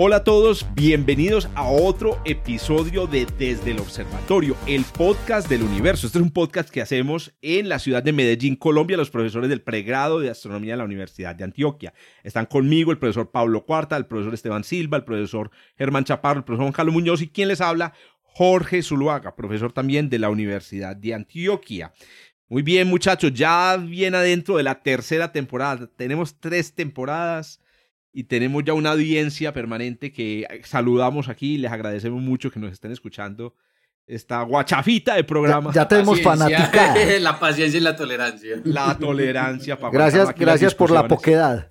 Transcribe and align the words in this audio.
Hola 0.00 0.18
a 0.18 0.22
todos, 0.22 0.64
bienvenidos 0.76 1.48
a 1.56 1.66
otro 1.68 2.22
episodio 2.24 3.08
de 3.08 3.26
Desde 3.36 3.72
el 3.72 3.80
Observatorio, 3.80 4.56
el 4.68 4.84
podcast 4.84 5.48
del 5.48 5.64
universo. 5.64 6.06
Este 6.06 6.18
es 6.20 6.22
un 6.22 6.30
podcast 6.30 6.70
que 6.70 6.80
hacemos 6.80 7.34
en 7.42 7.68
la 7.68 7.80
ciudad 7.80 8.04
de 8.04 8.12
Medellín, 8.12 8.54
Colombia, 8.54 8.96
los 8.96 9.10
profesores 9.10 9.50
del 9.50 9.60
pregrado 9.60 10.20
de 10.20 10.30
astronomía 10.30 10.74
de 10.74 10.76
la 10.76 10.84
Universidad 10.84 11.34
de 11.34 11.42
Antioquia. 11.42 11.94
Están 12.22 12.46
conmigo 12.46 12.92
el 12.92 12.98
profesor 13.00 13.32
Pablo 13.32 13.66
Cuarta, 13.66 13.96
el 13.96 14.06
profesor 14.06 14.34
Esteban 14.34 14.62
Silva, 14.62 14.98
el 14.98 15.04
profesor 15.04 15.50
Germán 15.76 16.04
Chaparro, 16.04 16.38
el 16.38 16.44
profesor 16.44 16.66
Juan 16.66 16.74
Carlos 16.74 16.94
Muñoz 16.94 17.20
y 17.20 17.30
quien 17.30 17.48
les 17.48 17.60
habla, 17.60 17.92
Jorge 18.22 18.84
Zuluaga, 18.84 19.34
profesor 19.34 19.72
también 19.72 20.08
de 20.08 20.20
la 20.20 20.30
Universidad 20.30 20.94
de 20.94 21.12
Antioquia. 21.12 21.92
Muy 22.48 22.62
bien, 22.62 22.86
muchachos, 22.86 23.34
ya 23.34 23.76
bien 23.76 24.14
adentro 24.14 24.58
de 24.58 24.62
la 24.62 24.80
tercera 24.80 25.32
temporada. 25.32 25.90
Tenemos 25.96 26.38
tres 26.38 26.72
temporadas 26.72 27.60
y 28.12 28.24
tenemos 28.24 28.64
ya 28.64 28.74
una 28.74 28.90
audiencia 28.90 29.52
permanente 29.52 30.12
que 30.12 30.46
saludamos 30.64 31.28
aquí 31.28 31.54
y 31.54 31.58
les 31.58 31.70
agradecemos 31.70 32.22
mucho 32.22 32.50
que 32.50 32.58
nos 32.58 32.72
estén 32.72 32.92
escuchando 32.92 33.54
esta 34.06 34.42
guachafita 34.42 35.14
de 35.14 35.24
programa. 35.24 35.72
Ya, 35.72 35.86
tenemos 35.86 36.20
fanática. 36.22 36.94
la 37.20 37.38
paciencia 37.38 37.78
y 37.78 37.82
la 37.82 37.94
tolerancia. 37.94 38.60
La 38.64 38.98
tolerancia. 38.98 39.78
Para 39.78 39.92
gracias 39.92 40.34
gracias 40.34 40.74
por 40.74 40.90
la 40.90 41.06
poquedad. 41.06 41.70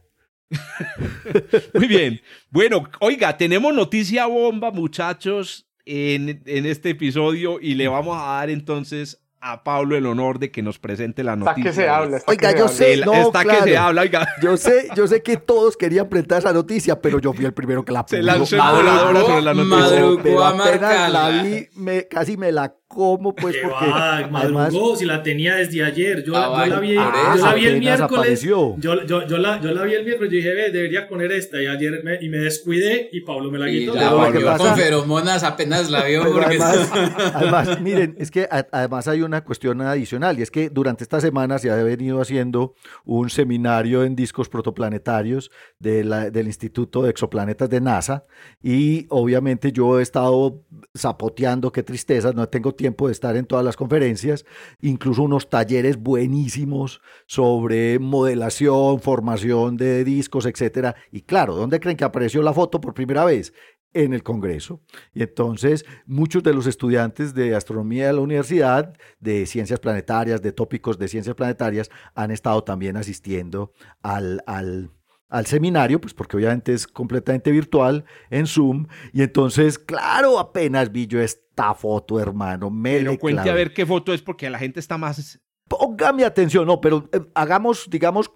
Muy 1.74 1.88
bien. 1.88 2.22
Bueno, 2.50 2.88
oiga, 3.00 3.36
tenemos 3.36 3.74
noticia 3.74 4.28
bomba, 4.28 4.72
muchachos, 4.72 5.68
en, 5.84 6.44
en 6.46 6.66
este 6.66 6.92
episodio 6.92 7.60
y 7.60 7.74
le 7.74 7.88
vamos 7.88 8.18
a 8.18 8.26
dar 8.26 8.50
entonces 8.50 9.20
a 9.40 9.64
Pablo 9.64 9.96
el 9.96 10.06
honor 10.06 10.40
de 10.40 10.52
que 10.52 10.62
nos 10.62 10.80
presente 10.80 11.24
la 11.24 11.36
noticia. 11.36 11.70
Está 11.70 11.70
que 11.70 11.76
se 11.76 11.90
habla. 11.90 12.22
oiga, 12.28 12.58
yo 12.58 12.68
sé, 12.68 12.98
no, 12.98 13.14
está 13.14 13.44
que 13.44 13.62
se 13.64 13.78
habla, 13.78 14.02
oiga. 14.02 14.28
Yo 14.42 14.58
sé, 14.58 14.88
yo 14.96 15.08
sé 15.08 15.22
que 15.22 15.38
todos 15.38 15.78
querían 15.78 16.10
presentar 16.10 16.40
esa 16.40 16.54
noticia, 16.54 17.02
pero 17.02 17.20
yo 17.20 17.34
fui 17.34 17.46
el 17.46 17.54
primero 17.54 17.86
que 17.86 17.92
la 17.92 18.04
puso. 18.04 18.18
Se 18.18 18.24
lanzó 18.24 18.56
el 18.56 19.18
sobre 19.26 19.42
la 19.42 19.54
noticia. 19.54 20.20
Pero 20.24 20.44
apenas 20.44 21.12
la 21.12 21.30
vi, 21.44 21.68
me, 21.76 22.08
casi 22.08 22.38
me 22.38 22.52
la 22.52 22.76
¿Cómo? 22.88 23.36
Pues 23.36 23.58
porque. 23.62 23.86
Va, 23.86 24.28
madrugó, 24.32 24.96
si 24.96 25.06
la 25.06 25.22
tenía 25.22 25.56
desde 25.56 25.84
ayer. 25.84 26.24
Yo, 26.24 26.32
la, 26.32 26.66
yo 26.66 26.76
la 26.76 26.80
vi, 26.80 26.96
ah, 26.98 27.34
yo 27.36 27.46
la 27.46 27.54
vi 27.54 27.66
el 27.66 27.80
miércoles. 27.80 28.42
Yo, 28.42 28.78
yo, 28.80 29.04
yo, 29.06 29.38
la, 29.38 29.60
yo 29.60 29.72
la 29.72 29.84
vi 29.84 29.94
el 29.94 30.06
miércoles. 30.06 30.32
Yo 30.32 30.38
dije, 30.38 30.54
ve, 30.54 30.72
debería 30.72 31.08
poner 31.10 31.34
esta. 31.34 31.62
Y 31.62 31.68
ayer 31.68 32.02
me, 32.06 32.18
y 32.22 32.30
me 32.30 32.38
descuidé 32.38 33.10
y 33.12 33.22
Pablo 33.22 33.52
me 33.52 33.60
la 33.60 33.68
quitó. 33.68 33.94
Y 33.94 34.00
la 34.00 34.14
volvió 34.14 34.58
con 34.58 34.76
feromonas 34.76 35.44
apenas 35.44 35.90
la 35.90 36.06
vio. 36.06 36.32
Porque... 36.32 36.58
Además, 36.62 36.92
además, 37.34 37.82
miren, 37.82 38.16
es 38.20 38.32
que 38.32 38.48
además 38.50 39.08
hay 39.10 39.22
una 39.22 39.44
cuestión 39.44 39.82
adicional. 39.82 40.40
Y 40.40 40.44
es 40.44 40.50
que 40.50 40.70
durante 40.70 41.04
esta 41.04 41.20
semana 41.20 41.60
se 41.60 41.70
ha 41.70 41.76
venido 41.76 42.22
haciendo 42.22 42.74
un 43.04 43.30
seminario 43.30 44.06
en 44.06 44.16
discos 44.16 44.48
protoplanetarios 44.48 45.52
de 45.78 46.06
la, 46.06 46.30
del 46.30 46.48
Instituto 46.48 47.04
de 47.04 47.10
Exoplanetas 47.10 47.70
de 47.70 47.82
NASA. 47.82 48.26
Y 48.64 49.08
obviamente 49.10 49.74
yo 49.74 50.00
he 50.00 50.04
estado 50.04 50.64
zapoteando, 50.98 51.74
qué 51.74 51.84
tristeza, 51.84 52.32
no 52.32 52.48
tengo 52.48 52.77
tiempo 52.78 53.08
de 53.08 53.14
estar 53.14 53.36
en 53.36 53.46
todas 53.46 53.66
las 53.66 53.76
conferencias, 53.76 54.46
incluso 54.80 55.24
unos 55.24 55.50
talleres 55.50 55.98
buenísimos 55.98 57.02
sobre 57.26 58.00
modelación, 58.00 59.02
formación 59.02 59.76
de 59.76 60.04
discos, 60.04 60.46
etcétera. 60.46 60.96
Y 61.12 61.22
claro, 61.22 61.56
¿dónde 61.56 61.80
creen 61.80 61.98
que 61.98 62.06
apareció 62.06 62.42
la 62.42 62.54
foto 62.54 62.80
por 62.80 62.94
primera 62.94 63.26
vez? 63.26 63.54
en 63.94 64.14
el 64.14 64.22
Congreso. 64.22 64.82
Y 65.14 65.24
entonces 65.24 65.86
muchos 66.06 66.44
de 66.44 66.54
los 66.54 66.68
estudiantes 66.68 67.34
de 67.34 67.56
astronomía 67.56 68.08
de 68.08 68.14
la 68.14 68.22
universidad, 68.22 68.94
de 69.20 69.46
ciencias 69.46 69.80
planetarias, 69.80 70.42
de 70.42 70.52
tópicos 70.52 71.00
de 71.00 71.08
ciencias 71.08 71.36
planetarias, 71.36 71.90
han 72.14 72.32
estado 72.32 72.64
también 72.64 72.98
asistiendo 72.98 73.74
al, 74.02 74.44
al, 74.46 74.92
al 75.30 75.46
seminario, 75.46 76.00
pues 76.00 76.14
porque 76.14 76.38
obviamente 76.38 76.74
es 76.74 76.88
completamente 76.88 77.52
virtual 77.52 78.06
en 78.30 78.48
Zoom. 78.48 78.88
Y 79.14 79.24
entonces, 79.24 79.78
claro, 79.78 80.40
apenas 80.40 80.92
vi 80.92 81.08
yo 81.08 81.22
esta 81.22 81.74
foto, 81.74 82.20
hermano. 82.20 82.70
Me 82.70 83.00
pero 83.00 83.18
cuente 83.18 83.50
a 83.50 83.54
ver 83.54 83.74
qué 83.74 83.86
foto 83.86 84.14
es 84.14 84.22
porque 84.22 84.50
la 84.50 84.60
gente 84.60 84.80
está 84.80 84.98
más... 84.98 85.40
Póngame 85.68 86.24
atención, 86.24 86.66
no, 86.66 86.80
pero 86.80 87.10
eh, 87.12 87.20
hagamos, 87.36 87.90
digamos, 87.90 88.30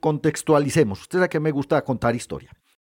contextualicemos. 0.00 1.02
Ustedes 1.02 1.24
a 1.24 1.28
qué 1.28 1.38
me 1.38 1.52
gusta 1.52 1.82
contar 1.84 2.16
historia. 2.16 2.50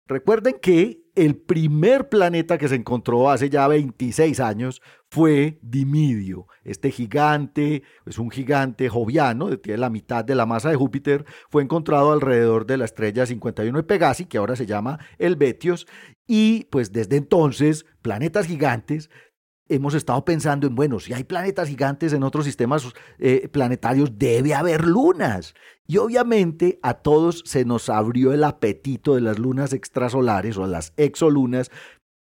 Recuerden 0.05 0.57
que 0.61 1.02
el 1.15 1.35
primer 1.35 2.09
planeta 2.09 2.57
que 2.57 2.67
se 2.67 2.75
encontró 2.75 3.29
hace 3.29 3.49
ya 3.49 3.67
26 3.67 4.39
años 4.39 4.81
fue 5.09 5.59
Dimidio. 5.61 6.47
Este 6.63 6.89
gigante, 6.89 7.83
es 8.05 8.17
un 8.17 8.31
gigante 8.31 8.89
joviano, 8.89 9.55
tiene 9.59 9.77
la 9.77 9.91
mitad 9.91 10.25
de 10.25 10.33
la 10.33 10.47
masa 10.47 10.69
de 10.69 10.75
Júpiter, 10.75 11.25
fue 11.49 11.61
encontrado 11.61 12.11
alrededor 12.11 12.65
de 12.65 12.77
la 12.77 12.85
estrella 12.85 13.25
51 13.25 13.77
de 13.77 13.83
Pegasi, 13.83 14.25
que 14.25 14.39
ahora 14.39 14.55
se 14.55 14.65
llama 14.65 14.99
el 15.19 15.35
Betios, 15.35 15.85
y 16.25 16.65
pues 16.65 16.91
desde 16.91 17.17
entonces 17.17 17.85
planetas 18.01 18.47
gigantes 18.47 19.09
hemos 19.75 19.93
estado 19.93 20.23
pensando 20.25 20.67
en, 20.67 20.75
bueno, 20.75 20.99
si 20.99 21.13
hay 21.13 21.23
planetas 21.23 21.67
gigantes 21.67 22.13
en 22.13 22.23
otros 22.23 22.45
sistemas 22.45 22.87
eh, 23.19 23.47
planetarios, 23.49 24.17
debe 24.17 24.53
haber 24.53 24.85
lunas. 24.85 25.53
Y 25.87 25.97
obviamente 25.97 26.79
a 26.81 26.95
todos 26.95 27.43
se 27.45 27.65
nos 27.65 27.89
abrió 27.89 28.33
el 28.33 28.43
apetito 28.43 29.15
de 29.15 29.21
las 29.21 29.39
lunas 29.39 29.73
extrasolares 29.73 30.57
o 30.57 30.65
las 30.67 30.93
exolunas 30.97 31.71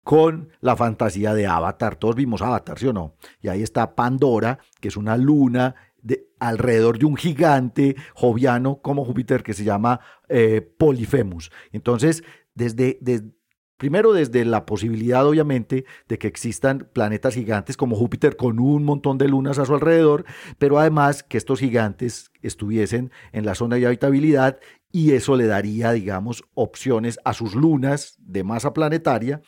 con 0.03 0.49
la 0.61 0.75
fantasía 0.75 1.33
de 1.33 1.45
Avatar. 1.45 1.95
Todos 1.95 2.15
vimos 2.15 2.41
Avatar, 2.41 2.79
¿sí 2.79 2.87
o 2.87 2.93
no? 2.93 3.15
Y 3.41 3.49
ahí 3.49 3.61
está 3.61 3.95
Pandora, 3.95 4.59
que 4.79 4.87
es 4.87 4.97
una 4.97 5.17
luna 5.17 5.75
de, 6.01 6.29
alrededor 6.39 6.97
de 6.97 7.05
un 7.05 7.15
gigante 7.15 7.95
joviano 8.13 8.81
como 8.81 9.05
Júpiter 9.05 9.43
que 9.43 9.53
se 9.53 9.63
llama 9.63 9.99
eh, 10.29 10.61
Polifemus. 10.61 11.51
Entonces, 11.71 12.23
desde, 12.55 12.97
desde 13.01 13.38
Primero 13.79 14.11
desde 14.11 14.43
la 14.43 14.65
posibilidad, 14.65 15.25
obviamente, 15.25 15.85
de 16.09 16.17
que 16.17 16.27
existan 16.27 16.89
planetas 16.91 17.33
gigantes 17.33 17.77
como 17.77 17.95
Júpiter 17.95 18.35
con 18.35 18.59
un 18.59 18.83
montón 18.83 19.17
de 19.17 19.29
lunas 19.29 19.57
a 19.57 19.65
su 19.65 19.73
alrededor, 19.73 20.25
pero 20.57 20.79
además 20.79 21.23
que 21.23 21.37
estos 21.37 21.61
gigantes 21.61 22.29
estuviesen 22.41 23.09
en 23.31 23.45
la 23.45 23.55
zona 23.55 23.77
de 23.77 23.87
habitabilidad 23.87 24.59
y 24.91 25.13
eso 25.13 25.37
le 25.37 25.47
daría, 25.47 25.93
digamos, 25.93 26.43
opciones 26.55 27.19
a 27.23 27.33
sus 27.33 27.55
lunas 27.55 28.17
de 28.19 28.43
masa 28.43 28.73
planetaria 28.73 29.41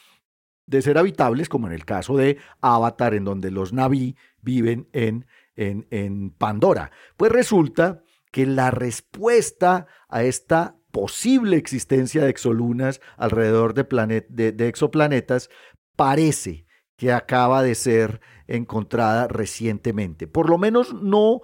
de 0.66 0.82
ser 0.82 0.98
habitables, 0.98 1.50
como 1.50 1.68
en 1.68 1.74
el 1.74 1.84
caso 1.84 2.16
de 2.16 2.38
Avatar, 2.62 3.14
en 3.14 3.26
donde 3.26 3.52
los 3.52 3.74
Naví 3.74 4.16
viven 4.42 4.88
en, 4.94 5.26
en, 5.58 5.88
en 5.92 6.30
Pandora. 6.32 6.92
Pues 7.18 7.34
resulta 7.34 8.02
que 8.32 8.46
la 8.46 8.72
respuesta 8.72 9.88
a 10.08 10.24
esta 10.24 10.78
posible 10.92 11.58
existencia 11.58 12.24
de 12.24 12.30
exolunas 12.30 13.02
alrededor 13.18 13.74
de, 13.74 14.26
de, 14.30 14.68
exoplanetas 14.68 15.50
parece 15.96 16.66
que 16.98 17.12
acaba 17.12 17.64
de 17.64 17.76
ser 17.76 18.22
encontrada 18.48 19.28
recientemente. 19.28 20.28
Por 20.28 20.50
lo 20.50 20.58
menos 20.58 20.94
no 20.94 21.42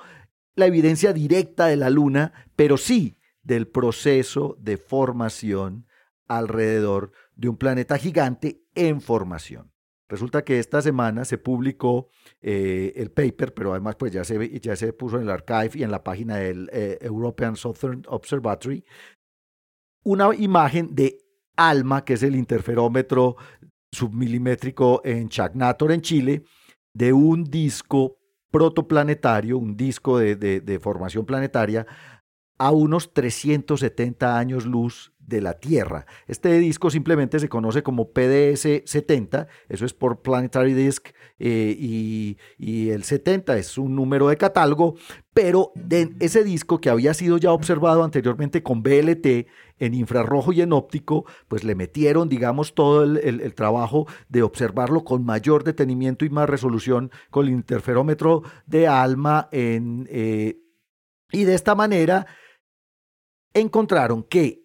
la 0.55 0.65
evidencia 0.65 1.13
directa 1.13 1.67
de 1.67 1.77
la 1.77 1.89
Luna, 1.89 2.47
pero 2.55 2.77
sí 2.77 3.17
del 3.43 3.67
proceso 3.67 4.57
de 4.59 4.77
formación 4.77 5.87
alrededor 6.27 7.11
de 7.35 7.49
un 7.49 7.57
planeta 7.57 7.97
gigante 7.97 8.61
en 8.75 9.01
formación. 9.01 9.71
Resulta 10.09 10.43
que 10.43 10.59
esta 10.59 10.81
semana 10.81 11.25
se 11.25 11.37
publicó 11.37 12.09
eh, 12.41 12.93
el 12.95 13.11
paper, 13.11 13.53
pero 13.53 13.71
además 13.71 13.97
pues 13.97 14.13
ya 14.13 14.23
se, 14.23 14.59
ya 14.61 14.75
se 14.75 14.93
puso 14.93 15.17
en 15.17 15.23
el 15.23 15.29
archive 15.29 15.71
y 15.73 15.83
en 15.83 15.91
la 15.91 16.03
página 16.03 16.37
del 16.37 16.69
eh, 16.71 16.97
European 17.01 17.57
Southern 17.57 18.03
Observatory 18.07 18.85
una 20.03 20.33
imagen 20.35 20.95
de 20.95 21.17
ALMA, 21.55 22.05
que 22.05 22.13
es 22.13 22.23
el 22.23 22.35
interferómetro 22.35 23.35
submilimétrico 23.91 25.01
en 25.03 25.29
Chagnator, 25.29 25.91
en 25.91 26.01
Chile, 26.01 26.43
de 26.93 27.13
un 27.13 27.43
disco 27.43 28.17
protoplanetario, 28.51 29.57
un 29.57 29.75
disco 29.75 30.19
de, 30.19 30.79
formación 30.81 31.25
planetaria, 31.25 31.85
a 32.57 32.71
unos 32.71 33.13
370 33.13 34.37
años 34.37 34.65
luz 34.65 35.11
de 35.27 35.41
la 35.41 35.59
Tierra. 35.59 36.05
Este 36.25 36.57
disco 36.57 36.89
simplemente 36.89 37.39
se 37.39 37.49
conoce 37.49 37.83
como 37.83 38.13
PDS-70, 38.13 39.47
eso 39.67 39.85
es 39.85 39.93
por 39.93 40.21
Planetary 40.21 40.73
Disk, 40.73 41.09
eh, 41.39 41.75
y, 42.57 42.89
el 42.89 43.03
70 43.03 43.57
es 43.57 43.77
un 43.77 43.95
número 43.95 44.29
de 44.29 44.37
catálogo, 44.37 44.95
pero 45.33 45.71
ese 46.19 46.43
disco 46.43 46.79
que 46.79 46.89
había 46.89 47.13
sido 47.13 47.37
ya 47.37 47.51
observado 47.51 48.03
anteriormente 48.03 48.63
con 48.63 48.81
BLT 48.81 49.47
en 49.77 49.93
infrarrojo 49.93 50.53
y 50.53 50.61
en 50.61 50.73
óptico, 50.73 51.25
pues 51.47 51.63
le 51.63 51.75
metieron, 51.75 52.29
digamos, 52.29 52.73
todo 52.73 53.03
el, 53.03 53.53
trabajo 53.53 54.07
de 54.29 54.41
observarlo 54.41 55.03
con 55.03 55.25
mayor 55.25 55.63
detenimiento 55.63 56.25
y 56.25 56.29
más 56.29 56.49
resolución 56.49 57.11
con 57.29 57.45
el 57.45 57.51
interferómetro 57.51 58.43
de 58.65 58.87
ALMA 58.87 59.49
eh, 59.51 60.57
y 61.31 61.43
de 61.43 61.53
esta 61.53 61.75
manera 61.75 62.25
encontraron 63.59 64.23
que 64.23 64.63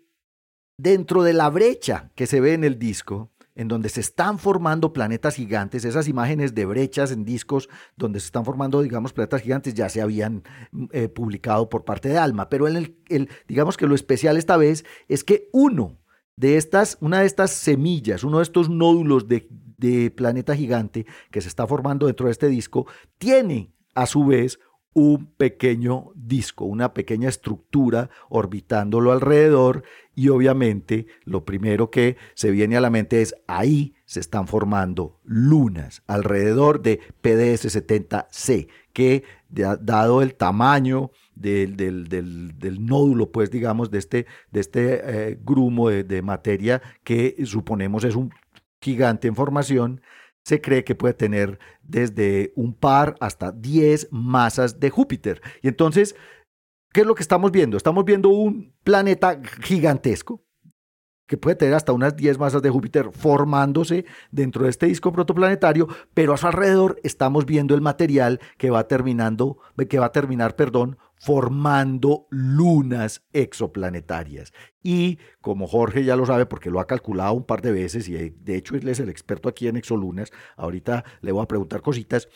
dentro 0.76 1.22
de 1.22 1.32
la 1.32 1.50
brecha 1.50 2.10
que 2.14 2.26
se 2.26 2.40
ve 2.40 2.54
en 2.54 2.64
el 2.64 2.78
disco, 2.78 3.30
en 3.54 3.68
donde 3.68 3.88
se 3.88 4.00
están 4.00 4.38
formando 4.38 4.92
planetas 4.92 5.36
gigantes, 5.36 5.84
esas 5.84 6.08
imágenes 6.08 6.54
de 6.54 6.64
brechas 6.64 7.12
en 7.12 7.24
discos 7.24 7.68
donde 7.96 8.20
se 8.20 8.26
están 8.26 8.44
formando, 8.44 8.80
digamos, 8.82 9.12
planetas 9.12 9.42
gigantes 9.42 9.74
ya 9.74 9.88
se 9.88 10.00
habían 10.00 10.42
mm, 10.70 10.84
eh, 10.92 11.08
publicado 11.08 11.68
por 11.68 11.84
parte 11.84 12.08
de 12.08 12.18
Alma, 12.18 12.48
pero 12.48 12.66
en 12.68 12.76
el, 12.76 13.28
digamos 13.46 13.76
que 13.76 13.86
lo 13.86 13.94
especial 13.94 14.36
esta 14.36 14.56
vez 14.56 14.84
es 15.08 15.22
que 15.22 15.48
uno 15.52 15.98
de 16.36 16.56
estas, 16.56 16.96
una 17.00 17.20
de 17.20 17.26
estas 17.26 17.50
semillas, 17.50 18.24
uno 18.24 18.38
de 18.38 18.44
estos 18.44 18.70
nódulos 18.70 19.28
de, 19.28 19.46
de 19.76 20.10
planeta 20.10 20.56
gigante 20.56 21.06
que 21.30 21.42
se 21.42 21.48
está 21.48 21.66
formando 21.66 22.06
dentro 22.06 22.26
de 22.26 22.32
este 22.32 22.48
disco, 22.48 22.86
tiene 23.18 23.72
a 23.94 24.06
su 24.06 24.24
vez 24.24 24.58
un 24.94 25.26
pequeño 25.26 26.12
disco, 26.14 26.64
una 26.64 26.92
pequeña 26.92 27.28
estructura 27.28 28.10
orbitándolo 28.28 29.12
alrededor 29.12 29.84
y 30.14 30.28
obviamente 30.28 31.06
lo 31.24 31.44
primero 31.44 31.90
que 31.90 32.16
se 32.34 32.50
viene 32.50 32.76
a 32.76 32.80
la 32.80 32.90
mente 32.90 33.22
es 33.22 33.34
ahí 33.46 33.94
se 34.04 34.20
están 34.20 34.46
formando 34.46 35.18
lunas 35.24 36.02
alrededor 36.06 36.82
de 36.82 37.00
PDS-70C, 37.22 38.68
que 38.92 39.24
dado 39.48 40.20
el 40.20 40.34
tamaño 40.34 41.10
del, 41.34 41.76
del, 41.76 42.86
nódulo, 42.86 43.30
pues 43.32 43.50
digamos, 43.50 43.90
de 43.90 43.98
este, 43.98 44.26
de 44.50 44.60
este 44.60 45.00
eh, 45.30 45.38
grumo 45.42 45.88
de, 45.88 46.04
de 46.04 46.20
materia 46.20 46.82
que 47.04 47.36
suponemos 47.46 48.04
es 48.04 48.14
un 48.14 48.30
gigante 48.80 49.28
en 49.28 49.34
formación, 49.34 50.02
se 50.44 50.60
cree 50.60 50.84
que 50.84 50.94
puede 50.94 51.14
tener 51.14 51.58
desde 51.82 52.52
un 52.56 52.74
par 52.74 53.16
hasta 53.20 53.52
10 53.52 54.08
masas 54.10 54.80
de 54.80 54.90
Júpiter. 54.90 55.40
Y 55.62 55.68
entonces, 55.68 56.16
¿qué 56.92 57.02
es 57.02 57.06
lo 57.06 57.14
que 57.14 57.22
estamos 57.22 57.52
viendo? 57.52 57.76
Estamos 57.76 58.04
viendo 58.04 58.28
un 58.28 58.74
planeta 58.82 59.40
gigantesco 59.62 60.44
que 61.32 61.38
puede 61.38 61.56
tener 61.56 61.73
hasta 61.73 61.94
unas 61.94 62.14
10 62.14 62.38
masas 62.38 62.61
de 62.61 62.69
Júpiter 62.69 63.08
formándose 63.11 64.05
dentro 64.31 64.64
de 64.64 64.69
este 64.69 64.84
disco 64.84 65.12
protoplanetario, 65.12 65.88
pero 66.12 66.34
a 66.34 66.37
su 66.37 66.46
alrededor 66.46 67.00
estamos 67.05 67.46
viendo 67.46 67.75
el 67.75 67.81
material 67.81 68.38
que 68.58 68.69
va 68.69 68.87
terminando, 68.87 69.56
que 69.88 69.99
va 69.99 70.05
a 70.05 70.12
terminar, 70.12 70.56
perdón, 70.56 70.99
formando 71.17 72.26
lunas 72.29 73.23
exoplanetarias. 73.32 74.52
Y 74.82 75.20
como 75.40 75.67
Jorge 75.67 76.05
ya 76.05 76.17
lo 76.17 76.26
sabe, 76.26 76.44
porque 76.44 76.69
lo 76.69 76.81
ha 76.81 76.87
calculado 76.87 77.32
un 77.32 77.46
par 77.46 77.62
de 77.62 77.73
veces, 77.73 78.11
y 78.11 78.12
de 78.12 78.56
hecho 78.56 78.76
él 78.76 78.87
es 78.88 79.00
el 79.00 79.08
experto 79.08 79.49
aquí 79.49 79.69
en 79.69 79.79
exolunas, 79.79 80.32
ahorita 80.58 81.02
le 81.23 81.32
voy 81.32 81.43
a 81.43 81.49
preguntar 81.49 81.81
cositas, 81.81 82.29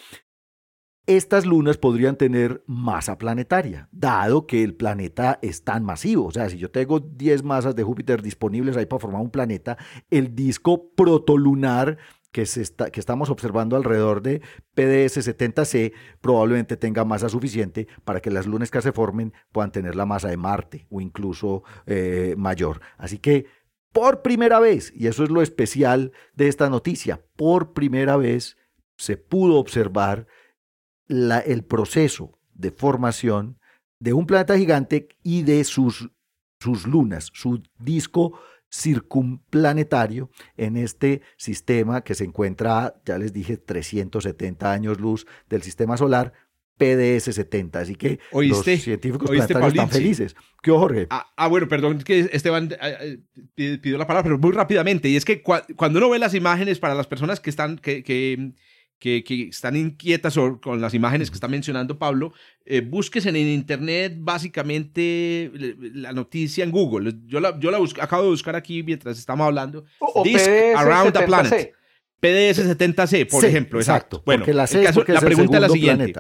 estas 1.07 1.47
lunas 1.47 1.79
podrían 1.79 2.17
tener 2.17 2.65
masa 2.67 3.17
planetaria, 3.17 3.89
dado 3.93 4.47
que 4.47 4.65
el 4.65 4.75
planeta 4.75 5.39
es 5.41 5.63
tan 5.63 5.85
masivo. 5.85 6.27
O 6.27 6.31
sea, 6.33 6.51
si 6.51 6.59
yo 6.59 6.71
tengo 6.71 7.01
10 7.01 7.45
masas 7.45 7.77
de 7.77 7.85
Júpiter 7.85 8.23
disponibles 8.23 8.77
ahí 8.77 8.87
para 8.87 9.01
formar 9.01 9.23
un 9.23 9.31
planeta, 9.31 9.79
el 10.11 10.35
disco 10.35 10.91
protolunar 10.97 11.99
que, 12.33 12.43
estamos 12.43 13.31
observando 13.31 13.77
alrededor 13.77 14.21
de 14.21 14.43
PDS-70C 14.75 15.95
probablemente 16.21 16.77
tenga 16.77 17.05
masa 17.05 17.31
suficiente 17.31 17.89
para 18.05 18.21
que 18.21 18.31
las 18.31 18.47
lunas 18.47 18.71
que 18.71 18.83
se 18.83 18.93
formen 18.93 19.33
puedan 19.53 19.73
tener 19.73 19.97
la 19.97 20.05
masa 20.05 20.29
de 20.29 20.37
Marte 20.37 20.87
o 20.91 21.01
incluso 21.01 21.63
eh, 21.87 22.35
mayor. 22.37 22.81
Así 22.99 23.19
que 23.19 23.47
por 23.93 24.21
primera 24.21 24.61
vez, 24.61 24.93
y 24.95 25.07
eso 25.07 25.25
es 25.25 25.31
lo 25.31 25.41
especial 25.41 26.13
de 26.35 26.49
esta 26.49 26.69
noticia, 26.69 27.23
por 27.37 27.73
primera 27.73 28.19
vez 28.19 28.59
se 28.99 29.17
pudo 29.17 29.57
observar 29.57 30.27
la, 31.07 31.39
el 31.39 31.65
proceso 31.65 32.39
de 32.55 32.71
formación 32.71 33.59
de 33.99 34.13
un 34.13 34.27
planeta 34.27 34.57
gigante 34.59 35.09
y 35.23 35.43
de 35.43 35.65
sus, 35.65 36.11
sus 36.61 36.87
lunas, 36.87 37.31
su 37.33 37.63
disco 37.79 38.39
circunplanetario 38.71 40.31
en 40.57 40.77
este 40.77 41.23
sistema 41.37 42.03
que 42.03 42.15
se 42.15 42.25
encuentra, 42.25 42.95
ya 43.05 43.19
les 43.19 43.33
dije, 43.33 43.57
370 43.57 44.71
años 44.71 45.01
luz 45.01 45.27
del 45.49 45.63
sistema 45.63 45.97
solar, 45.97 46.33
PDS-70. 46.79 47.77
Así 47.77 47.95
que 47.95 48.19
los 48.33 48.65
científicos 48.65 49.31
planetarios 49.31 49.73
están 49.73 49.89
felices. 49.89 50.37
¿Qué 50.63 50.71
Jorge? 50.71 51.07
Ah, 51.11 51.27
ah, 51.37 51.49
bueno, 51.49 51.69
perdón 51.69 51.99
que 51.99 52.29
Esteban 52.33 52.71
eh, 52.81 53.21
eh, 53.57 53.79
pidió 53.79 53.97
la 53.97 54.07
palabra, 54.07 54.25
pero 54.25 54.39
muy 54.39 54.53
rápidamente. 54.53 55.09
Y 55.09 55.17
es 55.17 55.25
que 55.25 55.43
cuando 55.43 55.99
uno 55.99 56.11
ve 56.11 56.19
las 56.19 56.35
imágenes 56.35 56.79
para 56.79 56.95
las 56.95 57.07
personas 57.07 57.41
que 57.41 57.51
están, 57.51 57.79
que, 57.79 58.03
que 58.03 58.53
que, 58.99 59.49
están 59.51 59.77
inquietas 59.77 60.37
con 60.63 60.81
las 60.81 60.95
imágenes 60.95 61.31
que 61.31 61.35
está 61.35 61.49
mencionando 61.49 61.99
Pablo, 61.99 62.33
eh, 62.65 62.81
búsquese 62.81 63.29
en 63.29 63.37
internet 63.37 64.15
básicamente 64.19 65.51
la 65.95 66.13
noticia 66.13 66.65
en 66.65 66.71
Google. 66.71 67.13
Yo 67.27 67.41
la, 67.41 67.59
yo 67.59 67.71
la 67.71 67.79
acabo 68.01 68.25
de 68.25 68.31
buscar 68.31 68.57
aquí 68.57 68.83
mientras 68.83 69.19
estamos 69.19 69.47
hablando. 69.47 69.85
Disc 70.25 70.49
Around 70.77 71.13
the 71.13 71.23
Planet. 71.23 71.73
PDS-70C, 72.21 73.29
por 73.29 73.45
ejemplo. 73.45 73.79
Exacto. 73.79 74.23
Bueno, 74.25 74.45
la, 74.47 74.67
pregunta 75.21 75.57
es 75.57 75.61
la 75.61 75.69
siguiente. 75.69 76.15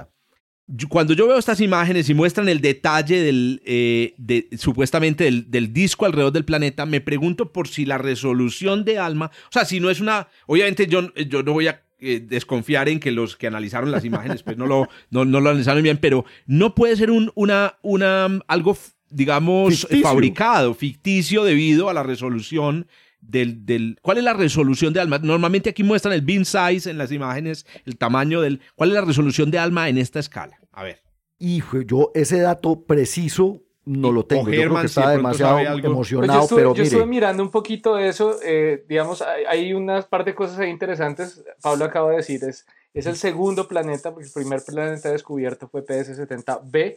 Cuando 0.89 1.15
yo 1.15 1.29
veo 1.29 1.39
estas 1.39 1.61
imágenes 1.61 2.09
y 2.11 2.15
muestran 2.15 2.49
el 2.49 2.61
detalle 2.61 3.23
del, 3.23 3.63
eh, 3.65 4.15
de, 4.19 4.49
supuestamente 4.59 5.25
del, 5.25 5.49
del, 5.49 5.73
disco 5.73 6.07
alrededor 6.07 6.33
del 6.33 6.45
planeta, 6.45 6.87
me 6.87 7.01
pregunto 7.01 7.53
por 7.53 7.69
si 7.69 7.87
la 7.87 7.99
resolución 7.99 8.85
de 8.85 8.99
ALMA, 8.99 9.27
o 9.27 9.53
sea, 9.53 9.65
si 9.65 9.79
no 9.79 9.91
es 9.91 10.01
una, 10.01 10.27
obviamente 10.47 10.89
yo, 10.89 11.15
yo 11.15 11.45
no 11.45 11.53
voy 11.53 11.69
a 11.69 11.86
eh, 11.99 12.21
desconfiar 12.21 12.89
en 12.89 13.01
que 13.01 13.11
los 13.11 13.37
que 13.37 13.47
analizaron 13.47 13.91
las 13.91 14.05
imágenes 14.05 14.43
pues 14.43 14.57
no 14.57 14.67
lo, 14.67 14.89
no, 15.11 15.25
no 15.25 15.41
lo 15.41 15.51
analizaron 15.51 15.83
bien, 15.83 15.99
pero 15.99 16.25
no 16.47 16.75
puede 16.75 16.97
ser 16.97 17.11
un, 17.11 17.33
una, 17.35 17.79
una, 17.83 18.41
algo, 18.49 18.77
digamos, 19.11 19.87
fabricado, 20.03 20.75
ficticio 20.75 21.45
debido 21.45 21.89
a 21.89 21.95
la 21.95 22.03
resolución 22.03 22.87
del, 23.21 23.65
del, 23.67 23.99
¿Cuál 24.03 24.19
es 24.19 24.25
la 24.25 24.35
resolución 24.35 24.93
de 24.93 25.01
alma? 25.01 25.19
Normalmente 25.19 25.71
aquí 25.71 25.83
muestran 25.83 26.15
el 26.15 26.23
beam 26.23 26.45
size 26.45 26.89
en 26.89 26.99
las 26.99 27.11
imágenes, 27.13 27.67
el 27.85 27.97
tamaño 27.97 28.41
del... 28.41 28.61
¿Cuál 28.75 28.91
es 28.91 28.95
la 28.95 29.01
resolución 29.01 29.51
de 29.51 29.59
alma 29.59 29.89
en 29.89 29.99
esta 29.99 30.21
escala? 30.21 30.59
A 30.73 30.85
ver. 30.85 31.03
Hijo, 31.39 31.83
yo 31.83 32.13
ese 32.15 32.39
dato 32.41 32.85
preciso 32.85 33.66
no 33.87 34.11
lo 34.11 34.27
tengo. 34.27 34.51
yo 34.51 34.63
creo 34.63 34.81
que 34.81 34.87
está 34.87 35.11
demasiado 35.11 35.61
emocionado, 35.61 36.41
pues 36.41 36.51
yo 36.51 36.57
pero 36.57 36.75
yo 36.75 36.83
estuve 36.83 37.07
mirando 37.07 37.43
un 37.43 37.51
poquito 37.51 37.95
de 37.95 38.09
eso. 38.09 38.37
Eh, 38.45 38.85
digamos, 38.89 39.23
hay, 39.23 39.73
unas 39.73 40.07
par 40.07 40.25
de 40.25 40.35
cosas 40.35 40.59
ahí 40.59 40.71
interesantes. 40.71 41.45
Pablo 41.63 41.85
acaba 41.85 42.11
de 42.11 42.17
decir, 42.17 42.43
es, 42.45 42.67
es 42.93 43.07
el 43.07 43.17
segundo 43.17 43.69
planeta, 43.69 44.13
porque 44.13 44.27
el 44.27 44.33
primer 44.33 44.63
planeta 44.65 45.11
descubierto 45.11 45.69
fue 45.69 45.87
PS70b. 45.87 46.97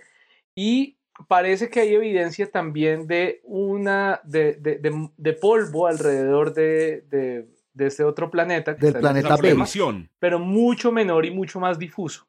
Y 0.56 0.98
parece 1.28 1.70
que 1.70 1.82
hay 1.82 1.94
evidencia 1.94 2.50
también 2.50 3.06
de 3.06 3.42
una, 3.44 4.20
de, 4.24 4.56
de, 4.56 5.10
de, 5.16 5.34
polvo 5.34 5.86
alrededor 5.86 6.56
de, 6.56 7.04
de, 7.12 7.86
este 7.86 8.04
otro 8.04 8.32
planeta. 8.32 8.74
Del 8.74 8.96
planeta 8.96 9.38
B. 9.38 9.56
Pero 10.18 10.40
mucho 10.40 10.92
menor 10.92 11.24
y 11.28 11.32
mucho 11.32 11.60
más 11.60 11.78
difuso. 11.78 12.26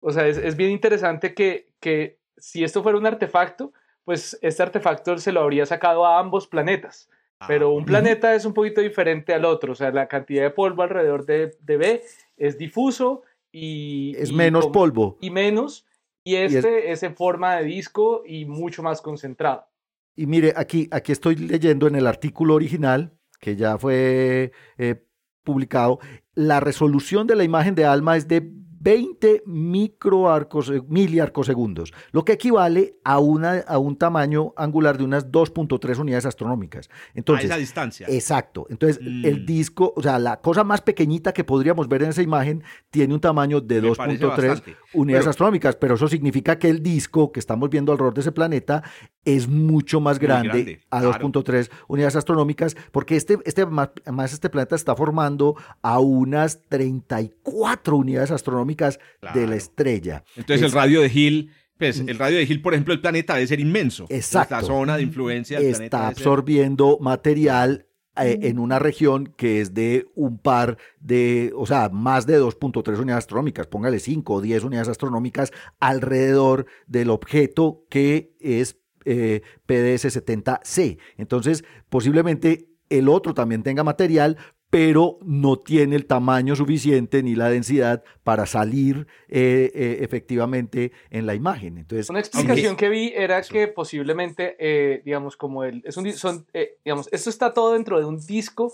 O 0.00 0.12
sea, 0.12 0.26
es, 0.26 0.38
es 0.38 0.56
bien 0.56 0.70
interesante 0.70 1.34
que, 1.34 1.68
que 1.78 2.18
si 2.38 2.64
esto 2.64 2.82
fuera 2.82 2.98
un 2.98 3.06
artefacto, 3.06 3.72
pues 4.04 4.38
este 4.40 4.62
artefacto 4.62 5.18
se 5.18 5.32
lo 5.32 5.40
habría 5.40 5.66
sacado 5.66 6.06
a 6.06 6.18
ambos 6.18 6.46
planetas. 6.46 7.08
Ah, 7.40 7.46
Pero 7.48 7.72
un 7.72 7.84
planeta 7.84 8.34
es 8.34 8.44
un 8.44 8.54
poquito 8.54 8.80
diferente 8.80 9.34
al 9.34 9.44
otro, 9.44 9.72
o 9.72 9.74
sea, 9.74 9.90
la 9.90 10.08
cantidad 10.08 10.42
de 10.42 10.50
polvo 10.50 10.82
alrededor 10.82 11.26
de, 11.26 11.56
B 11.60 12.02
es 12.36 12.56
difuso 12.56 13.22
y... 13.52 14.14
Es 14.16 14.32
menos 14.32 14.68
polvo. 14.68 15.18
Y 15.20 15.30
menos, 15.30 15.86
y 16.24 16.36
este 16.36 16.92
es... 16.92 17.02
en 17.02 17.14
forma 17.14 17.56
de 17.56 17.64
disco 17.64 18.22
y 18.24 18.46
mucho 18.46 18.82
más 18.82 19.02
concentrado. 19.02 19.66
Y 20.14 20.26
mire, 20.26 20.54
aquí, 20.56 20.88
aquí 20.90 21.12
estoy 21.12 21.36
leyendo 21.36 21.86
en 21.86 21.96
el 21.96 22.06
artículo 22.06 22.54
original, 22.54 23.12
que 23.38 23.54
ya 23.54 23.76
fue 23.76 24.52
eh, 24.78 25.04
publicado, 25.44 25.98
la 26.34 26.60
resolución 26.60 27.26
de 27.26 27.36
la 27.36 27.44
imagen 27.44 27.74
de 27.74 27.84
ALMA 27.84 28.16
es 28.16 28.28
de 28.28 28.50
20 28.86 29.42
microarcos, 29.46 30.72
miliarcosegundos, 30.86 31.92
lo 32.12 32.24
que 32.24 32.34
equivale 32.34 33.00
a, 33.02 33.18
una, 33.18 33.58
a 33.66 33.78
un 33.78 33.96
tamaño 33.96 34.54
angular 34.56 34.96
de 34.96 35.02
unas 35.02 35.26
2.3 35.32 35.98
unidades 35.98 36.24
astronómicas. 36.24 36.88
Entonces, 37.12 37.50
a 37.50 37.54
esa 37.54 37.58
distancia. 37.58 38.06
Exacto. 38.08 38.68
Entonces, 38.70 39.04
el 39.04 39.42
mm. 39.42 39.46
disco, 39.46 39.92
o 39.96 40.02
sea, 40.02 40.20
la 40.20 40.40
cosa 40.40 40.62
más 40.62 40.82
pequeñita 40.82 41.32
que 41.32 41.42
podríamos 41.42 41.88
ver 41.88 42.04
en 42.04 42.10
esa 42.10 42.22
imagen 42.22 42.62
tiene 42.88 43.12
un 43.12 43.20
tamaño 43.20 43.60
de 43.60 43.82
2.3 43.82 44.62
unidades 44.92 45.26
astronómicas, 45.26 45.74
pero 45.74 45.96
eso 45.96 46.06
significa 46.06 46.56
que 46.56 46.70
el 46.70 46.80
disco 46.80 47.32
que 47.32 47.40
estamos 47.40 47.68
viendo 47.68 47.90
alrededor 47.90 48.14
de 48.14 48.20
ese 48.20 48.30
planeta 48.30 48.84
es 49.26 49.48
mucho 49.48 50.00
más 50.00 50.18
grande, 50.18 50.80
a 50.88 51.02
2.3 51.02 51.68
unidades 51.88 52.16
astronómicas, 52.16 52.76
porque 52.92 53.16
este, 53.16 53.38
este, 53.44 53.66
más 53.66 54.32
este 54.32 54.48
planeta 54.48 54.76
está 54.76 54.94
formando 54.94 55.56
a 55.82 55.98
unas 55.98 56.62
34 56.68 57.96
unidades 57.96 58.30
astronómicas 58.30 58.98
de 59.34 59.46
la 59.46 59.56
estrella. 59.56 60.24
Entonces 60.36 60.64
el 60.64 60.72
radio 60.72 61.02
de 61.02 61.10
Hill 61.12 61.50
pues 61.76 62.00
el 62.00 62.18
radio 62.18 62.38
de 62.38 62.44
Hill, 62.44 62.62
por 62.62 62.72
ejemplo, 62.72 62.94
el 62.94 63.02
planeta 63.02 63.34
debe 63.34 63.46
ser 63.46 63.60
inmenso. 63.60 64.06
Exacto. 64.08 64.54
La 64.54 64.62
zona 64.62 64.96
de 64.96 65.02
influencia 65.02 65.60
del 65.60 65.82
Está 65.82 66.08
absorbiendo 66.08 66.96
material 67.02 67.86
eh, 68.18 68.38
en 68.44 68.58
una 68.58 68.78
región 68.78 69.34
que 69.36 69.60
es 69.60 69.74
de 69.74 70.06
un 70.14 70.38
par 70.38 70.78
de, 71.00 71.52
o 71.54 71.66
sea, 71.66 71.90
más 71.90 72.26
de 72.26 72.40
2.3 72.40 72.98
unidades 72.98 73.24
astronómicas, 73.24 73.66
póngale 73.66 73.98
5 73.98 74.32
o 74.32 74.40
10 74.40 74.64
unidades 74.64 74.88
astronómicas 74.88 75.52
alrededor 75.80 76.64
del 76.86 77.10
objeto 77.10 77.84
que 77.90 78.34
es 78.40 78.78
eh, 79.08 79.42
PDS-70C. 79.68 80.98
Entonces, 81.16 81.64
posiblemente 81.88 82.66
el 82.90 83.08
otro 83.08 83.34
también 83.34 83.62
tenga 83.62 83.84
material, 83.84 84.36
pero 84.68 85.20
no 85.22 85.60
tiene 85.60 85.94
el 85.94 86.06
tamaño 86.06 86.56
suficiente 86.56 87.22
ni 87.22 87.36
la 87.36 87.48
densidad 87.48 88.02
para 88.24 88.46
salir 88.46 89.06
eh, 89.28 89.70
eh, 89.72 89.98
efectivamente 90.00 90.90
en 91.10 91.24
la 91.24 91.36
imagen. 91.36 91.78
Entonces, 91.78 92.10
una 92.10 92.18
explicación 92.18 92.74
que 92.74 92.88
vi 92.88 93.12
era 93.14 93.40
que 93.42 93.68
posiblemente, 93.68 95.02
digamos, 95.04 95.36
como 95.36 95.62
el, 95.62 95.82
es 95.84 95.96
un, 95.96 96.12
son, 96.12 96.44
digamos, 96.84 97.08
esto 97.12 97.30
está 97.30 97.54
todo 97.54 97.74
dentro 97.74 98.00
de 98.00 98.06
un 98.06 98.18
disco 98.18 98.72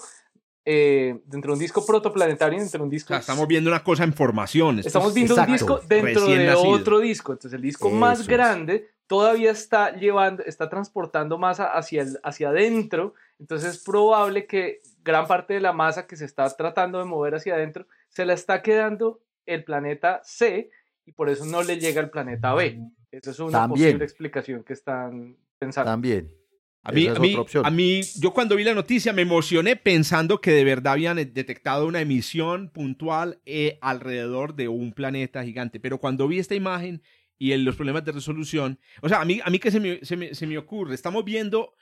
dentro 0.64 1.50
de 1.50 1.52
un 1.52 1.58
disco 1.58 1.84
protoplanetario, 1.84 2.58
dentro 2.58 2.78
de 2.78 2.84
un 2.84 2.90
disco. 2.90 3.14
estamos 3.14 3.46
viendo 3.48 3.68
una 3.68 3.82
cosa 3.84 4.04
en 4.04 4.14
formación. 4.14 4.78
estamos 4.78 5.12
viendo 5.12 5.34
un 5.34 5.46
disco 5.46 5.80
dentro 5.86 6.26
de 6.26 6.54
otro 6.54 7.00
disco. 7.00 7.32
Entonces, 7.32 7.54
el 7.54 7.62
disco 7.62 7.90
más 7.90 8.26
grande 8.26 8.91
todavía 9.06 9.50
está 9.50 9.96
llevando, 9.96 10.42
está 10.44 10.68
transportando 10.68 11.38
masa 11.38 11.66
hacia, 11.66 12.02
el, 12.02 12.18
hacia 12.22 12.48
adentro, 12.48 13.14
entonces 13.38 13.76
es 13.76 13.84
probable 13.84 14.46
que 14.46 14.80
gran 15.02 15.26
parte 15.26 15.54
de 15.54 15.60
la 15.60 15.72
masa 15.72 16.06
que 16.06 16.16
se 16.16 16.24
está 16.24 16.48
tratando 16.56 16.98
de 16.98 17.04
mover 17.04 17.34
hacia 17.34 17.54
adentro 17.54 17.86
se 18.08 18.24
la 18.24 18.34
está 18.34 18.62
quedando 18.62 19.20
el 19.46 19.64
planeta 19.64 20.20
C 20.24 20.70
y 21.04 21.12
por 21.12 21.28
eso 21.28 21.44
no 21.44 21.62
le 21.62 21.78
llega 21.78 22.00
al 22.00 22.10
planeta 22.10 22.54
B. 22.54 22.80
Esa 23.10 23.30
es 23.30 23.38
una 23.40 23.68
posible 23.68 24.04
explicación 24.04 24.62
que 24.62 24.72
están 24.72 25.36
pensando. 25.58 25.90
También. 25.90 26.30
A 26.84 26.90
mí, 26.90 27.06
a, 27.06 27.70
mí, 27.70 28.00
yo 28.18 28.32
cuando 28.32 28.56
vi 28.56 28.64
la 28.64 28.74
noticia 28.74 29.12
me 29.12 29.22
emocioné 29.22 29.76
pensando 29.76 30.40
que 30.40 30.50
de 30.50 30.64
verdad 30.64 30.94
habían 30.94 31.16
detectado 31.16 31.86
una 31.86 32.00
emisión 32.00 32.70
puntual 32.70 33.38
eh, 33.46 33.78
alrededor 33.80 34.56
de 34.56 34.66
un 34.66 34.92
planeta 34.92 35.44
gigante, 35.44 35.78
pero 35.78 35.98
cuando 35.98 36.26
vi 36.26 36.40
esta 36.40 36.56
imagen 36.56 37.00
y 37.42 37.52
en 37.52 37.64
los 37.64 37.74
problemas 37.74 38.04
de 38.04 38.12
resolución. 38.12 38.78
O 39.00 39.08
sea, 39.08 39.20
a 39.20 39.24
mí, 39.24 39.40
a 39.44 39.50
mí 39.50 39.58
que 39.58 39.72
se 39.72 39.80
me, 39.80 39.98
se, 40.04 40.46
me, 40.46 40.58
ocurre, 40.58 40.94
estamos 40.94 41.24
viendo 41.24 41.74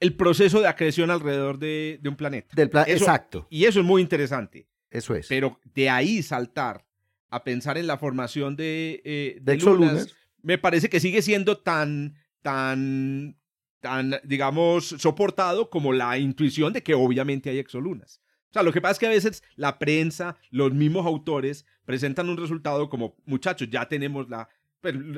el 0.00 0.16
proceso 0.16 0.62
de 0.62 0.66
acreción 0.66 1.10
alrededor 1.10 1.58
de, 1.58 2.00
un 2.06 2.16
planeta. 2.16 2.54
Del 2.56 2.70
exacto. 2.86 3.46
Y 3.50 3.66
eso 3.66 3.80
es 3.80 3.84
muy 3.84 4.00
interesante. 4.00 4.66
Eso 4.90 5.14
es. 5.14 5.26
Pero 5.28 5.60
de 5.74 5.90
ahí 5.90 6.22
saltar 6.22 6.86
a 7.28 7.44
pensar 7.44 7.76
en 7.76 7.86
la 7.86 7.98
formación 7.98 8.56
de, 8.56 9.02
eh, 9.04 9.38
de, 9.42 9.58
lunas, 9.58 10.16
me 10.40 10.56
parece 10.56 10.88
que 10.88 11.00
sigue 11.00 11.20
siendo 11.20 11.58
tan, 11.58 12.14
tan, 12.40 13.36
tan, 13.80 14.14
digamos, 14.24 14.86
soportado 14.86 15.68
como 15.68 15.92
la 15.92 16.16
intuición 16.16 16.72
de 16.72 16.82
que 16.82 16.94
obviamente 16.94 17.50
hay 17.50 17.58
exolunas. 17.58 18.22
O 18.48 18.54
sea, 18.54 18.62
lo 18.62 18.72
que 18.72 18.80
pasa 18.80 18.92
es 18.92 18.98
que 19.00 19.06
a 19.06 19.10
veces 19.10 19.42
la 19.56 19.78
prensa, 19.78 20.38
los 20.50 20.72
mismos 20.72 21.04
autores 21.04 21.66
presentan 21.84 22.30
un 22.30 22.38
resultado 22.38 22.88
como, 22.88 23.16
muchachos, 23.26 23.68
ya 23.68 23.86
tenemos 23.86 24.30
la, 24.30 24.48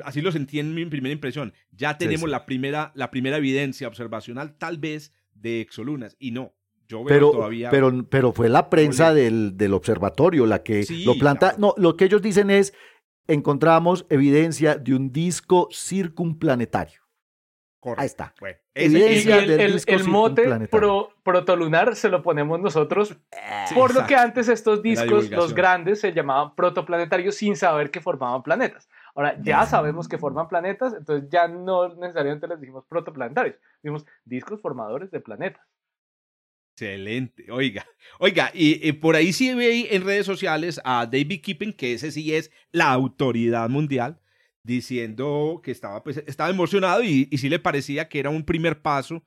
así 0.03 0.21
lo 0.21 0.31
sentí 0.31 0.59
en 0.59 0.73
mi 0.73 0.85
primera 0.85 1.13
impresión. 1.13 1.53
Ya 1.71 1.97
tenemos 1.97 2.29
La, 2.29 2.45
primera, 2.45 2.91
la 2.95 3.11
primera 3.11 3.37
evidencia 3.37 3.87
observacional, 3.87 4.57
tal 4.57 4.77
vez, 4.77 5.13
de 5.33 5.61
exolunas. 5.61 6.15
Y 6.19 6.31
no, 6.31 6.53
yo 6.87 7.03
veo 7.03 7.07
pero, 7.07 7.31
todavía. 7.31 7.69
Pero, 7.69 8.07
pero 8.09 8.31
fue 8.31 8.49
la 8.49 8.69
prensa 8.69 9.13
del, 9.13 9.57
del, 9.57 9.73
observatorio 9.73 10.45
la 10.45 10.63
que 10.63 10.85
lo 11.05 11.17
planta. 11.17 11.55
No, 11.57 11.73
lo 11.77 11.97
que 11.97 12.05
ellos 12.05 12.21
dicen 12.21 12.49
es: 12.49 12.73
encontramos 13.27 14.05
evidencia 14.09 14.75
de 14.75 14.95
un 14.95 15.11
disco 15.11 15.69
circunplanetario. 15.71 17.07
Ahí 17.95 18.07
está. 18.07 18.33
Evidencia 18.73 19.37
el, 19.37 19.47
del 19.47 19.73
disco 19.73 19.93
el, 19.93 20.03
mote 20.03 20.69
protolunar 21.23 21.95
se 21.95 22.09
lo 22.09 22.21
ponemos 22.21 22.59
nosotros, 22.59 23.17
por 23.73 23.93
lo 23.93 24.05
que 24.05 24.15
antes 24.15 24.49
estos 24.49 24.81
discos, 24.81 25.29
los 25.29 25.53
grandes, 25.53 26.01
se 26.01 26.11
llamaban 26.11 26.55
protoplanetarios 26.55 27.35
sin 27.35 27.55
saber 27.55 27.91
que 27.91 28.01
formaban 28.01 28.43
planetas. 28.43 28.89
Ahora 29.17 29.35
ya 29.41 29.65
sabemos 29.65 30.07
que 30.07 30.19
forman 30.19 30.47
planetas, 30.47 30.93
entonces 30.93 31.27
ya 31.31 31.47
no 31.47 31.89
necesariamente 31.95 32.47
les 32.47 32.61
dijimos 32.61 32.85
protoplanetarios, 32.87 33.55
dijimos 33.81 34.05
discos 34.23 34.61
formadores 34.61 35.09
de 35.09 35.19
planetas. 35.19 35.65
Excelente, 36.75 37.51
oiga, 37.51 37.83
oiga, 38.19 38.51
y, 38.53 38.91
por 38.91 39.15
ahí 39.15 39.33
sí 39.33 39.55
ve 39.55 39.87
en 39.89 40.05
redes 40.05 40.27
sociales 40.27 40.79
a 40.83 41.07
David 41.07 41.41
Kippen, 41.41 41.73
que 41.73 41.93
ese 41.93 42.11
sí 42.11 42.35
es 42.35 42.51
la 42.71 42.91
autoridad 42.91 43.67
mundial, 43.69 44.21
diciendo 44.61 45.61
que 45.63 45.71
estaba, 45.71 46.03
pues, 46.03 46.17
estaba 46.27 46.51
emocionado 46.51 47.01
y, 47.01 47.27
y 47.31 47.39
sí 47.39 47.49
le 47.49 47.57
parecía 47.57 48.09
que 48.09 48.19
era 48.19 48.29
un 48.29 48.43
primer 48.43 48.83
paso 48.83 49.23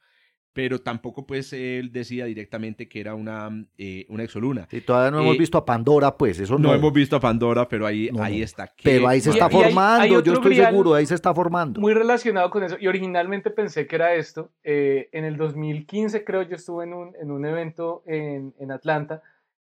pero 0.53 0.81
tampoco 0.81 1.27
pues 1.27 1.53
él 1.53 1.93
decía 1.93 2.25
directamente 2.25 2.89
que 2.89 3.01
era 3.01 3.15
una, 3.15 3.51
eh, 3.79 4.05
una 4.09 4.25
exoluna. 4.25 4.67
Y 4.71 4.81
todavía 4.81 5.13
no 5.13 5.21
hemos 5.21 5.37
eh, 5.37 5.39
visto 5.39 5.59
a 5.59 5.65
Pandora, 5.65 6.17
pues 6.17 6.41
eso 6.41 6.59
no. 6.59 6.69
No 6.69 6.75
hemos 6.75 6.93
visto 6.93 7.17
a 7.17 7.21
Pandora, 7.21 7.69
pero 7.69 7.87
ahí, 7.87 8.11
ahí 8.21 8.43
está. 8.43 8.73
Pero 8.83 9.07
ahí 9.07 9.21
se 9.21 9.31
está 9.31 9.49
formando, 9.49 10.21
yo 10.21 10.33
estoy 10.33 10.57
seguro, 10.57 10.95
ahí 10.95 11.07
se 11.07 11.15
está 11.15 11.33
formando. 11.33 11.81
Muy 11.81 11.95
relacionado 11.95 12.51
con 12.51 12.65
eso, 12.65 12.77
y 12.81 12.89
originalmente 12.89 13.51
pensé 13.51 13.87
que 13.87 13.97
era 13.97 14.15
esto. 14.15 14.51
Eh, 14.65 15.09
en 15.13 15.25
el 15.25 15.37
2015 15.37 16.25
creo 16.25 16.43
yo 16.43 16.57
estuve 16.57 16.85
en 16.85 16.95
un, 16.95 17.15
en 17.21 17.31
un 17.31 17.45
evento 17.47 18.03
en, 18.07 18.55
en 18.59 18.73
Atlanta, 18.73 19.23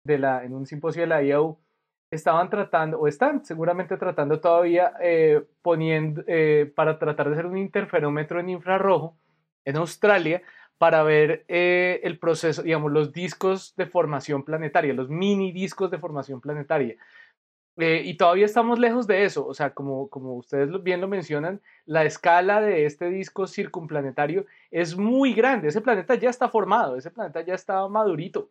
de 0.03 0.19
la, 0.19 0.43
en 0.43 0.53
un 0.53 0.65
simposio 0.67 1.01
de 1.01 1.07
la 1.07 1.23
IAU, 1.23 1.57
estaban 2.11 2.49
tratando, 2.49 2.99
o 2.99 3.07
están 3.07 3.43
seguramente 3.43 3.97
tratando 3.97 4.39
todavía, 4.39 4.93
poniendo, 5.61 6.23
para 6.75 6.97
tratar 6.99 7.27
de 7.27 7.33
hacer 7.33 7.45
un 7.47 7.57
interferómetro 7.57 8.39
en 8.39 8.49
infrarrojo 8.49 9.17
en 9.65 9.75
Australia, 9.75 10.41
para 10.77 11.03
ver 11.03 11.45
eh, 11.47 11.99
el 12.03 12.19
proceso, 12.19 12.61
digamos, 12.61 12.91
los 12.91 13.11
discos 13.11 13.75
de 13.75 13.85
formación 13.85 14.43
planetaria, 14.43 14.93
los 14.93 15.09
mini 15.09 15.51
discos 15.51 15.89
de 15.89 15.97
formación 15.97 16.41
planetaria. 16.41 16.95
Eh, 17.79 18.01
y 18.05 18.15
todavía 18.17 18.45
estamos 18.45 18.79
lejos 18.79 19.05
de 19.05 19.23
eso, 19.23 19.45
o 19.45 19.53
sea, 19.53 19.71
como, 19.75 20.09
como 20.09 20.33
ustedes 20.35 20.71
bien 20.81 20.99
lo 20.99 21.07
mencionan, 21.07 21.61
la 21.85 22.05
escala 22.05 22.59
de 22.59 22.85
este 22.87 23.09
disco 23.09 23.45
circunplanetario 23.45 24.47
es 24.71 24.97
muy 24.97 25.33
grande, 25.33 25.67
ese 25.67 25.81
planeta 25.81 26.15
ya 26.15 26.31
está 26.31 26.49
formado, 26.49 26.97
ese 26.97 27.11
planeta 27.11 27.41
ya 27.41 27.53
está 27.53 27.87
madurito, 27.87 28.49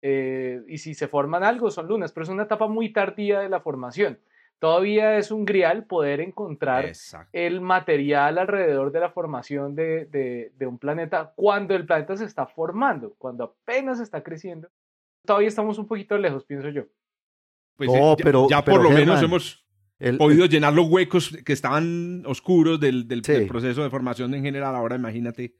eh, 0.00 0.62
y 0.68 0.78
si 0.78 0.94
se 0.94 1.08
forman 1.08 1.42
algo 1.42 1.72
son 1.72 1.88
lunas, 1.88 2.12
pero 2.12 2.22
es 2.22 2.30
una 2.30 2.44
etapa 2.44 2.68
muy 2.68 2.92
tardía 2.92 3.40
de 3.40 3.48
la 3.48 3.60
formación. 3.60 4.18
Todavía 4.58 5.18
es 5.18 5.30
un 5.30 5.44
grial 5.44 5.84
poder 5.84 6.20
encontrar 6.20 6.92
el 7.32 7.60
material 7.60 8.38
alrededor 8.38 8.90
de 8.90 9.00
la 9.00 9.10
formación 9.10 9.76
de, 9.76 10.50
un 10.60 10.78
planeta 10.78 11.32
cuando 11.36 11.76
el 11.76 11.86
planeta 11.86 12.16
se 12.16 12.24
está 12.24 12.46
formando, 12.46 13.14
cuando 13.18 13.44
apenas 13.44 14.00
está 14.00 14.22
creciendo. 14.22 14.68
Todavía 15.24 15.48
estamos 15.48 15.78
un 15.78 15.86
poquito 15.86 16.18
lejos, 16.18 16.44
pienso 16.44 16.70
yo. 16.70 16.84
Pues 17.76 17.90
eh, 17.94 18.16
pero, 18.22 18.48
ya, 18.48 18.64
por 18.64 18.82
lo 18.82 18.90
menos 18.90 19.22
hemos 19.22 19.64
podido 20.18 20.46
llenar 20.46 20.72
los 20.72 20.88
huecos 20.88 21.36
que 21.44 21.52
estaban 21.52 22.24
oscuros 22.26 22.80
del, 22.80 23.06
del 23.06 23.46
proceso 23.46 23.84
de 23.84 23.90
formación 23.90 24.34
en 24.34 24.42
general. 24.42 24.74
Ahora 24.74 24.96
imagínate 24.96 25.54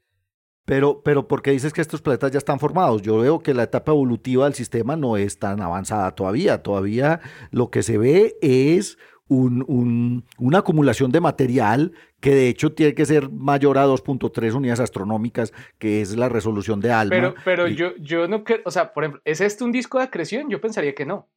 pero, 0.69 1.01
pero 1.01 1.27
¿por 1.27 1.41
qué 1.41 1.49
dices 1.49 1.73
que 1.73 1.81
estos 1.81 1.99
planetas 1.99 2.29
ya 2.29 2.37
están 2.37 2.59
formados? 2.59 3.01
Yo 3.01 3.17
veo 3.17 3.39
que 3.39 3.55
la 3.55 3.63
etapa 3.63 3.91
evolutiva 3.91 4.43
del 4.45 4.53
sistema 4.53 4.95
no 4.95 5.17
es 5.17 5.39
tan 5.39 5.63
avanzada 5.63 6.11
todavía. 6.11 6.61
Todavía 6.61 7.21
lo 7.49 7.71
que 7.71 7.81
se 7.81 7.97
ve 7.97 8.37
es 8.43 8.99
un, 9.27 10.23
una 10.37 10.59
acumulación 10.59 11.11
de 11.11 11.21
material 11.21 11.93
que 12.19 12.35
de 12.35 12.49
hecho 12.49 12.71
tiene 12.73 12.93
que 12.93 13.07
ser 13.07 13.31
mayor 13.31 13.79
a 13.79 13.87
2.3 13.87 14.53
unidades 14.53 14.79
astronómicas, 14.79 15.53
que 15.79 16.01
es 16.01 16.15
la 16.15 16.29
resolución 16.29 16.81
de 16.81 16.91
ALMA. 16.91 17.15
Pero, 17.15 17.33
pero 17.43 17.67
yo, 17.67 17.95
yo 17.97 18.27
no 18.27 18.43
creo, 18.43 18.59
o 18.63 18.69
sea, 18.69 18.93
por 18.93 19.05
ejemplo, 19.05 19.23
¿es 19.25 19.41
este 19.41 19.63
un 19.63 19.71
disco 19.71 19.97
de 19.97 20.03
acreción? 20.03 20.51
Yo 20.51 20.61
pensaría 20.61 20.93
que 20.93 21.07
no. 21.07 21.31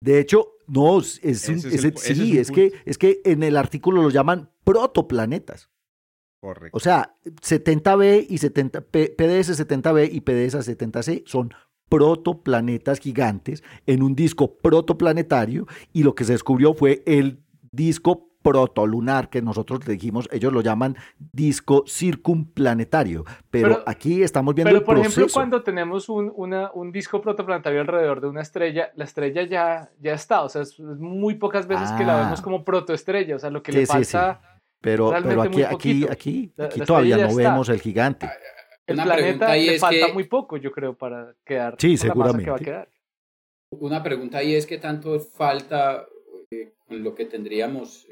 De 0.00 0.18
hecho, 0.18 0.52
no, 0.66 0.98
es, 1.00 1.20
sí, 1.20 2.38
es, 2.38 2.50
que, 2.50 2.72
es 2.86 2.96
que 2.96 3.20
en 3.26 3.42
el 3.42 3.58
artículo 3.58 4.00
lo 4.00 4.08
llaman 4.08 4.50
protoplanetas. 4.64 5.68
Correcto. 6.40 6.76
O 6.76 6.80
sea, 6.80 7.14
70B 7.24 8.26
y 8.28 8.38
70, 8.38 8.80
PDS 8.80 9.60
70B 9.60 10.08
y 10.12 10.20
PDS 10.20 10.68
70C 10.68 11.24
son 11.26 11.52
protoplanetas 11.88 13.00
gigantes 13.00 13.64
en 13.86 14.02
un 14.02 14.14
disco 14.14 14.56
protoplanetario 14.56 15.66
y 15.92 16.02
lo 16.02 16.14
que 16.14 16.24
se 16.24 16.32
descubrió 16.32 16.74
fue 16.74 17.02
el 17.06 17.40
disco 17.72 18.28
protolunar 18.42 19.30
que 19.30 19.42
nosotros 19.42 19.80
dijimos, 19.80 20.28
ellos 20.32 20.52
lo 20.52 20.60
llaman 20.60 20.96
disco 21.18 21.84
circunplanetario, 21.86 23.24
pero, 23.50 23.82
aquí 23.84 24.22
estamos 24.22 24.54
viendo 24.54 24.70
pero 24.70 24.84
por 24.84 24.98
ejemplo 24.98 25.26
cuando 25.32 25.62
tenemos 25.62 26.08
un, 26.08 26.32
un, 26.36 26.92
disco 26.92 27.20
protoplanetario 27.20 27.80
alrededor 27.80 28.20
de 28.20 28.28
una 28.28 28.42
estrella, 28.42 28.90
la 28.94 29.04
estrella 29.04 29.42
ya, 29.42 29.90
ya 30.00 30.14
está, 30.14 30.42
o 30.42 30.48
sea, 30.48 30.62
es 30.62 30.78
muy 30.78 31.34
pocas 31.34 31.66
veces 31.66 31.90
que 31.92 32.04
la 32.04 32.16
vemos 32.16 32.40
ah. 32.40 32.42
como 32.42 32.64
protoestrella, 32.64 33.36
o 33.36 33.38
sea, 33.38 33.50
lo 33.50 33.62
que 33.62 33.72
le 33.72 33.86
falta 33.86 34.57
Pero, 34.80 35.12
pero 35.22 35.42
aquí, 35.42 35.62
aquí, 35.62 36.06
aquí, 36.08 36.52
aquí 36.56 36.80
todavía 36.82 37.16
no 37.16 37.34
vemos 37.34 37.68
el 37.68 37.80
gigante. 37.80 38.26
Ah, 38.26 38.36
el 38.86 38.96
planeta 38.96 39.56
le 39.56 39.78
falta 39.78 40.12
muy 40.12 40.24
poco, 40.24 40.56
yo 40.56 40.70
creo, 40.70 40.96
para 40.96 41.34
quedar. 41.44 41.76
Sí, 41.78 41.96
seguramente. 41.96 42.50
Una 43.70 44.02
pregunta 44.02 44.38
ahí 44.38 44.54
es 44.54 44.66
que 44.66 44.78
tanto 44.78 45.20
falta 45.20 46.06
eh, 46.50 46.72
lo 46.88 47.14
que 47.14 47.26
tendríamos 47.26 48.06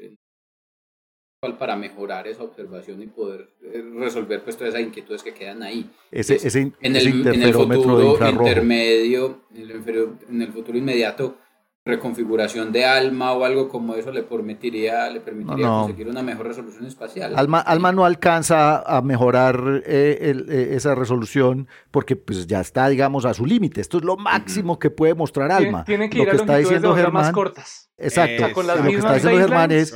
para 1.59 1.75
mejorar 1.75 2.27
esa 2.27 2.43
observación 2.43 3.01
y 3.01 3.07
poder 3.07 3.49
eh, 3.61 3.83
resolver 3.95 4.43
pues 4.43 4.57
todas 4.57 4.73
esas 4.73 4.85
inquietudes 4.85 5.23
que 5.23 5.33
quedan 5.33 5.63
ahí. 5.63 5.89
Ese, 6.11 6.35
ese, 6.35 6.73
en, 6.81 6.95
el, 6.95 7.27
en 7.27 7.41
el 7.41 7.53
futuro 7.53 8.17
intermedio, 8.27 9.41
en 9.55 10.41
el 10.41 10.51
futuro 10.51 10.77
inmediato, 10.77 11.37
reconfiguración 11.87 12.71
de 12.71 12.85
ALMA 12.85 13.33
o 13.33 13.43
algo 13.43 13.69
como 13.69 13.95
eso 13.95 14.11
le 14.11 14.23
permitiría, 14.23 15.09
le 15.09 15.21
permitiría 15.21 15.67
conseguir 15.67 16.07
una 16.07 16.21
mejor 16.21 16.47
resolución 16.47 16.85
espacial. 16.85 17.33
ALMA, 17.35 17.59
ALMA 17.59 17.91
no 17.91 18.05
alcanza 18.05 18.81
a 18.81 19.01
mejorar 19.01 19.81
eh, 19.85 20.35
eh, 20.49 20.69
esa 20.73 20.93
resolución 20.95 21.67
porque 21.91 22.15
pues 22.15 22.45
ya 22.47 22.59
está, 22.59 22.89
digamos, 22.89 23.25
a 23.25 23.33
su 23.33 23.45
límite. 23.45 23.81
Esto 23.81 23.97
es 23.97 24.03
lo 24.03 24.17
máximo 24.17 24.77
que 24.77 24.89
puede 24.89 25.13
mostrar 25.13 25.51
ALMA. 25.51 25.83
Tiene 25.85 26.09
que 26.09 26.19
ir 26.19 26.25
lo 26.25 26.31
que 26.31 26.37
está 26.37 26.57
diciendo 26.57 26.95
Germán, 26.95 27.23
más 27.23 27.31
cortas. 27.31 27.89
Exacto. 27.97 28.51
con 28.53 28.67
las 28.67 28.77
lo 28.77 28.83
que 28.83 28.97
está 28.97 29.13
diciendo 29.15 29.39
Germán 29.39 29.71
es, 29.71 29.93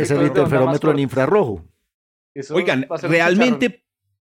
es 0.00 0.10
el 0.10 0.26
interferómetro 0.26 0.90
en 0.90 0.98
infrarrojo. 0.98 1.64
Oigan, 2.50 2.86
realmente... 3.02 3.84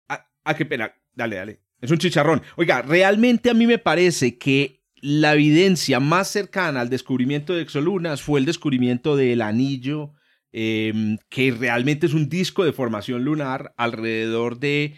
Ah, 0.09 0.55
qué 0.55 0.65
pena. 0.65 0.93
Dale, 1.13 1.35
dale. 1.35 1.59
Es 1.81 1.91
un 1.91 1.97
chicharrón. 1.97 2.41
Oiga, 2.55 2.81
realmente 2.81 3.49
a 3.49 3.53
mí 3.53 3.67
me 3.67 3.77
parece 3.77 4.37
que 4.37 4.76
la 5.01 5.33
evidencia 5.33 5.99
más 5.99 6.29
cercana 6.29 6.81
al 6.81 6.89
descubrimiento 6.89 7.53
de 7.53 7.61
exolunas 7.61 8.21
fue 8.21 8.39
el 8.39 8.45
descubrimiento 8.45 9.15
del 9.15 9.41
anillo, 9.41 10.13
em, 10.51 11.17
que 11.29 11.51
realmente 11.51 12.07
es 12.07 12.13
un 12.13 12.29
disco 12.29 12.63
de 12.63 12.73
formación 12.73 13.23
lunar 13.23 13.73
alrededor 13.77 14.59
de 14.59 14.95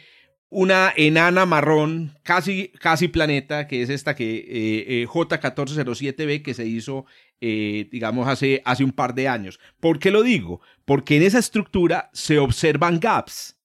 una 0.50 0.92
enana 0.96 1.46
marrón, 1.46 2.18
casi, 2.24 2.70
casi 2.80 3.08
planeta, 3.08 3.68
que 3.68 3.84
es 3.84 3.90
esta 3.90 4.16
que 4.16 4.38
eh, 4.38 5.02
eh, 5.02 5.08
J1407b, 5.08 6.42
que 6.42 6.56
se 6.56 6.66
hizo, 6.66 7.06
eh, 7.40 7.88
digamos, 7.92 8.28
hace, 8.28 8.62
hace 8.66 8.84
un 8.84 8.92
par 8.92 9.14
de 9.14 9.28
años. 9.28 9.60
¿Por 9.80 10.00
qué 10.00 10.10
lo 10.10 10.24
digo? 10.24 10.62
Porque 10.86 11.18
en 11.18 11.24
esa 11.24 11.40
estructura 11.40 12.10
se 12.14 12.40
observan 12.40 13.00
gaps. 13.00 13.60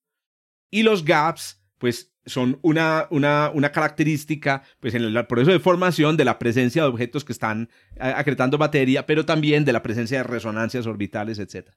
Y 0.70 0.82
los 0.82 1.04
gaps, 1.04 1.62
pues, 1.78 2.13
son 2.26 2.58
una, 2.62 3.06
una, 3.10 3.50
una, 3.52 3.72
característica, 3.72 4.62
pues 4.80 4.94
en 4.94 5.02
el 5.02 5.26
proceso 5.26 5.52
de 5.52 5.60
formación 5.60 6.16
de 6.16 6.24
la 6.24 6.38
presencia 6.38 6.82
de 6.82 6.88
objetos 6.88 7.24
que 7.24 7.32
están 7.32 7.68
acretando 7.98 8.58
materia, 8.58 9.06
pero 9.06 9.24
también 9.24 9.64
de 9.64 9.72
la 9.72 9.82
presencia 9.82 10.18
de 10.18 10.24
resonancias 10.24 10.86
orbitales, 10.86 11.38
etc. 11.38 11.70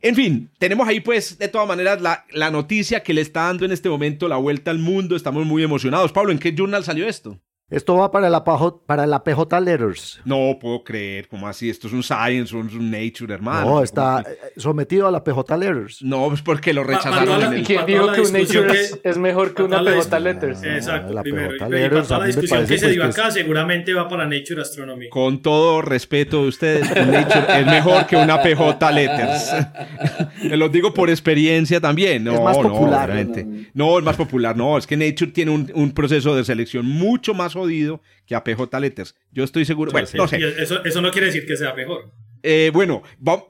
En 0.00 0.14
fin, 0.14 0.50
tenemos 0.58 0.86
ahí 0.88 1.00
pues 1.00 1.38
de 1.38 1.48
todas 1.48 1.68
maneras 1.68 2.00
la, 2.00 2.26
la 2.30 2.50
noticia 2.50 3.02
que 3.02 3.14
le 3.14 3.20
está 3.20 3.44
dando 3.44 3.64
en 3.64 3.72
este 3.72 3.88
momento 3.88 4.28
la 4.28 4.36
vuelta 4.36 4.70
al 4.70 4.78
mundo, 4.78 5.16
estamos 5.16 5.46
muy 5.46 5.62
emocionados. 5.62 6.12
Pablo, 6.12 6.32
¿en 6.32 6.38
qué 6.38 6.54
journal 6.54 6.84
salió 6.84 7.08
esto? 7.08 7.40
Esto 7.70 7.96
va 7.96 8.10
para 8.10 8.28
la, 8.28 8.44
para 8.44 9.06
la 9.06 9.24
PJ 9.24 9.58
Letters. 9.58 10.20
No 10.26 10.58
puedo 10.60 10.84
creer, 10.84 11.28
¿cómo 11.28 11.48
así? 11.48 11.70
Esto 11.70 11.86
es 11.86 11.94
un 11.94 12.02
Science, 12.02 12.54
un, 12.54 12.68
un 12.68 12.90
Nature, 12.90 13.32
hermano. 13.32 13.66
No, 13.66 13.82
está 13.82 14.20
eh, 14.20 14.52
sometido 14.58 15.08
a 15.08 15.10
la 15.10 15.24
PJ 15.24 15.56
Letters. 15.56 16.02
No, 16.02 16.30
es 16.34 16.42
porque 16.42 16.74
lo 16.74 16.84
rechazaron. 16.84 17.42
en 17.42 17.52
el... 17.54 17.64
¿Quién 17.64 17.86
dijo 17.86 18.12
que 18.12 18.20
un 18.20 18.32
Nature 18.34 18.78
es, 19.02 19.16
mejor 19.16 19.54
que 19.54 19.62
una 19.62 19.82
PJ 19.82 20.20
Letters? 20.20 20.62
Exacto, 20.62 21.14
la 21.14 21.22
primero. 21.22 21.52
PJ 21.52 21.68
Letters, 21.70 22.10
la 22.10 22.24
discusión 22.26 22.66
que 22.66 22.78
se 22.78 22.90
dio 22.90 23.02
acá 23.02 23.30
seguramente 23.30 23.94
va 23.94 24.08
para 24.10 24.26
Nature 24.26 24.60
Astronomy. 24.60 25.08
Con 25.08 25.40
todo 25.40 25.80
respeto 25.80 26.42
de 26.42 26.48
ustedes, 26.48 26.86
Nature 26.90 27.60
es 27.60 27.66
mejor 27.66 28.06
que 28.06 28.16
una 28.16 28.42
PJ 28.42 28.92
Letters. 28.92 29.52
Me 30.50 30.58
lo 30.58 30.68
digo 30.68 30.92
por 30.92 31.08
experiencia 31.08 31.80
también. 31.80 32.24
No, 32.24 32.34
es 32.34 32.40
más 32.42 32.58
popular. 32.58 33.26
No, 33.72 33.86
no, 33.86 33.98
es 33.98 34.04
más 34.04 34.16
popular. 34.16 34.54
No, 34.54 34.76
es 34.76 34.86
que 34.86 34.98
Nature 34.98 35.32
tiene 35.32 35.50
un, 35.50 35.72
un 35.74 35.92
proceso 35.92 36.36
de 36.36 36.44
selección 36.44 36.84
mucho 36.84 37.32
más 37.32 37.53
jodido 37.54 38.02
que 38.26 38.34
a 38.34 38.44
PJ 38.44 38.78
Letters. 38.80 39.14
Yo 39.32 39.44
estoy 39.44 39.64
seguro. 39.64 39.90
Bueno, 39.92 40.06
no 40.14 40.28
sé. 40.28 40.38
Eso, 40.58 40.84
eso, 40.84 41.00
no 41.00 41.10
quiere 41.10 41.28
decir 41.28 41.46
que 41.46 41.56
sea 41.56 41.74
mejor. 41.74 42.12
Eh, 42.46 42.70
bueno, 42.74 43.02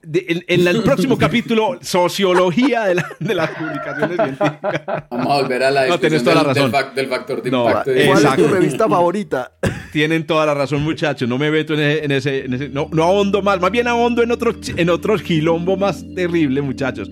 en, 0.05 0.69
el 0.69 0.83
próximo 0.85 1.19
capítulo, 1.19 1.81
sociología 1.83 2.85
de, 2.85 3.03
de, 3.19 3.35
las 3.35 3.51
publicaciones 3.51 4.17
científicas. 4.17 5.05
Vamos 5.11 5.27
a 5.27 5.43
volver 5.43 5.63
a 5.65 5.71
la 5.73 5.85
discusión 5.87 6.13
no, 6.13 6.23
toda 6.23 6.35
del, 6.35 6.37
la 6.37 6.49
razón. 6.55 6.95
Del, 6.95 7.09
factor 7.09 7.43
de 7.43 7.49
impacto. 7.49 7.91
¿Cuál 8.07 8.25
es 8.25 8.37
tu 8.37 8.47
revista 8.47 8.89
favorita? 8.89 9.53
Tienen 9.91 10.25
toda 10.25 10.47
la 10.47 10.55
razón, 10.55 10.83
muchachos. 10.83 11.29
No 11.29 11.39
me 11.39 11.51
meto 11.51 11.75
en 11.75 11.81
ese... 12.13 12.45
En 12.45 12.55
ese, 12.55 12.69
no, 12.69 12.89
no 12.93 13.03
ahondo 13.03 13.43
más. 13.43 13.61
Más 13.61 13.73
bien 13.73 13.89
ahondo 13.89 14.23
en 14.23 14.31
otros 14.31 14.57
en 14.77 14.89
otros 14.89 15.23
quilombo 15.23 15.77
más 15.77 16.05
terrible, 16.14 16.62
muchachos. 16.62 17.11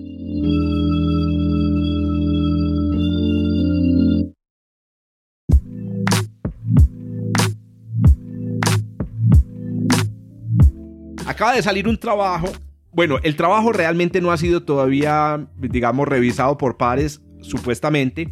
Acaba 11.33 11.55
de 11.55 11.61
salir 11.61 11.87
un 11.87 11.97
trabajo. 11.97 12.51
Bueno, 12.91 13.19
el 13.23 13.35
trabajo 13.35 13.73
realmente 13.73 14.21
no 14.21 14.31
ha 14.31 14.37
sido 14.37 14.63
todavía, 14.63 15.47
digamos, 15.57 16.07
revisado 16.07 16.57
por 16.57 16.77
pares, 16.77 17.21
supuestamente. 17.41 18.29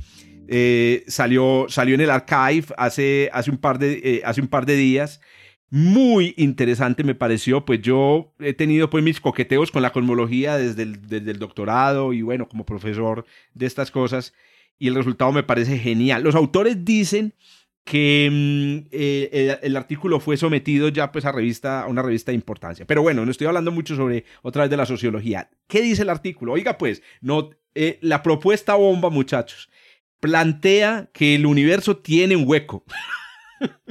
Eh, 0.48 1.04
salió, 1.08 1.66
salió 1.68 1.96
en 1.96 2.02
el 2.02 2.10
archive 2.10 2.66
hace, 2.78 3.30
hace, 3.34 3.52
un 3.52 3.58
par 3.58 3.80
de, 3.80 4.02
eh, 4.04 4.22
hace 4.24 4.42
un 4.42 4.48
par 4.48 4.66
de 4.66 4.76
días. 4.76 5.20
Muy 5.70 6.34
interesante 6.38 7.04
me 7.04 7.16
pareció, 7.16 7.66
pues 7.66 7.82
yo 7.82 8.34
he 8.40 8.54
tenido 8.54 8.90
pues 8.90 9.04
mis 9.04 9.22
coqueteos 9.22 9.72
con 9.72 9.82
la 9.82 9.94
cosmología 9.94 10.58
desde 10.58 10.84
el, 10.84 11.08
desde 11.08 11.32
el 11.32 11.40
doctorado 11.40 12.12
y 12.12 12.22
bueno, 12.22 12.48
como 12.50 12.66
profesor 12.66 13.26
de 13.54 13.66
estas 13.66 13.90
cosas 13.90 14.34
y 14.78 14.90
el 14.90 14.96
resultado 14.96 15.32
me 15.32 15.44
parece 15.44 15.78
genial. 15.78 16.24
Los 16.24 16.36
autores 16.36 16.84
dicen 16.84 17.34
que 17.84 18.30
mm, 18.32 18.88
eh, 18.92 19.60
el, 19.62 19.76
artículo 19.76 20.20
fue 20.20 20.38
sometido 20.38 20.90
ya 20.90 21.12
pues 21.12 21.26
a, 21.26 21.32
revista, 21.32 21.82
a 21.82 21.88
una 21.88 22.02
revista 22.02 22.32
de 22.32 22.36
importancia. 22.36 22.86
Pero 22.86 23.02
bueno, 23.02 23.26
no 23.26 23.32
estoy 23.32 23.48
hablando 23.48 23.72
mucho 23.72 23.96
sobre 23.96 24.26
otra 24.42 24.64
vez 24.64 24.72
de 24.72 24.78
la 24.78 24.86
sociología. 24.86 25.50
¿Qué 25.68 25.82
dice 25.82 26.04
el 26.04 26.10
artículo? 26.10 26.54
Oiga 26.54 26.78
pues, 26.78 27.02
no, 27.22 27.50
eh, 27.76 27.98
la 28.02 28.24
propuesta 28.24 28.76
bomba 28.76 29.10
muchachos 29.10 29.70
plantea 30.20 31.10
que 31.12 31.36
el 31.36 31.46
universo 31.46 31.98
tiene 31.98 32.36
un 32.36 32.48
hueco. 32.48 32.86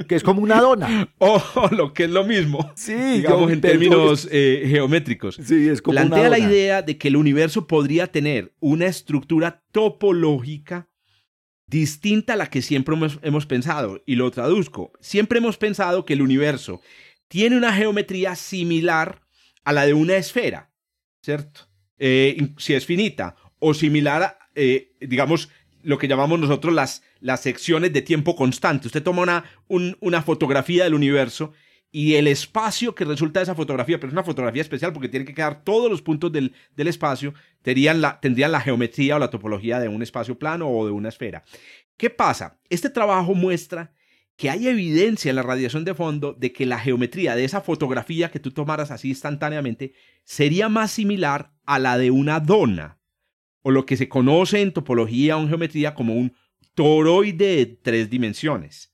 Que 0.05 0.15
es 0.15 0.23
como 0.23 0.41
una 0.41 0.59
dona. 0.59 1.13
O 1.19 1.41
lo 1.71 1.93
que 1.93 2.03
es 2.03 2.09
lo 2.09 2.25
mismo. 2.25 2.73
Sí, 2.75 2.93
digamos 2.93 3.49
en 3.49 3.61
términos 3.61 4.27
eh, 4.29 4.65
geométricos. 4.67 5.39
Sí, 5.41 5.69
es 5.69 5.81
como 5.81 5.93
Plantea 5.93 6.29
la 6.29 6.39
idea 6.39 6.81
de 6.81 6.97
que 6.97 7.07
el 7.07 7.15
universo 7.15 7.67
podría 7.67 8.07
tener 8.07 8.53
una 8.59 8.87
estructura 8.87 9.63
topológica 9.71 10.89
distinta 11.71 12.33
a 12.33 12.35
la 12.35 12.47
que 12.47 12.61
siempre 12.61 12.95
hemos, 13.23 13.45
pensado. 13.45 14.03
Y 14.05 14.15
lo 14.15 14.29
traduzco. 14.29 14.91
Siempre 14.99 15.39
hemos 15.39 15.57
pensado 15.57 16.05
que 16.05 16.13
el 16.13 16.21
universo 16.21 16.81
tiene 17.29 17.57
una 17.57 17.73
geometría 17.73 18.35
similar 18.35 19.21
a 19.63 19.71
la 19.71 19.85
de 19.85 19.93
una 19.93 20.17
esfera, 20.17 20.69
¿cierto? 21.23 21.61
Eh, 21.97 22.49
si 22.57 22.73
es 22.73 22.85
finita, 22.85 23.35
o 23.59 23.73
similar 23.73 24.23
a, 24.23 24.37
eh, 24.53 24.91
digamos, 24.99 25.49
lo 25.81 25.97
que 25.97 26.09
llamamos 26.09 26.39
nosotros 26.39 26.73
las, 26.73 27.03
las 27.21 27.41
secciones 27.41 27.93
de 27.93 28.01
tiempo 28.01 28.35
constante. 28.35 28.87
Usted 28.87 29.01
toma 29.01 29.21
una, 29.21 29.45
una 30.01 30.21
fotografía 30.21 30.83
del 30.83 30.93
universo 30.93 31.53
y 31.91 32.15
el 32.15 32.27
espacio 32.27 32.95
que 32.95 33.03
resulta 33.03 33.39
de 33.39 33.43
esa 33.43 33.55
fotografía, 33.55 33.99
pero 33.99 34.07
es 34.07 34.13
una 34.13 34.23
fotografía 34.23 34.61
especial 34.61 34.93
porque 34.93 35.09
tiene 35.09 35.25
que 35.25 35.33
quedar 35.33 35.63
todos 35.63 35.91
los 35.91 36.01
puntos 36.01 36.31
del, 36.31 36.53
espacio, 36.77 37.33
tendrían 37.61 37.99
la, 37.99 38.19
tendrían 38.19 38.53
la 38.53 38.61
geometría 38.61 39.17
o 39.17 39.19
la 39.19 39.29
topología 39.29 39.79
de 39.79 39.89
un 39.89 40.01
espacio 40.01 40.39
plano 40.39 40.69
o 40.69 40.85
de 40.85 40.91
una 40.91 41.09
esfera. 41.09 41.43
¿Qué 41.97 42.09
pasa? 42.09 42.59
Este 42.69 42.89
trabajo 42.89 43.35
muestra 43.35 43.93
que 44.37 44.49
hay 44.49 44.67
evidencia 44.67 45.29
en 45.29 45.35
la 45.35 45.43
radiación 45.43 45.83
de 45.83 45.93
fondo 45.93 46.33
de 46.33 46.53
que 46.53 46.65
la 46.65 46.79
geometría 46.79 47.35
de 47.35 47.43
esa 47.43 47.61
fotografía 47.61 48.31
que 48.31 48.39
tú 48.39 48.51
tomaras 48.51 48.89
así 48.89 49.09
instantáneamente 49.09 49.93
sería 50.23 50.69
más 50.69 50.91
similar 50.91 51.53
a 51.65 51.77
la 51.77 51.97
de 51.97 52.09
una 52.09 52.39
dona, 52.39 52.99
o 53.61 53.69
lo 53.69 53.85
que 53.85 53.97
se 53.97 54.09
conoce 54.09 54.61
en 54.61 54.71
topología 54.71 55.37
o 55.37 55.41
en 55.41 55.49
geometría 55.49 55.93
como 55.93 56.15
un 56.15 56.33
toroide 56.73 57.57
de 57.57 57.65
tres 57.65 58.09
dimensiones. 58.09 58.93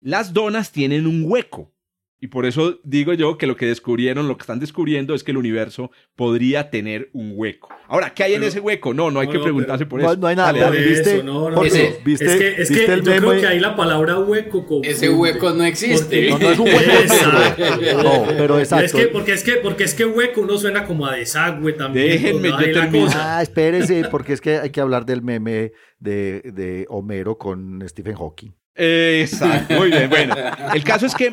Las 0.00 0.32
donas 0.32 0.72
tienen 0.72 1.06
un 1.06 1.24
hueco, 1.26 1.72
y 2.22 2.28
por 2.28 2.46
eso 2.46 2.78
digo 2.84 3.12
yo 3.14 3.36
que 3.36 3.48
lo 3.48 3.56
que 3.56 3.66
descubrieron, 3.66 4.28
lo 4.28 4.36
que 4.36 4.42
están 4.42 4.60
descubriendo 4.60 5.12
es 5.12 5.24
que 5.24 5.32
el 5.32 5.38
universo 5.38 5.90
podría 6.14 6.70
tener 6.70 7.10
un 7.12 7.32
hueco. 7.34 7.68
Ahora, 7.88 8.14
¿qué 8.14 8.22
hay 8.22 8.34
en 8.34 8.44
ese 8.44 8.60
hueco? 8.60 8.94
No, 8.94 9.10
no 9.10 9.18
hay 9.18 9.26
que 9.26 9.40
preguntarse 9.40 9.86
por 9.86 10.00
eso. 10.00 10.16
No, 10.16 10.28
hay 10.28 10.36
nada. 10.36 10.70
¿viste? 10.70 11.24
no, 11.24 11.50
no, 11.50 11.60
¿viste, 11.62 11.96
es 12.04 12.36
que, 12.36 12.62
es 12.62 12.70
que 12.70 12.86
yo 12.86 13.02
creo 13.02 13.40
que 13.40 13.46
ahí 13.48 13.58
la 13.58 13.74
palabra 13.74 14.20
hueco. 14.20 14.64
ese 14.84 15.10
hueco 15.10 15.50
no 15.50 15.64
existe. 15.64 16.30
no, 16.30 16.38
no 16.38 16.50
es 16.52 16.58
un 16.60 16.68
hueco. 16.68 18.02
No, 18.04 18.24
pero 18.28 18.60
exacto. 18.60 18.84
Es 18.84 18.92
que, 18.92 19.08
porque, 19.08 19.32
es 19.32 19.42
que, 19.42 19.52
porque 19.54 19.82
es 19.82 19.94
que 19.94 20.04
hueco 20.04 20.42
uno 20.42 20.58
suena 20.58 20.86
como 20.86 21.06
a 21.06 21.16
desagüe 21.16 21.72
también. 21.72 22.06
Déjenme, 22.06 22.50
yo 22.50 22.72
termino. 22.72 23.10
Ah, 23.16 23.42
espérese, 23.42 24.04
porque 24.08 24.34
es 24.34 24.40
que 24.40 24.58
hay 24.58 24.70
que 24.70 24.80
hablar 24.80 25.06
del 25.06 25.22
meme 25.22 25.72
de, 25.98 26.40
de 26.54 26.86
Homero 26.88 27.36
con 27.36 27.82
Stephen 27.88 28.14
Hawking. 28.14 28.52
Exacto, 28.74 29.74
muy 29.74 29.90
bien. 29.90 30.08
Bueno, 30.08 30.34
el 30.74 30.84
caso 30.84 31.06
es 31.06 31.14
que, 31.14 31.32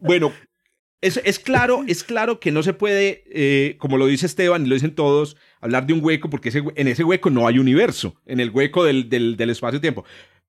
bueno, 0.00 0.32
Es, 1.02 1.20
es, 1.24 1.38
claro, 1.38 1.84
es 1.86 2.02
claro 2.02 2.40
que 2.40 2.50
no 2.50 2.62
se 2.62 2.72
puede, 2.72 3.22
eh, 3.30 3.76
como 3.78 3.98
lo 3.98 4.06
dice 4.06 4.26
Esteban 4.26 4.64
y 4.64 4.68
lo 4.68 4.74
dicen 4.74 4.94
todos, 4.94 5.36
hablar 5.60 5.86
de 5.86 5.92
un 5.92 6.02
hueco 6.02 6.30
porque 6.30 6.50
en 6.74 6.88
ese 6.88 7.04
hueco 7.04 7.30
no 7.30 7.46
hay 7.46 7.58
universo, 7.58 8.20
en 8.24 8.40
el 8.40 8.50
hueco 8.50 8.82
del, 8.84 9.08
del, 9.08 9.36
del 9.36 9.50
espacio-tiempo. 9.50 10.04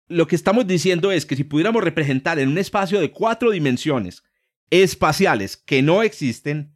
Lo 0.07 0.25
que 0.25 0.37
estamos 0.37 0.65
diciendo 0.65 1.11
es 1.11 1.25
que 1.25 1.35
si 1.35 1.43
pudiéramos 1.43 1.83
representar 1.83 2.39
en 2.39 2.47
un 2.47 2.57
espacio 2.57 2.99
de 3.01 3.11
cuatro 3.11 3.51
dimensiones 3.51 4.23
espaciales 4.69 5.57
que 5.57 5.81
no 5.81 6.01
existen, 6.01 6.73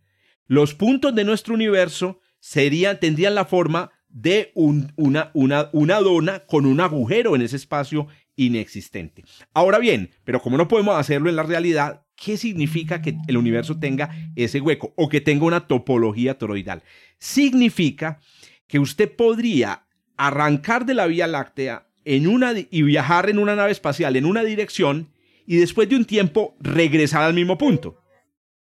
los 0.48 0.74
puntos 0.76 1.16
de 1.16 1.24
nuestro 1.24 1.54
universo 1.54 2.20
serían, 2.40 3.00
tendrían 3.00 3.36
la 3.36 3.46
forma 3.46 3.92
de 4.10 4.52
una, 4.54 5.32
una, 5.34 5.70
una 5.72 6.00
dona 6.02 6.46
con 6.46 6.66
un 6.66 6.82
agujero 6.82 7.36
en 7.38 7.42
ese 7.42 7.56
espacio 7.56 8.08
inexistente. 8.36 9.24
Ahora 9.54 9.80
bien, 9.80 10.12
pero 10.24 10.42
como 10.42 10.58
no 10.58 10.68
podemos 10.68 10.98
hacerlo 10.98 11.30
en 11.30 11.36
la 11.36 11.44
realidad, 11.44 12.06
¿qué 12.16 12.38
significa 12.38 13.02
que 13.02 13.18
el 13.28 13.38
universo 13.38 13.80
tenga 13.80 14.10
ese 14.36 14.62
hueco 14.62 14.94
o 14.96 15.10
que 15.10 15.22
tenga 15.22 15.46
una 15.46 15.68
topología 15.68 16.38
toroidal? 16.38 16.84
Significa 17.18 18.20
que 18.68 18.80
usted 18.80 19.16
podría 19.16 19.86
arrancar 20.18 20.86
de 20.86 20.94
la 20.94 21.08
Vía 21.08 21.28
Láctea 21.28 21.88
en 22.06 22.28
una, 22.28 22.54
y 22.58 22.82
viajar 22.84 23.30
en 23.30 23.40
una 23.40 23.56
nave 23.56 23.72
espacial 23.72 24.16
en 24.16 24.26
una 24.26 24.44
dirección 24.44 25.10
y 25.46 25.58
después 25.58 25.90
de 25.90 25.96
un 25.96 26.06
tiempo 26.06 26.56
regresar 26.60 27.24
al 27.24 27.34
mismo 27.34 27.58
punto. 27.58 27.98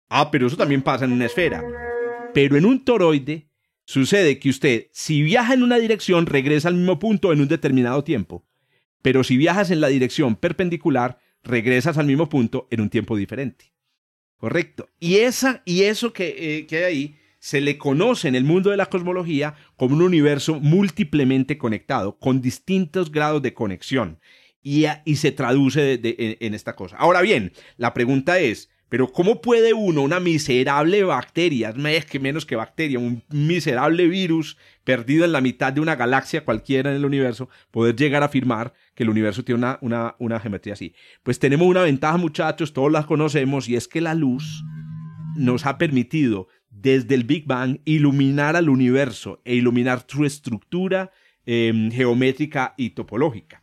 Ah, 0.10 0.32
pero 0.32 0.48
eso 0.48 0.58
también 0.58 0.82
pasa 0.82 1.06
en 1.06 1.12
una 1.12 1.26
esfera. 1.26 1.64
Pero 2.34 2.58
en 2.58 2.66
un 2.66 2.84
toroide 2.84 3.50
sucede 3.86 4.40
que 4.40 4.50
usted, 4.50 4.88
si 4.92 5.22
viaja 5.22 5.54
en 5.54 5.64
una 5.64 5.78
dirección, 5.78 6.26
regresa 6.26 6.70
al 6.70 6.76
mismo 6.76 7.00
punto 7.00 7.32
en 7.32 7.42
un 7.42 7.48
determinado 7.48 8.04
tiempo. 8.04 8.46
Pero 9.02 9.24
si 9.24 9.38
viajas 9.38 9.72
en 9.72 9.82
la 9.82 9.88
dirección 9.88 10.36
perpendicular, 10.36 11.20
regresas 11.44 11.98
al 11.98 12.08
mismo 12.08 12.30
punto 12.30 12.68
en 12.72 12.82
un 12.82 12.90
tiempo 12.90 13.16
diferente. 13.16 13.74
Correcto. 14.38 14.90
Y, 15.00 15.18
esa, 15.18 15.62
y 15.66 15.84
eso 15.84 16.14
que, 16.14 16.36
eh, 16.38 16.68
que 16.68 16.78
hay 16.78 16.84
ahí 16.84 17.16
se 17.40 17.62
le 17.62 17.78
conoce 17.78 18.28
en 18.28 18.36
el 18.36 18.44
mundo 18.44 18.70
de 18.70 18.78
la 18.78 18.86
cosmología 18.86 19.56
como 19.76 19.96
un 19.96 20.02
universo 20.04 20.60
múltiplemente 20.60 21.58
conectado, 21.58 22.18
con 22.20 22.42
distintos 22.42 23.12
grados 23.12 23.42
de 23.42 23.54
conexión. 23.54 24.20
Y, 24.64 24.86
y 25.06 25.16
se 25.16 25.32
traduce 25.32 26.00
en 26.04 26.54
esta 26.54 26.76
cosa. 26.76 26.96
Ahora 26.98 27.22
bien, 27.22 27.52
la 27.78 27.96
pregunta 27.96 28.38
es, 28.38 28.70
pero 28.92 29.10
¿cómo 29.10 29.40
puede 29.40 29.74
uno, 29.74 30.02
una 30.02 30.20
miserable 30.20 31.06
bacteria, 31.06 31.74
es 31.86 32.06
que 32.06 32.20
menos 32.20 32.46
que 32.46 32.58
bacteria, 32.58 33.00
un 33.00 33.24
miserable 33.30 34.06
virus 34.06 34.58
perdido 34.84 35.24
en 35.24 35.32
la 35.32 35.40
mitad 35.40 35.72
de 35.72 35.80
una 35.80 35.96
galaxia 35.96 36.44
cualquiera 36.44 36.90
en 36.90 36.98
el 36.98 37.06
universo, 37.06 37.48
poder 37.72 37.96
llegar 37.96 38.22
a 38.22 38.26
afirmar 38.26 38.74
que 38.94 39.04
el 39.04 39.10
universo 39.10 39.46
tiene 39.46 39.60
una, 39.60 39.78
una, 39.80 40.16
una 40.20 40.42
geometría 40.42 40.74
así? 40.74 40.94
Pues 41.24 41.40
tenemos 41.40 41.70
una 41.70 41.84
ventaja, 41.84 42.18
muchachos, 42.18 42.74
todos 42.74 42.92
la 42.92 43.06
conocemos, 43.06 43.70
y 43.70 43.78
es 43.78 43.88
que 43.88 44.02
la 44.02 44.14
luz 44.14 44.62
nos 45.38 45.66
ha 45.66 45.78
permitido 45.78 46.50
desde 46.70 47.16
el 47.16 47.24
Big 47.24 47.46
Bang 47.48 47.80
iluminar 47.86 48.58
al 48.58 48.68
universo 48.68 49.42
e 49.46 49.56
iluminar 49.56 50.04
su 50.06 50.26
estructura 50.26 51.12
em, 51.46 51.92
geométrica 51.92 52.74
y 52.76 52.90
topológica. 52.90 53.61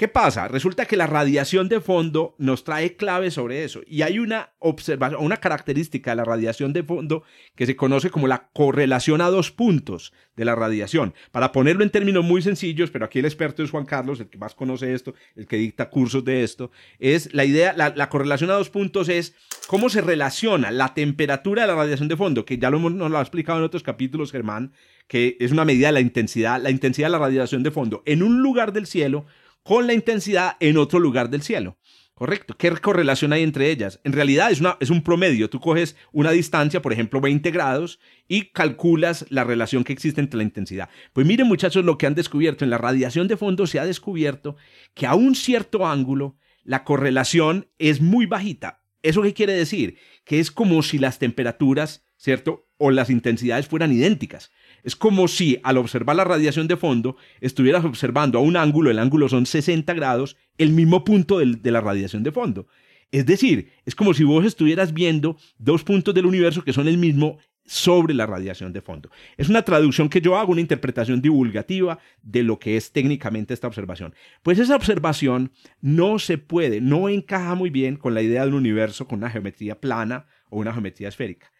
¿Qué 0.00 0.08
pasa? 0.08 0.48
Resulta 0.48 0.86
que 0.86 0.96
la 0.96 1.06
radiación 1.06 1.68
de 1.68 1.82
fondo 1.82 2.34
nos 2.38 2.64
trae 2.64 2.96
claves 2.96 3.34
sobre 3.34 3.64
eso. 3.64 3.82
Y 3.86 4.00
hay 4.00 4.18
una 4.18 4.54
observación, 4.58 5.22
una 5.22 5.36
característica 5.36 6.12
de 6.12 6.16
la 6.16 6.24
radiación 6.24 6.72
de 6.72 6.82
fondo 6.82 7.22
que 7.54 7.66
se 7.66 7.76
conoce 7.76 8.08
como 8.08 8.26
la 8.26 8.48
correlación 8.54 9.20
a 9.20 9.28
dos 9.28 9.50
puntos 9.50 10.14
de 10.36 10.46
la 10.46 10.54
radiación. 10.54 11.12
Para 11.32 11.52
ponerlo 11.52 11.84
en 11.84 11.90
términos 11.90 12.24
muy 12.24 12.40
sencillos, 12.40 12.90
pero 12.90 13.04
aquí 13.04 13.18
el 13.18 13.26
experto 13.26 13.62
es 13.62 13.70
Juan 13.70 13.84
Carlos, 13.84 14.20
el 14.20 14.30
que 14.30 14.38
más 14.38 14.54
conoce 14.54 14.94
esto, 14.94 15.12
el 15.36 15.46
que 15.46 15.56
dicta 15.56 15.90
cursos 15.90 16.24
de 16.24 16.44
esto, 16.44 16.70
es 16.98 17.34
la 17.34 17.44
idea, 17.44 17.74
la, 17.76 18.08
correlación 18.08 18.48
a 18.48 18.54
dos 18.54 18.70
puntos 18.70 19.10
es 19.10 19.34
cómo 19.66 19.90
se 19.90 20.00
relaciona 20.00 20.70
la 20.70 20.94
temperatura 20.94 21.60
de 21.60 21.68
la 21.68 21.74
radiación 21.74 22.08
de 22.08 22.16
fondo, 22.16 22.46
que 22.46 22.56
ya 22.56 22.70
lo 22.70 22.78
hemos, 22.78 22.92
nos 22.92 23.10
lo 23.10 23.18
ha 23.18 23.20
explicado 23.20 23.58
en 23.58 23.66
otros 23.66 23.82
capítulos, 23.82 24.32
Germán, 24.32 24.72
que 25.08 25.36
es 25.40 25.52
una 25.52 25.66
medida 25.66 25.88
de 25.88 25.92
la 25.92 26.00
intensidad, 26.00 26.58
la 26.58 26.70
intensidad 26.70 27.08
de 27.08 27.12
la 27.12 27.18
radiación 27.18 27.62
de 27.62 27.70
fondo 27.70 28.02
en 28.06 28.22
un 28.22 28.42
lugar 28.42 28.72
del 28.72 28.86
cielo 28.86 29.26
con 29.62 29.86
la 29.86 29.94
intensidad 29.94 30.56
en 30.60 30.76
otro 30.76 30.98
lugar 30.98 31.30
del 31.30 31.42
cielo. 31.42 31.78
Correcto. 32.20 32.54
¿Qué 32.58 32.70
correlación 32.72 33.32
hay 33.32 33.42
entre 33.42 33.70
ellas? 33.70 33.98
En 34.04 34.12
realidad 34.12 34.50
es, 34.50 34.60
una, 34.60 34.76
es 34.78 34.90
un 34.90 35.02
promedio. 35.02 35.48
Tú 35.48 35.58
coges 35.58 35.96
una 36.12 36.32
distancia, 36.32 36.82
por 36.82 36.92
ejemplo, 36.92 37.18
20 37.18 37.50
grados, 37.50 37.98
y 38.28 38.50
calculas 38.50 39.24
la 39.30 39.42
relación 39.42 39.84
que 39.84 39.94
existe 39.94 40.20
entre 40.20 40.36
la 40.36 40.42
intensidad. 40.42 40.90
Pues 41.14 41.26
miren 41.26 41.46
muchachos 41.46 41.82
lo 41.82 41.96
que 41.96 42.06
han 42.06 42.14
descubierto. 42.14 42.62
En 42.62 42.68
la 42.68 42.76
radiación 42.76 43.26
de 43.26 43.38
fondo 43.38 43.66
se 43.66 43.78
ha 43.78 43.86
descubierto 43.86 44.56
que 44.92 45.06
a 45.06 45.14
un 45.14 45.34
cierto 45.34 45.86
ángulo 45.86 46.36
la 46.62 46.84
correlación 46.84 47.68
es 47.78 48.02
muy 48.02 48.26
bajita. 48.26 48.82
¿Eso 49.02 49.22
qué 49.22 49.32
quiere 49.32 49.54
decir? 49.54 49.96
Que 50.24 50.40
es 50.40 50.50
como 50.50 50.82
si 50.82 50.98
las 50.98 51.18
temperaturas, 51.18 52.04
¿cierto? 52.18 52.68
O 52.76 52.90
las 52.90 53.08
intensidades 53.08 53.66
fueran 53.66 53.92
idénticas. 53.92 54.50
Es 54.84 54.96
como 54.96 55.28
si 55.28 55.58
al 55.62 55.78
observar 55.78 56.16
la 56.16 56.24
radiación 56.24 56.68
de 56.68 56.76
fondo 56.76 57.16
estuvieras 57.40 57.84
observando 57.84 58.38
a 58.38 58.42
un 58.42 58.56
ángulo, 58.56 58.90
el 58.90 58.98
ángulo 58.98 59.28
son 59.28 59.46
60 59.46 59.92
grados, 59.94 60.36
el 60.58 60.70
mismo 60.70 61.04
punto 61.04 61.38
de 61.38 61.70
la 61.70 61.80
radiación 61.80 62.22
de 62.22 62.32
fondo. 62.32 62.66
Es 63.12 63.26
decir, 63.26 63.72
es 63.84 63.94
como 63.94 64.14
si 64.14 64.22
vos 64.22 64.44
estuvieras 64.44 64.92
viendo 64.92 65.36
dos 65.58 65.82
puntos 65.82 66.14
del 66.14 66.26
universo 66.26 66.62
que 66.62 66.72
son 66.72 66.86
el 66.86 66.96
mismo 66.96 67.38
sobre 67.66 68.14
la 68.14 68.26
radiación 68.26 68.72
de 68.72 68.80
fondo. 68.80 69.10
Es 69.36 69.48
una 69.48 69.62
traducción 69.62 70.08
que 70.08 70.20
yo 70.20 70.36
hago, 70.36 70.52
una 70.52 70.60
interpretación 70.60 71.20
divulgativa 71.20 71.98
de 72.22 72.42
lo 72.42 72.58
que 72.58 72.76
es 72.76 72.92
técnicamente 72.92 73.54
esta 73.54 73.68
observación. 73.68 74.14
Pues 74.42 74.58
esa 74.58 74.76
observación 74.76 75.52
no 75.80 76.18
se 76.18 76.38
puede, 76.38 76.80
no 76.80 77.08
encaja 77.08 77.54
muy 77.54 77.70
bien 77.70 77.96
con 77.96 78.14
la 78.14 78.22
idea 78.22 78.42
de 78.42 78.48
un 78.48 78.56
universo 78.56 79.06
con 79.06 79.20
una 79.20 79.30
geometría 79.30 79.80
plana 79.80 80.26
o 80.48 80.58
una 80.58 80.72
geometría 80.72 81.08
esférica 81.08 81.52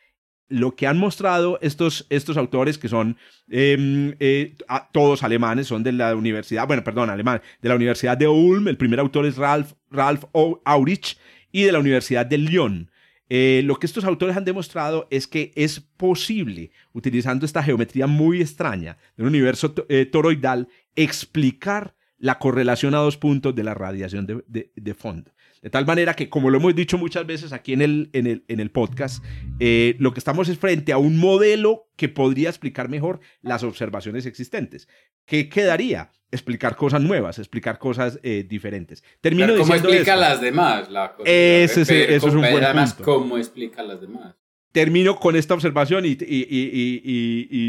lo 0.51 0.75
que 0.75 0.87
han 0.87 0.99
mostrado 0.99 1.59
estos, 1.63 2.07
estos 2.11 2.37
autores, 2.37 2.77
que 2.77 2.89
son 2.89 3.17
em, 3.49 4.15
eh, 4.19 4.57
todos 4.93 5.23
alemanes, 5.23 5.69
son 5.69 5.83
de 5.85 5.93
la 5.93 6.15
universidad, 6.15 6.67
bueno, 6.67 6.85
perdón, 6.85 7.09
alemán, 7.09 7.41
de 7.63 7.69
la 7.69 7.77
Universidad 7.77 8.19
de 8.19 8.29
Ulm, 8.29 8.69
el 8.69 8.77
primer 8.77 8.99
autor 9.01 9.27
es 9.27 9.37
Ralph, 9.37 9.73
Ralph 9.91 10.25
Aurich, 10.65 11.17
y 11.53 11.63
de 11.63 11.73
la 11.73 11.79
Universidad 11.79 12.27
de 12.27 12.39
Lyon. 12.39 12.91
Eh, 13.29 13.63
lo 13.65 13.77
que 13.77 13.87
estos 13.87 14.05
autores 14.05 14.37
han 14.37 14.45
demostrado 14.45 15.07
es 15.11 15.29
que 15.29 15.53
es 15.55 15.79
posible, 15.79 16.73
utilizando 16.93 17.47
esta 17.47 17.63
geometría 17.63 18.09
muy 18.09 18.41
extraña 18.41 18.99
de 19.17 19.23
un 19.23 19.29
universo 19.29 19.73
eh, 19.89 20.05
toroidal, 20.05 20.69
explicar 20.97 21.95
la 22.19 22.41
correlación 22.41 22.95
a 22.97 22.99
dos 22.99 23.17
puntos 23.17 23.55
de 23.55 23.63
la 23.65 23.75
radiación 23.75 24.27
de 24.27 24.95
fondo. 24.95 25.31
De 25.63 25.69
tal 25.69 25.85
manera 25.85 26.15
que, 26.15 26.31
como 26.31 26.49
lo 26.49 26.57
hemos 26.59 26.75
dicho 26.75 26.97
muchas 26.97 27.27
veces 27.27 27.53
aquí 27.53 27.75
en 27.75 27.83
el, 27.83 28.11
en 28.15 28.27
el, 28.27 28.45
en 28.49 28.61
el 28.61 28.71
podcast, 28.71 29.23
eh, 29.59 29.95
lo 29.99 30.13
que 30.13 30.21
estamos 30.21 30.49
es 30.49 30.59
frente 30.59 30.93
a 30.93 30.99
un 30.99 31.19
modelo 31.19 31.89
que 31.97 32.09
podría 32.09 32.49
explicar 32.49 32.89
mejor 32.89 33.21
las 33.43 33.63
observaciones 33.63 34.25
existentes. 34.25 34.89
¿Qué 35.27 35.51
quedaría? 35.51 36.13
Explicar 36.31 36.77
cosas 36.77 37.03
nuevas, 37.03 37.39
explicar 37.39 37.79
cosas 37.79 38.21
eh, 38.23 38.47
diferentes. 38.49 39.05
Termino 39.21 39.55
¿Cómo 39.57 39.75
explica 39.75 40.17
las 40.17 40.41
demás? 40.41 40.89
La 40.89 41.15
eso 41.25 41.81
es 41.83 42.23
un 42.23 42.41
buen 42.41 42.65
además, 42.65 42.95
¿Cómo 42.95 43.37
explica 43.37 43.83
las 43.83 44.01
demás? 44.01 44.40
Termino 44.73 45.17
con 45.17 45.37
esta 45.37 45.55
observación 45.55 46.05
y, 46.07 46.17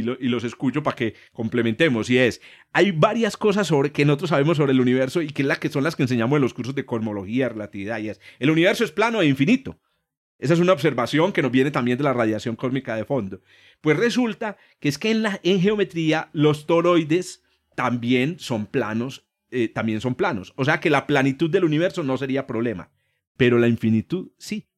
los 0.03 0.43
escucho 0.43 0.83
para 0.83 0.95
que 0.95 1.15
complementemos. 1.33 2.09
Y 2.09 2.17
es, 2.17 2.41
hay 2.73 2.91
varias 2.91 3.37
cosas 3.37 3.67
sobre 3.67 3.91
que 3.91 4.05
nosotros 4.05 4.29
sabemos 4.29 4.57
sobre 4.57 4.73
el 4.73 4.81
universo 4.81 5.21
y 5.21 5.29
que, 5.29 5.43
la 5.43 5.55
que 5.57 5.69
son 5.69 5.83
las 5.83 5.95
que 5.95 6.03
enseñamos 6.03 6.37
en 6.37 6.43
los 6.43 6.53
cursos 6.53 6.75
de 6.75 6.85
cosmología, 6.85 7.49
relatividad 7.49 7.99
y 7.99 8.09
es, 8.09 8.19
el 8.39 8.51
universo 8.51 8.83
es 8.83 8.91
plano 8.91 9.21
e 9.21 9.27
infinito. 9.27 9.79
Esa 10.37 10.55
es 10.55 10.59
una 10.59 10.73
observación 10.73 11.33
que 11.33 11.43
nos 11.43 11.51
viene 11.51 11.69
también 11.69 11.99
de 11.99 12.03
la 12.03 12.13
radiación 12.13 12.55
cósmica 12.55 12.95
de 12.95 13.05
fondo. 13.05 13.41
Pues 13.79 13.95
resulta 13.97 14.57
que 14.79 14.89
es 14.89 14.97
que 14.97 15.11
en, 15.11 15.21
la, 15.21 15.39
en 15.43 15.61
geometría 15.61 16.29
los 16.33 16.65
toroides 16.65 17.43
también 17.75 18.39
son 18.39 18.65
planos, 18.65 19.27
eh, 19.51 19.67
también 19.67 20.01
son 20.01 20.15
planos. 20.15 20.53
O 20.55 20.65
sea 20.65 20.79
que 20.79 20.89
la 20.89 21.05
planitud 21.05 21.49
del 21.49 21.63
universo 21.63 22.01
no 22.03 22.17
sería 22.17 22.47
problema, 22.47 22.89
pero 23.37 23.59
la 23.59 23.67
infinitud 23.67 24.31
sí. 24.39 24.70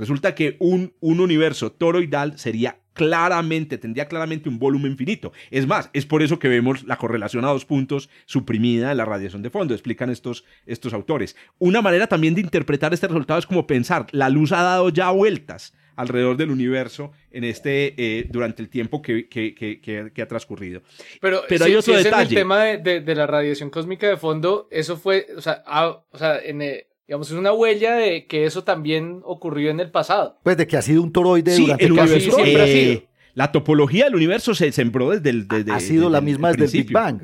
Resulta 0.00 0.34
que 0.34 0.56
un, 0.60 0.94
un 1.00 1.20
universo 1.20 1.72
toroidal 1.72 2.38
sería 2.38 2.78
claramente, 2.94 3.76
tendría 3.76 4.08
claramente 4.08 4.48
un 4.48 4.58
volumen 4.58 4.96
finito. 4.96 5.30
Es 5.50 5.66
más, 5.66 5.90
es 5.92 6.06
por 6.06 6.22
eso 6.22 6.38
que 6.38 6.48
vemos 6.48 6.84
la 6.84 6.96
correlación 6.96 7.44
a 7.44 7.48
dos 7.48 7.66
puntos 7.66 8.08
suprimida 8.24 8.90
en 8.90 8.96
la 8.96 9.04
radiación 9.04 9.42
de 9.42 9.50
fondo, 9.50 9.74
explican 9.74 10.08
estos, 10.08 10.46
estos 10.64 10.94
autores. 10.94 11.36
Una 11.58 11.82
manera 11.82 12.06
también 12.06 12.34
de 12.34 12.40
interpretar 12.40 12.94
este 12.94 13.08
resultado 13.08 13.38
es 13.38 13.46
como 13.46 13.66
pensar, 13.66 14.06
la 14.12 14.30
luz 14.30 14.52
ha 14.52 14.62
dado 14.62 14.88
ya 14.88 15.10
vueltas 15.10 15.74
alrededor 15.96 16.38
del 16.38 16.50
universo 16.50 17.12
en 17.30 17.44
este 17.44 17.94
eh, 17.98 18.26
durante 18.30 18.62
el 18.62 18.70
tiempo 18.70 19.02
que, 19.02 19.28
que, 19.28 19.54
que, 19.54 20.22
ha 20.22 20.28
transcurrido. 20.28 20.80
Pero, 21.20 21.42
Pero 21.46 21.66
hay 21.66 21.74
otro 21.74 21.94
detalle. 21.94 22.30
el 22.30 22.34
tema 22.34 22.64
de, 22.64 23.00
de, 23.02 23.14
la 23.14 23.26
radiación 23.26 23.68
cósmica 23.68 24.08
de 24.08 24.16
fondo, 24.16 24.66
eso 24.70 24.96
fue, 24.96 25.26
o 25.36 25.42
sea, 25.42 25.62
o 26.10 26.18
sea 26.18 26.38
en, 26.38 26.62
eh, 26.62 26.86
Digamos, 27.10 27.28
es 27.28 27.36
una 27.36 27.52
huella 27.52 27.96
de 27.96 28.28
que 28.28 28.44
eso 28.44 28.62
también 28.62 29.20
ocurrió 29.24 29.72
en 29.72 29.80
el 29.80 29.90
pasado. 29.90 30.38
Pues 30.44 30.56
de 30.56 30.68
que 30.68 30.76
ha 30.76 30.82
sido 30.82 31.02
un 31.02 31.10
toroide 31.10 31.56
durante 31.56 31.84
el 31.84 31.90
universo. 31.90 32.30
Siempre 32.30 32.62
ha 32.62 32.66
sido. 32.66 32.92
Eh, 32.92 33.08
la 33.34 33.50
topología 33.50 34.04
del 34.04 34.14
universo 34.14 34.54
se 34.54 34.70
sembró 34.70 35.10
desde 35.10 35.30
el. 35.30 35.48
Desde, 35.48 35.72
ha 35.72 35.80
sido 35.80 36.08
la 36.08 36.20
misma 36.20 36.52
desde 36.52 36.66
el 36.66 36.84
Big 36.84 36.92
Bang. 36.92 37.22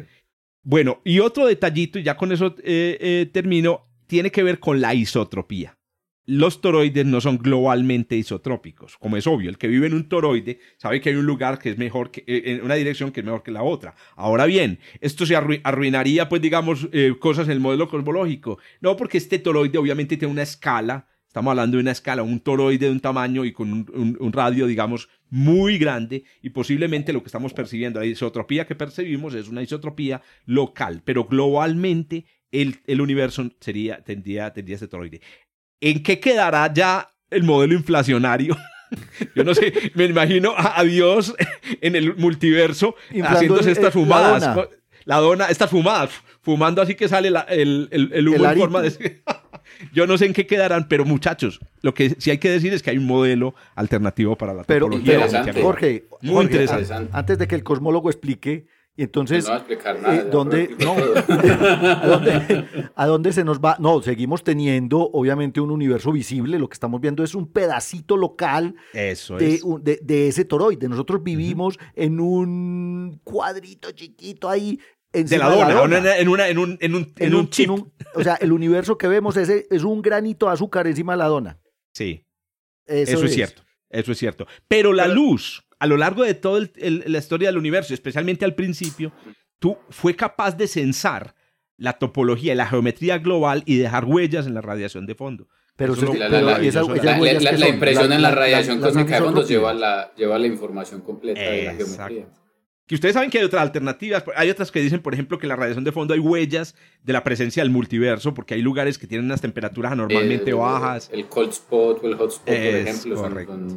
Bueno, 0.64 1.00
y 1.04 1.20
otro 1.20 1.46
detallito, 1.46 2.00
y 2.00 2.02
ya 2.02 2.16
con 2.16 2.32
eso 2.32 2.56
eh, 2.64 2.98
eh, 3.00 3.30
termino, 3.32 3.86
tiene 4.08 4.32
que 4.32 4.42
ver 4.42 4.58
con 4.58 4.80
la 4.80 4.92
isotropía. 4.92 5.75
Los 6.26 6.60
toroides 6.60 7.06
no 7.06 7.20
son 7.20 7.38
globalmente 7.38 8.16
isotrópicos, 8.16 8.96
como 8.98 9.16
es 9.16 9.26
obvio. 9.26 9.48
El 9.48 9.58
que 9.58 9.68
vive 9.68 9.86
en 9.86 9.94
un 9.94 10.08
toroide 10.08 10.58
sabe 10.76 11.00
que 11.00 11.10
hay 11.10 11.14
un 11.14 11.24
lugar 11.24 11.58
que 11.58 11.70
es 11.70 11.78
mejor, 11.78 12.10
que, 12.10 12.24
eh, 12.26 12.42
en 12.46 12.64
una 12.64 12.74
dirección 12.74 13.12
que 13.12 13.20
es 13.20 13.26
mejor 13.26 13.44
que 13.44 13.52
la 13.52 13.62
otra. 13.62 13.94
Ahora 14.16 14.44
bien, 14.46 14.80
esto 15.00 15.24
se 15.24 15.36
arruinaría, 15.36 16.28
pues 16.28 16.42
digamos, 16.42 16.88
eh, 16.92 17.14
cosas 17.18 17.46
en 17.46 17.52
el 17.52 17.60
modelo 17.60 17.88
cosmológico. 17.88 18.58
No, 18.80 18.96
porque 18.96 19.18
este 19.18 19.38
toroide 19.38 19.78
obviamente 19.78 20.16
tiene 20.16 20.32
una 20.32 20.42
escala, 20.42 21.08
estamos 21.28 21.52
hablando 21.52 21.76
de 21.76 21.82
una 21.82 21.92
escala, 21.92 22.24
un 22.24 22.40
toroide 22.40 22.86
de 22.86 22.92
un 22.92 23.00
tamaño 23.00 23.44
y 23.44 23.52
con 23.52 23.86
un, 23.92 24.32
radio, 24.32 24.66
digamos, 24.66 25.08
muy 25.30 25.78
grande 25.78 26.24
y 26.42 26.50
posiblemente 26.50 27.12
lo 27.12 27.22
que 27.22 27.26
estamos 27.28 27.52
percibiendo, 27.52 28.00
la 28.00 28.06
isotropía 28.06 28.66
que 28.66 28.74
percibimos 28.74 29.34
es 29.34 29.48
una 29.48 29.62
isotropía 29.62 30.22
local, 30.44 31.02
pero 31.04 31.24
globalmente 31.24 32.24
el, 32.50 33.00
universo 33.00 33.50
sería, 33.60 34.02
tendría, 34.02 34.52
tendría 34.52 34.76
ese 34.76 34.88
toroide. 34.88 35.20
¿En 35.80 36.02
qué 36.02 36.20
quedará 36.20 36.72
ya 36.72 37.08
el 37.30 37.42
modelo 37.42 37.74
inflacionario? 37.74 38.56
Yo 39.34 39.44
no 39.44 39.54
sé, 39.54 39.72
me 39.94 40.04
imagino 40.04 40.54
a, 40.56 40.82
Dios 40.84 41.34
en 41.80 41.96
el 41.96 42.16
multiverso 42.16 42.94
haciéndose 43.24 43.72
estas 43.72 43.92
fumadas. 43.92 44.68
La 45.04 45.18
dona. 45.18 45.46
estas 45.46 45.70
fumadas, 45.70 46.10
fumando 46.42 46.82
así 46.82 46.96
que 46.96 47.08
sale 47.08 47.28
el, 47.28 47.88
el, 47.90 48.28
humo 48.28 48.44
en 48.44 48.58
forma 48.58 48.82
de... 48.82 49.22
Yo 49.92 50.06
no 50.06 50.16
sé 50.18 50.26
en 50.26 50.32
qué 50.32 50.46
quedarán, 50.46 50.88
pero 50.88 51.04
muchachos, 51.04 51.60
lo 51.82 51.94
que 51.94 52.16
sí 52.18 52.30
hay 52.30 52.38
que 52.38 52.50
decir 52.50 52.72
es 52.72 52.82
que 52.82 52.90
hay 52.90 52.98
un 52.98 53.06
modelo 53.06 53.54
alternativo 53.74 54.36
para 54.36 54.54
la 54.54 54.64
pero, 54.64 54.88
Jorge, 55.62 56.06
Muy 56.22 56.44
interesante. 56.44 57.08
Antes 57.12 57.38
de 57.38 57.46
que 57.46 57.54
el 57.54 57.62
cosmólogo 57.62 58.10
explique, 58.10 58.66
y 58.98 59.02
entonces, 59.02 59.46
no 59.46 59.56
eh, 59.58 60.26
¿dónde, 60.32 60.74
¿a, 62.94 63.06
dónde, 63.06 63.32
se 63.34 63.44
nos 63.44 63.60
va? 63.60 63.76
No, 63.78 64.00
seguimos 64.00 64.42
teniendo 64.42 65.10
obviamente 65.12 65.60
un 65.60 65.70
universo 65.70 66.12
visible. 66.12 66.58
Lo 66.58 66.66
que 66.68 66.74
estamos 66.74 67.02
viendo 67.02 67.22
es 67.22 67.34
un 67.34 67.52
pedacito 67.52 68.16
local 68.16 68.74
Eso 68.94 69.36
de, 69.36 69.60
de, 69.82 69.98
de, 70.02 70.28
ese 70.28 70.46
toroide. 70.46 70.88
Nosotros 70.88 71.22
vivimos 71.22 71.78
en 71.94 72.20
un 72.20 73.20
cuadrito 73.22 73.92
chiquito 73.92 74.48
ahí. 74.48 74.80
De 75.12 75.38
la, 75.38 75.48
dona, 75.48 76.16
En, 76.18 76.28
una, 76.28 76.48
en, 76.48 76.58
un, 76.58 76.78
en, 76.80 76.94
un, 76.94 77.12
en, 77.18 77.34
un, 77.34 77.50
chip. 77.50 77.70
o 77.70 78.22
sea, 78.22 78.34
el 78.34 78.52
universo 78.52 78.96
que 78.98 79.08
vemos 79.08 79.36
es, 79.36 79.48
es 79.48 79.84
un 79.84 80.00
granito 80.00 80.46
de 80.46 80.52
azúcar 80.52 80.86
encima 80.86 81.12
de 81.12 81.18
la 81.18 81.26
dona. 81.26 81.58
Sí. 81.94 82.22
Eso, 82.86 83.24
es, 83.24 83.34
cierto. 83.34 83.62
Eso 83.90 84.12
es 84.12 84.18
cierto. 84.18 84.46
Pero 84.68 84.92
la 84.92 85.06
luz 85.06 85.65
a 85.78 85.86
lo 85.86 85.96
largo 85.96 86.22
de 86.22 86.34
toda 86.34 86.68
la 86.76 87.18
historia 87.18 87.48
del 87.48 87.58
universo, 87.58 87.94
especialmente 87.94 88.44
al 88.44 88.54
principio, 88.54 89.12
tú 89.58 89.76
fue 89.90 90.14
capaz 90.14 90.56
de 90.56 90.66
censar 90.66 91.34
la 91.76 91.94
topología 91.94 92.52
y 92.54 92.56
la 92.56 92.66
geometría 92.66 93.18
global 93.18 93.62
y 93.66 93.76
dejar 93.76 94.04
huellas 94.04 94.46
en 94.46 94.54
la 94.54 94.62
radiación 94.62 95.06
de 95.06 95.14
fondo. 95.14 95.48
Pero, 95.76 95.94
la, 95.94 97.68
impresión 97.68 98.10
en 98.10 98.22
la 98.22 98.30
radiación 98.30 98.80
cósmica 98.80 99.16
de 99.16 99.22
fondo 99.22 99.46
lleva 99.46 99.74
la, 99.74 100.14
lleva 100.16 100.38
la 100.38 100.46
información 100.46 101.02
completa 101.02 101.40
de 101.40 101.64
la 101.64 101.74
geometría. 101.74 102.28
Que 102.86 102.94
ustedes 102.94 103.14
saben 103.14 103.30
que 103.30 103.38
hay 103.38 103.44
otras 103.44 103.62
alternativas. 103.62 104.24
Hay 104.36 104.48
otras 104.48 104.70
que 104.70 104.80
dicen, 104.80 105.02
por 105.02 105.12
ejemplo, 105.12 105.38
que 105.38 105.46
en 105.46 105.48
la 105.48 105.56
radiación 105.56 105.84
de 105.84 105.90
fondo 105.90 106.14
hay 106.14 106.20
huellas 106.20 106.76
de 107.02 107.12
la 107.12 107.24
presencia 107.24 107.62
del 107.62 107.70
multiverso, 107.70 108.32
porque 108.32 108.54
hay 108.54 108.62
lugares 108.62 108.96
que 108.96 109.08
tienen 109.08 109.26
unas 109.26 109.40
temperaturas 109.40 109.92
anormalmente 109.92 110.54
bajas. 110.54 111.10
El 111.12 111.26
cold 111.26 111.50
spot 111.50 112.02
o 112.02 112.06
el 112.06 112.14
hot 112.14 112.30
spot, 112.30 112.46
por 112.46 112.54
ejemplo, 112.54 113.16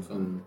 son 0.08 0.44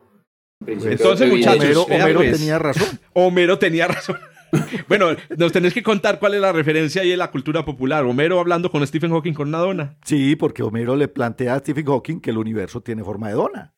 entonces, 0.66 1.31
muchachos, 1.31 1.87
Homero, 1.88 2.18
pues. 2.20 2.38
tenía 2.38 2.59
razón. 2.59 3.01
Homero 3.12 3.59
tenía 3.59 3.88
razón. 3.88 4.18
bueno, 4.88 5.16
nos 5.37 5.53
tenés 5.53 5.72
que 5.72 5.83
contar 5.83 6.18
cuál 6.18 6.35
es 6.35 6.40
la 6.40 6.53
referencia 6.53 7.03
ahí 7.03 7.12
en 7.12 7.18
la 7.18 7.31
cultura 7.31 7.64
popular. 7.64 8.05
Homero 8.05 8.38
hablando 8.38 8.70
con 8.70 8.87
Stephen 8.87 9.11
Hawking 9.11 9.33
con 9.33 9.48
una 9.48 9.59
dona. 9.59 9.96
Sí, 10.05 10.37
porque 10.37 10.62
Homero 10.62 10.96
le 10.96 11.09
plantea 11.09 11.55
a 11.55 11.59
Stephen 11.61 11.87
Hawking 11.87 12.20
que 12.20 12.31
el 12.31 12.38
universo 12.38 12.81
tiene 12.81 13.03
forma 13.03 13.29
de 13.29 13.35
dona. 13.35 13.75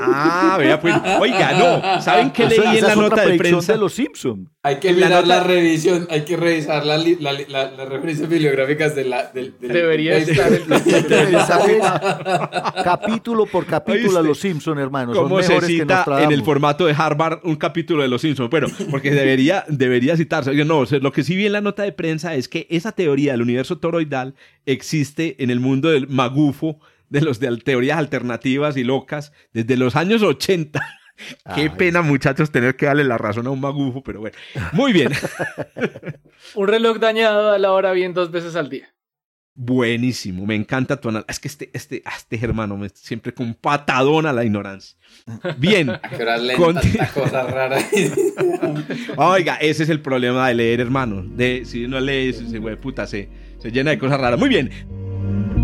Ah, 0.00 0.56
vea, 0.58 0.80
pues, 0.80 0.94
oiga, 1.20 1.52
no, 1.52 2.00
¿saben 2.00 2.30
qué 2.30 2.46
leí 2.46 2.78
en 2.78 2.84
la 2.84 2.94
nota 2.94 3.26
de 3.26 3.36
prensa 3.36 3.72
de 3.72 3.78
los 3.78 3.94
Simpsons? 3.94 4.48
Hay 4.62 4.76
que 4.76 4.92
mirar 4.92 5.26
la, 5.26 5.42
revisión, 5.42 6.06
hay 6.10 6.24
que 6.24 6.36
revisar 6.36 6.86
las 6.86 7.88
referencias 7.88 8.28
bibliográficas 8.28 8.94
de 8.94 9.04
la 9.04 9.30
del, 9.32 9.54
Debería 9.60 10.16
estar 10.16 10.50
capítulo 12.84 13.46
por 13.46 13.66
capítulo 13.66 14.18
a 14.18 14.22
los 14.22 14.38
Simpsons, 14.38 14.80
hermanos. 14.80 15.16
¿Cómo 15.16 15.42
se 15.42 15.60
cita 15.62 16.04
en 16.22 16.32
el 16.32 16.42
formato 16.42 16.86
de 16.86 16.94
Harvard 16.96 17.40
un 17.42 17.56
capítulo 17.56 18.02
de 18.02 18.08
los 18.08 18.20
Simpsons? 18.20 18.50
Bueno, 18.50 18.68
porque 18.90 19.10
debería, 19.10 19.64
debería 19.68 20.16
citarse. 20.16 20.52
No, 20.64 20.84
lo 20.84 21.12
que 21.12 21.24
sí 21.24 21.36
vi 21.36 21.46
en 21.46 21.52
la 21.52 21.60
nota 21.60 21.82
de 21.82 21.92
prensa 21.92 22.34
es 22.34 22.48
que 22.48 22.66
esa 22.70 22.92
teoría 22.92 23.32
del 23.32 23.42
universo 23.42 23.78
toroidal 23.78 24.34
existe 24.66 25.42
en 25.42 25.50
el 25.50 25.60
mundo 25.60 25.90
del 25.90 26.08
magufo 26.08 26.78
de 27.08 27.20
los 27.20 27.40
de 27.40 27.56
teorías 27.58 27.98
alternativas 27.98 28.76
y 28.76 28.84
locas 28.84 29.32
desde 29.52 29.76
los 29.76 29.96
años 29.96 30.22
80. 30.22 30.80
Qué 31.54 31.70
pena, 31.70 32.02
muchachos, 32.02 32.50
tener 32.50 32.76
que 32.76 32.86
darle 32.86 33.04
la 33.04 33.18
razón 33.18 33.46
a 33.46 33.50
un 33.50 33.60
magufo, 33.60 34.02
pero 34.02 34.20
bueno. 34.20 34.36
Muy 34.72 34.92
bien. 34.92 35.12
un 36.54 36.68
reloj 36.68 36.98
dañado 36.98 37.52
a 37.52 37.58
la 37.58 37.72
hora 37.72 37.92
bien 37.92 38.14
dos 38.14 38.30
veces 38.30 38.56
al 38.56 38.68
día. 38.68 38.94
Buenísimo, 39.56 40.44
me 40.46 40.56
encanta 40.56 41.00
tu 41.00 41.10
análisis. 41.10 41.30
Es 41.30 41.38
que 41.38 41.46
este, 41.46 41.70
este, 41.72 42.02
ah, 42.04 42.14
este 42.16 42.44
hermano 42.44 42.76
me, 42.76 42.88
siempre 42.88 43.32
con 43.32 43.54
patadón 43.54 44.26
a 44.26 44.32
la 44.32 44.44
ignorancia. 44.44 44.98
Bien. 45.58 45.86
Con... 46.56 46.76
cosa 47.14 47.44
rara. 47.44 47.78
Oiga, 49.16 49.54
ese 49.60 49.84
es 49.84 49.88
el 49.90 50.00
problema 50.00 50.48
de 50.48 50.54
leer, 50.54 50.80
hermano. 50.80 51.22
De, 51.22 51.64
si 51.64 51.86
no 51.86 52.00
lees, 52.00 52.42
se, 52.50 52.60
puta, 52.76 53.06
se, 53.06 53.28
se 53.58 53.70
llena 53.70 53.92
de 53.92 53.98
cosas 53.98 54.20
raras. 54.20 54.40
Muy 54.40 54.48
bien. 54.48 55.63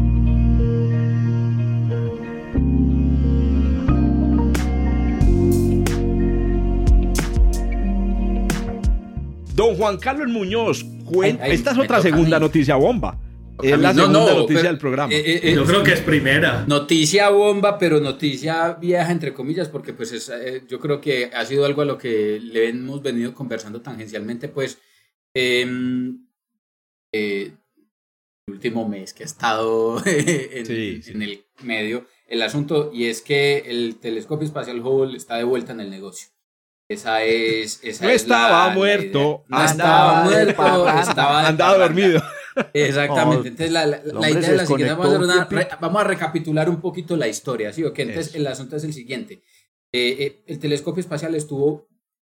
Don 9.60 9.76
Juan 9.76 9.98
Carlos 9.98 10.28
Muñoz, 10.28 10.86
cuenta. 11.04 11.46
esta 11.46 11.72
es 11.72 11.78
otra 11.78 12.00
segunda 12.00 12.40
noticia 12.40 12.76
bomba. 12.76 13.20
Es 13.62 13.78
la 13.78 13.92
segunda 13.92 14.32
noticia 14.32 14.62
del 14.62 14.78
programa. 14.78 15.12
Eh, 15.12 15.18
eh, 15.18 15.40
eh, 15.42 15.54
yo 15.54 15.66
creo 15.66 15.84
que 15.84 15.92
es 15.92 16.00
primera. 16.00 16.64
Noticia 16.66 17.28
bomba, 17.28 17.78
pero 17.78 18.00
noticia 18.00 18.72
vieja, 18.80 19.12
entre 19.12 19.34
comillas, 19.34 19.68
porque 19.68 19.92
pues 19.92 20.12
es, 20.12 20.32
yo 20.66 20.80
creo 20.80 20.98
que 20.98 21.26
ha 21.26 21.44
sido 21.44 21.66
algo 21.66 21.82
a 21.82 21.84
lo 21.84 21.98
que 21.98 22.40
le 22.42 22.70
hemos 22.70 23.02
venido 23.02 23.34
conversando 23.34 23.82
tangencialmente, 23.82 24.48
pues, 24.48 24.78
em, 25.34 26.24
el 27.12 27.52
último 28.46 28.88
mes 28.88 29.12
que 29.12 29.24
ha 29.24 29.26
estado 29.26 30.02
en, 30.06 31.02
en, 31.06 31.20
el 31.20 31.44
medio 31.62 32.06
el 32.26 32.40
asunto, 32.40 32.90
y 32.94 33.08
es 33.08 33.20
que 33.20 33.58
el 33.66 33.96
telescopio 34.00 34.46
espacial 34.46 34.80
Hubble 34.80 35.18
está 35.18 35.36
de 35.36 35.44
vuelta 35.44 35.72
en 35.72 35.80
el 35.80 35.90
negocio. 35.90 36.30
Esa 36.90 37.22
es. 37.22 37.78
Esa 37.84 38.04
no 38.04 38.10
estaba 38.10 38.70
muerto. 38.70 39.44
no 39.46 39.64
estaba 39.64 40.24
muerto, 40.24 40.88
estaba 40.98 41.46
andaba 41.46 41.78
dormido. 41.78 42.20
Exactamente. 42.74 43.48
Entonces, 43.48 43.70
la, 43.70 43.86
idea 44.28 44.40
es 44.40 44.56
la 44.56 44.66
siguiente. 44.66 44.94
Vamos 44.94 46.02
a, 46.02 46.04
recapitular 46.04 46.68
un 46.68 46.80
poquito 46.80 47.16
la 47.16 47.28
historia. 47.28 47.72
¿sí? 47.72 47.84
Entonces, 47.84 48.34
el 48.34 48.44
asunto 48.44 48.74
es 48.74 48.82
el 48.82 48.92
siguiente. 48.92 49.34
Eh, 49.92 50.16
eh, 50.18 50.42
el 50.48 50.58
telescopio 50.58 51.00
espacial 51.00 51.32
estuvo, 51.36 51.86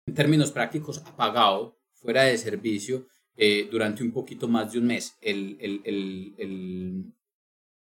en 0.07 0.15
términos 0.15 0.53
prácticos, 0.53 0.99
apagado, 1.07 1.79
fuera 1.95 2.25
de 2.25 2.37
servicio, 2.37 3.07
eh, 3.39 3.67
durante 3.71 4.03
un 4.03 4.13
poquito 4.13 4.47
más 4.47 4.73
de 4.73 4.79
un 4.79 4.89
mes. 4.89 5.17
El, 5.23 5.57
el, 5.59 5.81
el, 5.87 7.15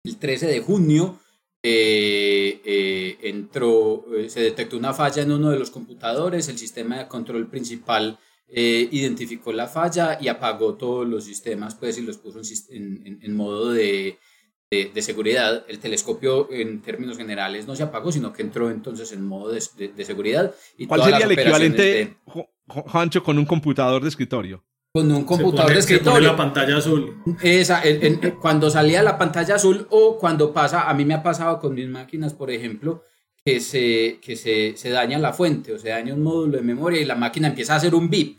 el 0.04 0.16
13 0.16 0.46
de 0.46 0.60
junio 0.60 1.18
eh, 1.64 2.60
eh, 2.64 3.18
entró, 3.22 4.04
eh, 4.16 4.28
se 4.28 4.40
detectó 4.40 4.76
una 4.76 4.92
falla 4.92 5.22
en 5.22 5.30
uno 5.30 5.50
de 5.50 5.60
los 5.60 5.70
computadores, 5.70 6.48
el 6.48 6.58
sistema 6.58 6.98
de 6.98 7.08
control 7.08 7.46
principal 7.48 8.18
identificó 8.54 9.50
la 9.50 9.66
falla 9.66 10.18
y 10.20 10.28
apagó 10.28 10.74
todos 10.74 11.08
los 11.08 11.24
sistemas 11.24 11.74
pues, 11.74 11.96
y 11.96 12.02
los 12.02 12.18
puso 12.18 12.42
en, 12.68 13.18
en, 13.22 13.34
modo 13.34 13.72
de, 13.72 14.18
de, 14.70 15.02
seguridad. 15.02 15.64
El 15.68 15.78
telescopio 15.78 16.52
en 16.52 16.82
términos 16.82 17.16
generales 17.16 17.66
no 17.66 17.74
se 17.74 17.82
apagó, 17.82 18.12
sino 18.12 18.30
que 18.30 18.42
entró 18.42 18.70
entonces 18.70 19.10
en 19.12 19.24
modo 19.24 19.50
de, 19.52 20.04
seguridad. 20.04 20.54
Y 20.76 20.86
¿Cuál 20.86 21.02
sería 21.02 21.24
el 21.24 21.32
equivalente, 21.32 22.18
Juancho, 22.66 23.22
con 23.22 23.38
un 23.38 23.46
computador 23.46 24.02
de 24.02 24.10
escritorio? 24.10 24.62
Con 24.92 25.10
un 25.10 25.24
computador 25.24 25.72
de 25.72 25.78
escritorio. 25.78 26.32
la 26.32 26.36
pantalla 26.36 26.76
azul. 26.76 27.16
Esa, 27.40 27.82
cuando 28.40 28.68
salía 28.68 29.02
la 29.02 29.16
pantalla 29.16 29.54
azul 29.54 29.86
o 29.88 30.18
cuando 30.18 30.52
pasa, 30.52 30.88
a 30.88 30.92
mí 30.92 31.06
me 31.06 31.14
ha 31.14 31.22
pasado 31.22 31.58
con 31.58 31.74
mis 31.74 31.88
máquinas, 31.88 32.34
por 32.34 32.50
ejemplo, 32.50 33.02
que 33.42 33.60
se, 33.60 34.18
que 34.20 34.36
se, 34.36 34.76
se 34.76 34.90
daña 34.90 35.18
la 35.18 35.32
fuente 35.32 35.72
o 35.72 35.78
se 35.78 35.88
daña 35.88 36.12
un 36.12 36.22
módulo 36.22 36.58
de 36.58 36.62
memoria 36.62 37.00
y 37.00 37.06
la 37.06 37.14
máquina 37.14 37.48
empieza 37.48 37.72
a 37.72 37.76
hacer 37.76 37.94
un 37.94 38.10
bip. 38.10 38.38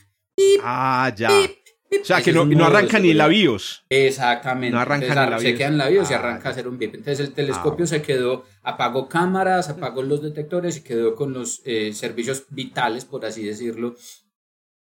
ah, 0.62 1.12
ya. 1.16 1.32
o 1.32 2.06
sea, 2.06 2.22
que 2.22 2.32
no, 2.32 2.46
no 2.46 2.66
arranca 2.66 3.00
ni 3.00 3.16
la 3.16 3.28
BIOS. 3.28 3.86
Exactamente. 3.90 4.76
No 4.76 4.80
arranca 4.80 5.08
ni 5.08 5.16
la 5.16 5.26
BIOS. 5.30 5.42
Se 5.42 5.56
queda 5.56 5.68
en 5.70 5.78
la 5.80 5.90
BIOS 5.90 6.12
y 6.12 6.14
ah, 6.14 6.20
arranca 6.20 6.50
a 6.50 6.52
hacer 6.52 6.68
un 6.68 6.78
bip. 6.78 6.94
Entonces 6.94 7.20
el 7.28 7.34
telescopio 7.34 7.86
ah, 7.86 7.88
se 7.88 8.04
quedó, 8.04 8.46
apagó 8.62 9.10
cámaras, 9.10 9.70
apagó 9.70 10.04
los 10.04 10.22
detectores 10.22 10.78
y 10.78 10.84
quedó 10.84 11.16
con 11.16 11.34
los 11.34 11.64
eh, 11.66 11.94
servicios 11.94 12.46
vitales, 12.52 13.06
por 13.06 13.26
así 13.26 13.44
decirlo, 13.44 13.96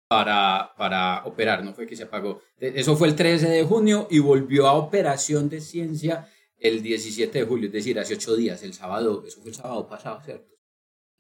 para, 0.09 0.73
para 0.77 1.25
operar, 1.25 1.65
no 1.65 1.75
fue 1.75 1.87
que 1.87 1.97
se 1.97 2.05
apagó. 2.05 2.41
E, 2.59 2.73
eso 2.77 2.97
fue 2.97 3.09
el 3.09 3.17
13 3.17 3.49
de 3.49 3.65
junio 3.65 4.07
y 4.11 4.19
volvió 4.19 4.67
a 4.67 4.75
operación 4.75 5.49
de 5.49 5.61
ciencia 5.61 6.29
el 6.59 6.83
17 6.83 7.39
de 7.39 7.45
julio, 7.45 7.67
es 7.67 7.73
decir, 7.73 7.99
hace 7.99 8.15
ocho 8.15 8.35
días, 8.35 8.63
el 8.63 8.73
sábado, 8.73 9.23
eso 9.27 9.41
fue 9.41 9.51
el 9.51 9.57
sábado 9.57 9.87
pasado, 9.87 10.21
¿cierto? 10.25 10.55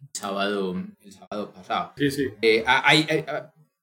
El 0.00 0.08
sábado, 0.12 0.84
el 1.00 1.12
sábado 1.12 1.52
pasado. 1.52 1.92
Sí, 1.96 2.10
sí. 2.10 2.28
Eh, 2.40 2.64
hay, 2.66 3.06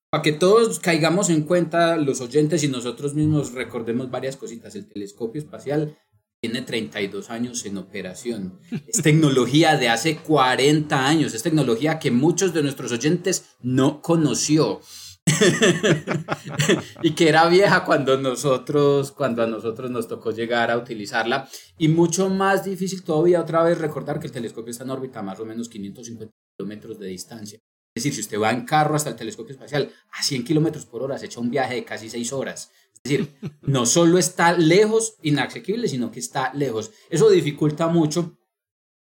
para 0.10 0.22
que 0.22 0.32
todos 0.32 0.80
caigamos 0.80 1.30
en 1.30 1.42
cuenta, 1.42 1.98
los 1.98 2.22
oyentes 2.22 2.64
y 2.64 2.68
nosotros 2.68 3.16
mismos 3.16 3.52
recordemos 3.54 4.12
varias 4.12 4.38
cositas. 4.38 4.76
El 4.76 4.88
telescopio 4.88 5.42
espacial 5.42 5.98
tiene 6.44 6.62
32 6.62 7.30
años 7.30 7.66
en 7.66 7.78
operación. 7.78 8.60
Es 8.86 9.02
tecnología 9.02 9.78
de 9.78 9.88
hace 9.88 10.18
40 10.18 11.08
años. 11.08 11.34
Es 11.34 11.42
tecnología 11.42 12.00
que 12.00 12.12
muchos 12.12 12.54
de 12.54 12.62
nuestros 12.62 12.92
oyentes 12.92 13.56
no 13.62 14.02
conoció. 14.02 14.82
y 17.02 17.12
que 17.12 17.30
era 17.30 17.48
vieja 17.48 17.86
cuando 17.86 18.18
nosotros, 18.18 19.14
cuando 19.14 19.42
a 19.42 19.48
nosotros 19.48 19.90
nos 19.90 20.10
tocó 20.10 20.32
llegar 20.32 20.70
a 20.70 20.78
utilizarla. 20.78 21.48
Y 21.78 21.88
mucho 21.88 22.30
más 22.30 22.66
difícil 22.66 23.04
todavía 23.04 23.40
otra 23.40 23.64
vez 23.64 23.78
recordar 23.78 24.20
que 24.20 24.28
el 24.28 24.34
telescopio 24.34 24.72
está 24.72 24.84
en 24.84 24.90
órbita 24.90 25.20
a 25.20 25.24
más 25.24 25.40
o 25.40 25.46
menos 25.46 25.70
550 25.70 26.30
kilómetros 26.58 27.00
de 27.00 27.08
distancia. 27.08 27.60
Es 27.96 28.04
decir, 28.04 28.16
si 28.16 28.22
usted 28.22 28.40
va 28.40 28.52
en 28.52 28.66
carro 28.66 28.96
hasta 28.96 29.12
el 29.12 29.16
telescopio 29.16 29.54
espacial 29.54 29.92
a 30.12 30.24
100 30.24 30.44
kilómetros 30.46 30.86
por 30.86 31.04
hora, 31.04 31.18
se 31.18 31.28
echa 31.28 31.40
un 31.40 31.52
viaje 31.52 31.76
de 31.76 31.86
casi 31.86 32.10
6 32.10 32.34
horas. 32.34 32.72
Es 32.96 33.04
decir, 33.04 33.34
no 33.62 33.86
solo 33.86 34.18
está 34.18 34.54
lejos, 34.54 35.16
inaccesible, 35.22 35.88
sino 35.88 36.12
que 36.12 36.20
está 36.20 36.52
lejos. 36.54 36.92
Eso 37.10 37.30
dificulta 37.30 37.88
mucho 37.88 38.38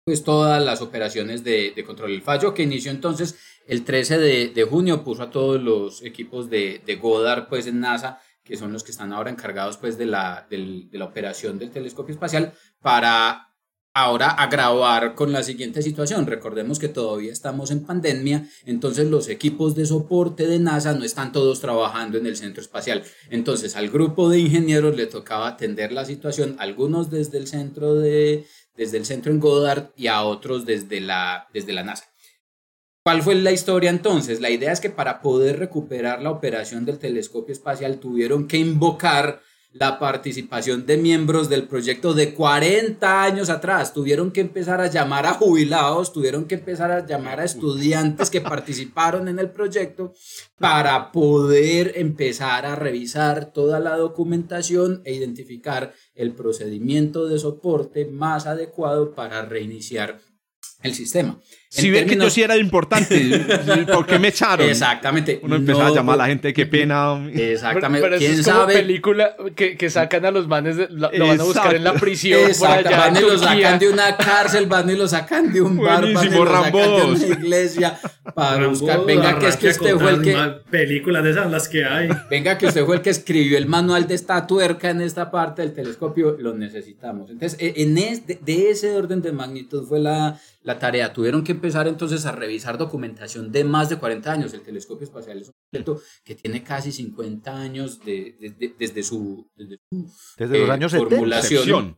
pues 0.06 0.23
todas 0.23 0.63
las 0.63 0.82
operaciones 0.82 1.43
de, 1.43 1.82
control. 1.86 2.12
El 2.12 2.21
fallo 2.21 2.53
que 2.53 2.63
inició 2.63 2.91
entonces 2.91 3.38
el 3.67 3.84
13 3.86 4.17
de, 4.19 4.67
junio 4.69 5.03
puso 5.03 5.23
a 5.23 5.32
todos 5.32 5.62
los 5.62 6.03
equipos 6.03 6.49
de, 6.49 6.82
de, 6.86 6.95
Goddard 6.97 7.47
pues 7.47 7.67
en 7.67 7.79
NASA, 7.79 8.21
que 8.43 8.58
son 8.58 8.73
los 8.73 8.84
que 8.84 8.91
están 8.91 9.13
ahora 9.13 9.32
encargados 9.32 9.77
pues 9.77 9.97
de 9.97 10.06
la, 10.06 10.45
de 10.49 10.89
la 10.91 11.06
operación 11.06 11.58
del 11.58 11.71
telescopio 11.71 12.13
espacial, 12.13 12.53
para 12.82 13.52
ahora 13.93 14.29
agravar 14.29 15.13
con 15.13 15.32
la 15.32 15.43
siguiente 15.43 15.82
situación. 15.82 16.25
Recordemos 16.25 16.79
que 16.79 16.88
todavía 16.88 17.32
estamos 17.32 17.71
en 17.71 17.86
pandemia, 17.86 18.47
entonces 18.65 19.08
los 19.08 19.29
equipos 19.29 19.75
de 19.75 19.86
soporte 19.86 20.47
de 20.47 20.60
NASA 20.60 20.93
no 20.93 21.03
están 21.03 21.32
todos 21.32 21.60
trabajando 21.62 22.17
en 22.17 22.25
el 22.25 22.36
centro 22.36 22.62
espacial. 22.62 23.03
Entonces 23.29 23.75
al 23.75 23.89
grupo 23.89 24.29
de 24.29 24.39
ingenieros 24.39 24.95
le 24.95 25.06
tocaba 25.06 25.47
atender 25.47 25.91
la 25.91 26.06
situación, 26.06 26.56
algunos 26.60 27.12
desde 27.12 27.38
el 27.38 27.47
centro 27.47 27.95
de 27.95 28.45
desde 28.75 28.97
el 28.97 29.06
centro 29.06 29.32
en 29.32 29.39
Goddard 29.39 29.91
y 29.95 30.08
a 30.08 30.23
otros 30.23 30.65
desde 30.65 30.99
la 30.99 31.47
desde 31.53 31.73
la 31.73 31.84
NASA. 31.84 32.06
¿Cuál 33.06 33.21
fue 33.21 33.36
la 33.36 33.51
historia 33.51 33.89
entonces? 33.89 34.39
La 34.39 34.49
idea 34.49 34.71
es 34.71 34.79
que 34.79 34.89
para 34.89 35.21
poder 35.21 35.60
recuperar 35.60 36.21
la 36.21 36.32
operación 36.32 36.86
del 36.86 36.99
telescopio 36.99 37.51
espacial 37.51 37.99
tuvieron 37.99 38.47
que 38.47 38.58
invocar 38.58 39.41
la 39.73 39.97
participación 39.97 40.86
de 40.86 40.97
miembros 40.97 41.49
del 41.49 41.67
proyecto 41.67 42.13
de 42.13 42.33
40 42.33 43.23
años 43.23 43.49
atrás. 43.49 43.91
Tuvieron 43.91 44.31
que 44.31 44.41
empezar 44.41 44.79
a 44.79 44.88
llamar 44.88 45.25
a 45.25 45.33
jubilados, 45.33 46.13
tuvieron 46.13 46.45
que 46.45 46.55
empezar 46.55 46.91
a 46.91 47.05
llamar 47.05 47.39
a 47.39 47.45
estudiantes 47.45 48.29
que 48.29 48.39
participaron 48.39 49.27
en 49.27 49.39
el 49.39 49.49
proyecto 49.49 50.13
para 50.59 51.12
poder 51.12 51.93
empezar 51.95 52.67
a 52.67 52.75
revisar 52.75 53.51
toda 53.51 53.79
la 53.79 53.97
documentación 53.97 55.01
e 55.05 55.13
identificar 55.13 55.93
el 56.13 56.33
procedimiento 56.33 57.27
de 57.27 57.39
soporte 57.39 58.05
más 58.05 58.45
adecuado 58.45 59.15
para 59.15 59.43
reiniciar 59.43 60.19
el 60.83 60.93
sistema. 60.93 61.39
Si 61.73 61.89
ven 61.89 62.07
que 62.07 62.15
yo 62.15 62.29
sí 62.29 62.43
era 62.43 62.55
importante, 62.55 63.17
¿por 63.93 64.05
qué 64.05 64.19
me 64.19 64.27
echaron? 64.27 64.69
Exactamente. 64.69 65.39
Uno 65.41 65.55
empezaba 65.55 65.88
a 65.88 65.91
llamar 65.91 66.13
a 66.13 66.17
la 66.17 66.27
gente, 66.27 66.53
qué 66.53 66.67
pena. 66.67 67.27
Exactamente. 67.33 68.07
Pero, 68.07 68.19
¿Quién 68.19 68.33
es 68.33 68.45
como 68.45 68.59
sabe? 68.59 68.73
película 68.75 69.36
que, 69.55 69.75
que, 69.75 69.89
sacan 69.89 70.23
a 70.25 70.29
los 70.29 70.47
manes, 70.47 70.77
lo, 70.91 71.09
van 71.09 71.41
a 71.41 71.43
buscar 71.43 71.75
en 71.75 71.83
la 71.83 71.93
prisión. 71.93 72.41
Exacto. 72.41 72.91
van 72.91 73.17
y 73.17 73.21
lo 73.21 73.39
sacan 73.39 73.79
de 73.79 73.89
una 73.89 74.15
cárcel, 74.17 74.67
van 74.67 74.88
y 74.88 74.95
lo 74.95 75.07
sacan 75.07 75.51
de 75.51 75.62
un 75.62 75.77
bar, 75.77 76.13
van 76.13 76.27
y 76.27 76.29
lo 76.29 76.45
sacan 76.45 76.71
de 76.71 77.05
una 77.05 77.25
iglesia 77.25 77.99
para 78.36 78.67
buscar. 78.67 79.03
Venga, 79.05 79.39
que 79.39 79.47
es 79.47 79.57
que 79.57 79.69
usted 79.69 79.97
fue 79.97 80.12
el 80.12 80.21
que. 80.21 80.36
Películas 80.69 81.23
de 81.23 81.31
esas 81.31 81.49
las 81.49 81.67
que 81.67 81.86
hay. 81.86 82.07
Venga, 82.29 82.55
que 82.59 82.67
usted 82.67 82.86
fue 82.86 82.97
el 82.97 83.01
que 83.01 83.09
escribió 83.09 83.57
el 83.57 83.65
manual 83.65 84.05
de 84.07 84.13
esta 84.13 84.45
tuerca 84.45 84.91
en 84.91 85.01
esta 85.01 85.31
parte 85.31 85.63
del 85.63 85.73
telescopio, 85.73 86.38
lo 86.39 86.53
necesitamos. 86.53 87.31
Entonces, 87.31 87.57
e, 87.59 87.81
en 87.81 87.95
de 87.95 88.69
ese 88.69 88.91
orden 88.91 89.23
de 89.23 89.31
magnitud 89.31 89.88
fue 89.88 89.99
la, 89.99 90.39
la 90.63 90.80
tarea. 90.80 91.13
Tuvieron 91.13 91.43
que 91.43 91.52
empezar 91.52 91.88
entonces 91.88 92.26
a 92.26 92.32
revisar 92.32 92.78
documentación 92.78 93.52
de 93.52 93.63
más 93.63 93.89
de 93.89 93.97
40 93.97 94.32
años. 94.32 94.54
El 94.54 94.62
telescopio 94.62 95.06
espacial 95.06 95.39
es 95.41 95.49
un 95.49 95.54
proyecto 95.69 96.02
que 96.23 96.36
tiene 96.36 96.63
casi 96.63 96.91
50 96.91 97.56
años 97.56 97.99
de, 98.04 98.73
desde 98.80 99.04
su, 99.04 99.49
desde, 99.56 99.80
los 100.38 100.69
eh, 100.69 100.71
años 100.71 100.91
formulación. 100.93 101.97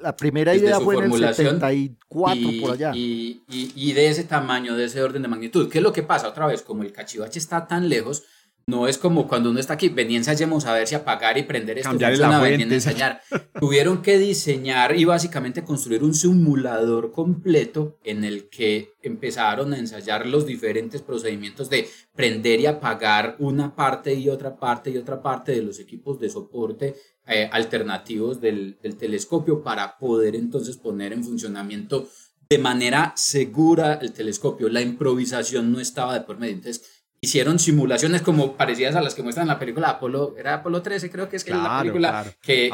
La 0.00 0.14
primera 0.14 0.54
idea 0.54 0.78
fue 0.78 0.96
en 0.96 1.12
el 1.12 1.34
74 1.34 2.50
por 2.60 2.70
allá. 2.70 2.92
Y, 2.94 3.42
y, 3.48 3.72
y, 3.74 3.92
de 3.92 4.08
ese 4.08 4.22
tamaño, 4.22 4.76
de 4.76 4.84
ese 4.84 5.02
orden 5.02 5.22
de 5.22 5.28
magnitud. 5.28 5.68
¿Qué 5.68 5.78
es 5.78 5.84
lo 5.84 5.92
que 5.92 6.04
pasa? 6.04 6.28
Otra 6.28 6.46
vez, 6.46 6.62
como 6.62 6.84
el 6.84 6.92
cachivache 6.92 7.40
está 7.40 7.66
tan 7.66 7.88
lejos, 7.88 8.22
no 8.70 8.86
es 8.86 8.96
como 8.96 9.26
cuando 9.28 9.50
uno 9.50 9.58
está 9.58 9.74
aquí, 9.74 9.88
ven 9.88 10.10
y 10.10 10.16
ensayemos 10.16 10.64
a 10.64 10.72
ver 10.72 10.86
si 10.86 10.94
apagar 10.94 11.36
y 11.36 11.42
prender 11.42 11.78
esto 11.78 11.90
Cambiar 11.90 12.12
funciona, 12.12 12.40
ven 12.40 12.60
y 12.60 12.62
ensayar. 12.62 13.20
Tuvieron 13.58 14.00
que 14.00 14.18
diseñar 14.18 14.96
y 14.96 15.04
básicamente 15.04 15.64
construir 15.64 16.04
un 16.04 16.14
simulador 16.14 17.12
completo 17.12 17.98
en 18.04 18.24
el 18.24 18.48
que 18.48 18.94
empezaron 19.02 19.74
a 19.74 19.78
ensayar 19.78 20.26
los 20.26 20.46
diferentes 20.46 21.02
procedimientos 21.02 21.68
de 21.68 21.88
prender 22.14 22.60
y 22.60 22.66
apagar 22.66 23.36
una 23.40 23.74
parte 23.74 24.14
y 24.14 24.28
otra 24.28 24.56
parte 24.56 24.90
y 24.90 24.96
otra 24.96 25.20
parte 25.20 25.52
de 25.52 25.62
los 25.62 25.80
equipos 25.80 26.20
de 26.20 26.30
soporte 26.30 26.94
eh, 27.26 27.48
alternativos 27.52 28.40
del, 28.40 28.78
del 28.82 28.96
telescopio 28.96 29.62
para 29.62 29.98
poder 29.98 30.36
entonces 30.36 30.76
poner 30.76 31.12
en 31.12 31.24
funcionamiento 31.24 32.08
de 32.48 32.58
manera 32.58 33.12
segura 33.16 33.94
el 34.02 34.12
telescopio. 34.12 34.68
La 34.68 34.80
improvisación 34.80 35.70
no 35.70 35.78
estaba 35.78 36.14
de 36.14 36.22
por 36.22 36.38
medio. 36.38 36.54
Entonces, 36.54 36.99
hicieron 37.20 37.58
simulaciones 37.58 38.22
como 38.22 38.56
parecidas 38.56 38.96
a 38.96 39.02
las 39.02 39.14
que 39.14 39.22
muestran 39.22 39.44
en 39.44 39.48
la 39.48 39.58
película 39.58 39.90
Apolo, 39.90 40.34
era 40.38 40.54
Apolo 40.54 40.80
13 40.80 41.10
creo 41.10 41.28
que 41.28 41.36
es 41.36 41.44
que 41.44 41.50
la 41.50 41.80
película 41.80 42.24
que, 42.40 42.70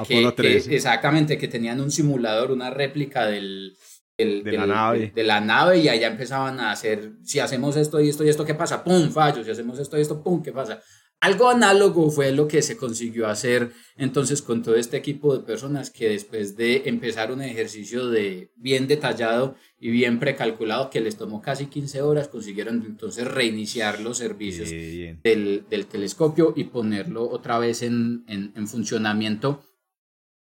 exactamente, 0.71 1.37
que 1.37 1.49
tenían 1.49 1.81
un 1.81 1.91
simulador, 1.91 2.53
una 2.53 2.71
réplica 2.71 3.27
del, 3.27 3.77
de, 4.17 4.53
la 4.53 4.67
nave. 4.67 5.13
de, 5.15 5.25
la 5.25 5.41
nave 5.41 5.79
y 5.79 5.89
allá 5.89 6.07
empezaban 6.07 6.61
a 6.61 6.71
hacer, 6.71 7.13
si 7.25 7.41
hacemos 7.41 7.77
esto 7.77 8.01
y 8.01 8.09
esto 8.09 8.25
y 8.25 8.29
esto, 8.29 8.45
¿qué 8.45 8.55
pasa? 8.55 8.85
¡Pum! 8.85 9.11
Fallo, 9.11 9.43
si 9.43 9.51
hacemos 9.51 9.79
esto 9.79 9.99
y 9.99 10.03
esto, 10.03 10.23
¡pum! 10.23 10.43
¿Qué 10.43 10.53
pasa? 10.53 10.81
Algo 11.21 11.49
análogo 11.49 12.11
fue 12.11 12.31
lo 12.31 12.47
que 12.47 12.61
se 12.61 12.77
consiguió 12.77 13.27
hacer 13.27 13.73
entonces 13.97 14.43
con 14.43 14.63
todo 14.63 14.77
este 14.77 14.99
equipo 14.99 15.37
de 15.37 15.45
personas 15.45 15.91
que 15.91 16.11
después 16.11 16.57
de 16.57 16.83
empezar 16.87 17.33
un 17.33 17.41
ejercicio 17.41 18.09
de 18.09 18.51
bien 18.55 18.87
detallado 18.87 19.57
y 19.81 19.91
bien 19.91 20.21
precalculado 20.21 20.91
que 20.91 21.01
les 21.01 21.17
tomó 21.17 21.41
casi 21.41 21.67
15 21.67 22.03
horas, 22.03 22.29
consiguieron 22.29 22.85
entonces 22.87 23.27
reiniciar 23.27 24.01
los 24.01 24.19
servicios 24.19 24.71
del, 24.71 25.65
telescopio 25.91 26.53
y 26.55 26.65
ponerlo 26.65 27.29
otra 27.29 27.59
vez 27.59 27.83
en, 27.83 28.25
en 28.29 28.69
funcionamiento. 28.69 29.65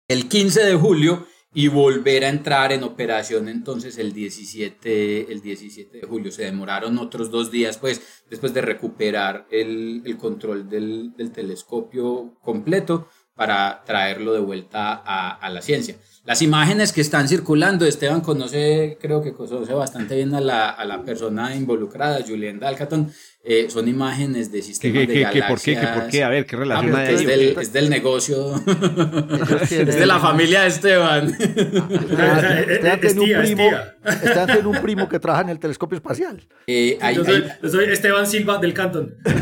El 0.08 0.28
15 0.28 0.66
de 0.66 0.76
julio 0.76 1.26
y 1.58 1.70
volver 1.70 2.26
a 2.26 2.30
entrar 2.30 2.74
en 2.74 2.84
operación 2.84 3.48
entonces 3.48 3.98
el 3.98 4.12
17, 4.12 5.32
el 5.32 5.42
17 5.42 6.00
de 6.00 6.06
julio. 6.06 6.30
Se 6.30 6.44
demoraron 6.44 6.98
otros 6.98 7.32
dos 7.32 7.50
días, 7.50 7.78
pues, 7.78 8.02
después 8.30 8.54
de 8.54 8.60
recuperar 8.62 9.48
el, 9.50 10.04
el 10.06 10.18
control 10.18 10.68
del, 10.70 11.14
del, 11.16 11.32
telescopio 11.32 12.34
completo 12.42 13.08
para 13.36 13.84
traerlo 13.86 14.34
de 14.34 14.42
vuelta 14.42 15.02
a, 15.06 15.30
a, 15.30 15.50
la 15.50 15.62
ciencia. 15.62 15.96
Las 16.26 16.42
imágenes 16.42 16.92
que 16.92 17.00
están 17.00 17.30
circulando, 17.30 17.86
Esteban 17.86 18.20
conoce, 18.20 18.98
creo 19.00 19.22
que 19.22 19.34
conoce 19.34 19.74
bastante 19.74 20.16
bien 20.18 20.36
a 20.36 20.42
la, 20.42 20.70
a 20.70 20.84
la 20.84 21.04
persona 21.04 21.56
involucrada, 21.56 22.20
Julián 22.28 22.60
Dalcaton, 22.60 23.14
eh, 23.48 23.68
son 23.70 23.88
imágenes 23.88 24.52
de 24.52 24.64
sistemas 24.64 25.08
de 25.08 25.20
galaxias. 25.22 25.48
¿Por 25.48 25.62
qué? 25.62 25.78
¿Por 25.94 26.08
qué? 26.08 26.24
A 26.24 26.30
ver, 26.30 26.48
¿qué 26.48 26.56
relación 26.56 26.96
hay? 26.96 27.14
Es 27.14 27.28
del, 27.28 27.56
es 27.60 27.72
del 27.72 27.92
negocio. 27.92 28.56
es 29.62 29.70
de 29.70 30.06
la 30.08 30.20
familia 30.20 30.64
de 30.64 30.68
Esteban. 30.70 31.28
Esteban 31.40 33.00
tiene 33.00 33.22
un 33.22 33.44
primo, 33.44 33.70
Esteban 34.04 34.48
tiene 34.48 34.68
un 34.68 34.82
primo 34.82 35.08
que 35.08 35.20
trabaja 35.20 35.44
en 35.44 35.50
el 35.50 35.60
telescopio 35.60 35.96
espacial. 35.96 36.42
Eh, 36.66 36.98
yo, 37.14 37.24
soy, 37.24 37.44
Esteban 37.86 38.26
Silva 38.26 38.58
del 38.58 38.74
Cantón. 38.74 39.14
pues 39.24 39.36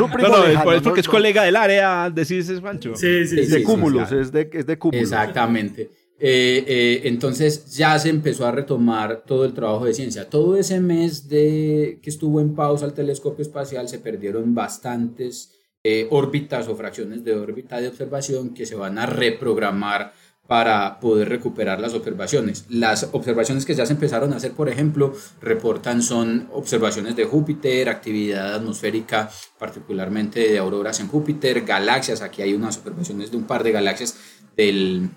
un 0.00 0.10
primo 0.10 0.28
no, 0.28 0.38
no, 0.38 0.72
es 0.72 0.80
porque 0.80 1.00
es 1.00 1.08
colega 1.08 1.42
del 1.42 1.56
área, 1.56 2.08
decís, 2.08 2.48
es 2.48 2.62
Pancho. 2.62 2.96
Sí, 2.96 3.26
sí, 3.26 3.44
sí. 3.44 3.52
De 3.52 3.62
cúmulos, 3.62 4.10
es 4.10 4.32
de, 4.32 4.48
es 4.50 4.64
de 4.64 4.78
cúmulos. 4.78 5.02
Exactamente. 5.02 5.90
Eh, 6.22 6.64
eh, 6.66 7.00
entonces 7.04 7.74
ya 7.74 7.98
se 7.98 8.10
empezó 8.10 8.46
a 8.46 8.52
retomar 8.52 9.24
todo 9.26 9.46
el 9.46 9.54
trabajo 9.54 9.86
de 9.86 9.94
ciencia. 9.94 10.28
Todo 10.28 10.56
ese 10.56 10.78
mes 10.78 11.28
de, 11.30 11.98
que 12.02 12.10
estuvo 12.10 12.42
en 12.42 12.54
pausa 12.54 12.84
el 12.84 12.92
telescopio 12.92 13.42
espacial 13.42 13.88
se 13.88 14.00
perdieron 14.00 14.54
bastantes 14.54 15.54
eh, 15.82 16.06
órbitas 16.10 16.68
o 16.68 16.76
fracciones 16.76 17.24
de 17.24 17.34
órbita 17.34 17.80
de 17.80 17.88
observación 17.88 18.52
que 18.52 18.66
se 18.66 18.74
van 18.74 18.98
a 18.98 19.06
reprogramar 19.06 20.12
para 20.46 21.00
poder 21.00 21.30
recuperar 21.30 21.80
las 21.80 21.94
observaciones. 21.94 22.66
Las 22.68 23.08
observaciones 23.12 23.64
que 23.64 23.74
ya 23.74 23.86
se 23.86 23.94
empezaron 23.94 24.34
a 24.34 24.36
hacer, 24.36 24.52
por 24.52 24.68
ejemplo, 24.68 25.14
reportan 25.40 26.02
son 26.02 26.48
observaciones 26.52 27.16
de 27.16 27.24
Júpiter, 27.24 27.88
actividad 27.88 28.56
atmosférica, 28.56 29.30
particularmente 29.58 30.40
de 30.40 30.58
auroras 30.58 31.00
en 31.00 31.08
Júpiter, 31.08 31.62
galaxias, 31.62 32.20
aquí 32.20 32.42
hay 32.42 32.52
unas 32.52 32.76
observaciones 32.78 33.30
de 33.30 33.36
un 33.36 33.44
par 33.44 33.62
de 33.62 33.72
galaxias 33.72 34.16
del, 34.56 35.10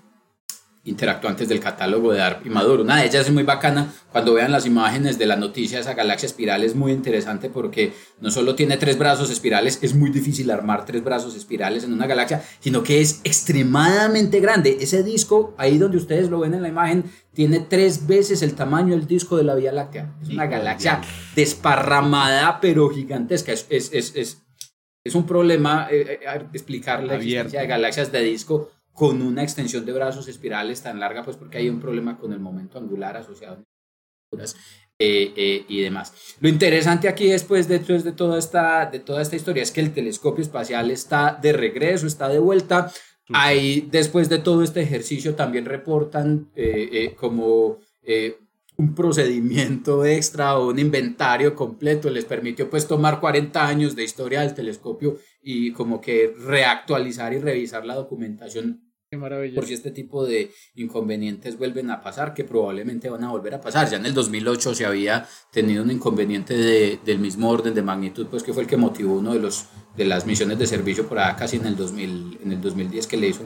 interactuantes 0.84 1.48
del 1.48 1.60
catálogo 1.60 2.12
de 2.12 2.20
ARP 2.20 2.46
y 2.46 2.50
Maduro. 2.50 2.82
Una 2.82 2.98
de 2.98 3.06
ellas 3.06 3.26
es 3.26 3.32
muy 3.32 3.42
bacana, 3.42 3.92
cuando 4.12 4.34
vean 4.34 4.52
las 4.52 4.66
imágenes 4.66 5.18
de 5.18 5.26
la 5.26 5.36
noticia, 5.36 5.80
esa 5.80 5.94
galaxia 5.94 6.26
espiral 6.26 6.62
es 6.62 6.74
muy 6.74 6.92
interesante 6.92 7.48
porque 7.48 7.92
no 8.20 8.30
solo 8.30 8.54
tiene 8.54 8.76
tres 8.76 8.98
brazos 8.98 9.30
espirales, 9.30 9.78
es 9.82 9.94
muy 9.94 10.10
difícil 10.10 10.50
armar 10.50 10.84
tres 10.84 11.02
brazos 11.02 11.34
espirales 11.36 11.84
en 11.84 11.92
una 11.92 12.06
galaxia, 12.06 12.42
sino 12.60 12.82
que 12.82 13.00
es 13.00 13.20
extremadamente 13.24 14.40
grande. 14.40 14.76
Ese 14.80 15.02
disco, 15.02 15.54
ahí 15.56 15.78
donde 15.78 15.96
ustedes 15.96 16.28
lo 16.28 16.40
ven 16.40 16.54
en 16.54 16.62
la 16.62 16.68
imagen, 16.68 17.04
tiene 17.32 17.60
tres 17.60 18.06
veces 18.06 18.42
el 18.42 18.54
tamaño 18.54 18.94
del 18.94 19.06
disco 19.06 19.36
de 19.36 19.44
la 19.44 19.54
Vía 19.54 19.72
Láctea. 19.72 20.14
Es 20.22 20.28
una 20.28 20.46
galaxia 20.46 21.00
desparramada, 21.34 22.60
pero 22.60 22.90
gigantesca. 22.90 23.52
Es, 23.52 23.66
es, 23.70 23.90
es, 23.92 24.44
es 25.02 25.14
un 25.14 25.26
problema 25.26 25.88
eh, 25.90 26.20
eh, 26.22 26.46
explicar 26.52 27.02
la 27.02 27.16
existencia 27.16 27.60
de 27.60 27.66
galaxias 27.66 28.12
de 28.12 28.22
disco 28.22 28.70
con 28.94 29.20
una 29.22 29.42
extensión 29.42 29.84
de 29.84 29.92
brazos 29.92 30.28
espirales 30.28 30.80
tan 30.80 31.00
larga, 31.00 31.24
pues 31.24 31.36
porque 31.36 31.58
hay 31.58 31.68
un 31.68 31.80
problema 31.80 32.16
con 32.16 32.32
el 32.32 32.38
momento 32.38 32.78
angular 32.78 33.16
asociado 33.16 33.62
eh, 34.98 35.32
eh, 35.36 35.64
y 35.68 35.80
demás. 35.80 36.14
Lo 36.40 36.48
interesante 36.48 37.08
aquí 37.08 37.28
después 37.28 37.66
de, 37.66 37.80
de, 37.80 38.12
toda 38.12 38.38
esta, 38.38 38.86
de 38.86 39.00
toda 39.00 39.20
esta 39.20 39.34
historia 39.34 39.64
es 39.64 39.72
que 39.72 39.80
el 39.80 39.92
telescopio 39.92 40.42
espacial 40.42 40.92
está 40.92 41.36
de 41.42 41.52
regreso, 41.52 42.06
está 42.06 42.28
de 42.28 42.38
vuelta. 42.38 42.92
Ahí, 43.30 43.88
después 43.90 44.28
de 44.28 44.38
todo 44.38 44.62
este 44.62 44.82
ejercicio, 44.82 45.34
también 45.34 45.64
reportan 45.64 46.50
eh, 46.54 47.16
como 47.18 47.78
un 48.76 48.94
procedimiento 48.94 50.04
extra 50.04 50.56
o 50.56 50.68
un 50.68 50.78
inventario 50.78 51.56
completo. 51.56 52.10
Les 52.10 52.24
permitió 52.24 52.70
pues 52.70 52.86
tomar 52.86 53.18
40 53.18 53.66
años 53.66 53.96
de 53.96 54.04
historia 54.04 54.42
del 54.42 54.54
telescopio 54.54 55.18
y 55.44 55.72
como 55.72 56.00
que 56.00 56.34
reactualizar 56.38 57.32
y 57.34 57.38
revisar 57.38 57.84
la 57.84 57.94
documentación 57.94 58.80
por 59.54 59.66
si 59.66 59.74
este 59.74 59.90
tipo 59.90 60.24
de 60.24 60.50
inconvenientes 60.74 61.58
vuelven 61.58 61.90
a 61.90 62.02
pasar, 62.02 62.34
que 62.34 62.44
probablemente 62.44 63.08
van 63.08 63.24
a 63.24 63.30
volver 63.30 63.54
a 63.54 63.60
pasar. 63.60 63.88
Ya 63.88 63.96
en 63.96 64.06
el 64.06 64.14
2008 64.14 64.74
se 64.74 64.86
había 64.86 65.26
tenido 65.52 65.82
un 65.82 65.90
inconveniente 65.90 66.54
de, 66.54 66.98
del 67.04 67.18
mismo 67.18 67.50
orden 67.50 67.74
de 67.74 67.82
magnitud, 67.82 68.26
pues 68.28 68.42
que 68.42 68.52
fue 68.52 68.62
el 68.62 68.68
que 68.68 68.76
motivó 68.76 69.14
uno 69.14 69.34
de, 69.34 69.40
los, 69.40 69.66
de 69.96 70.04
las 70.04 70.26
misiones 70.26 70.58
de 70.58 70.66
servicio 70.66 71.06
por 71.06 71.18
acá 71.18 71.36
casi 71.36 71.56
en 71.56 71.66
el, 71.66 71.76
2000, 71.76 72.40
en 72.42 72.52
el 72.52 72.60
2010 72.60 73.06
que 73.06 73.16
le 73.16 73.28
hizo 73.28 73.44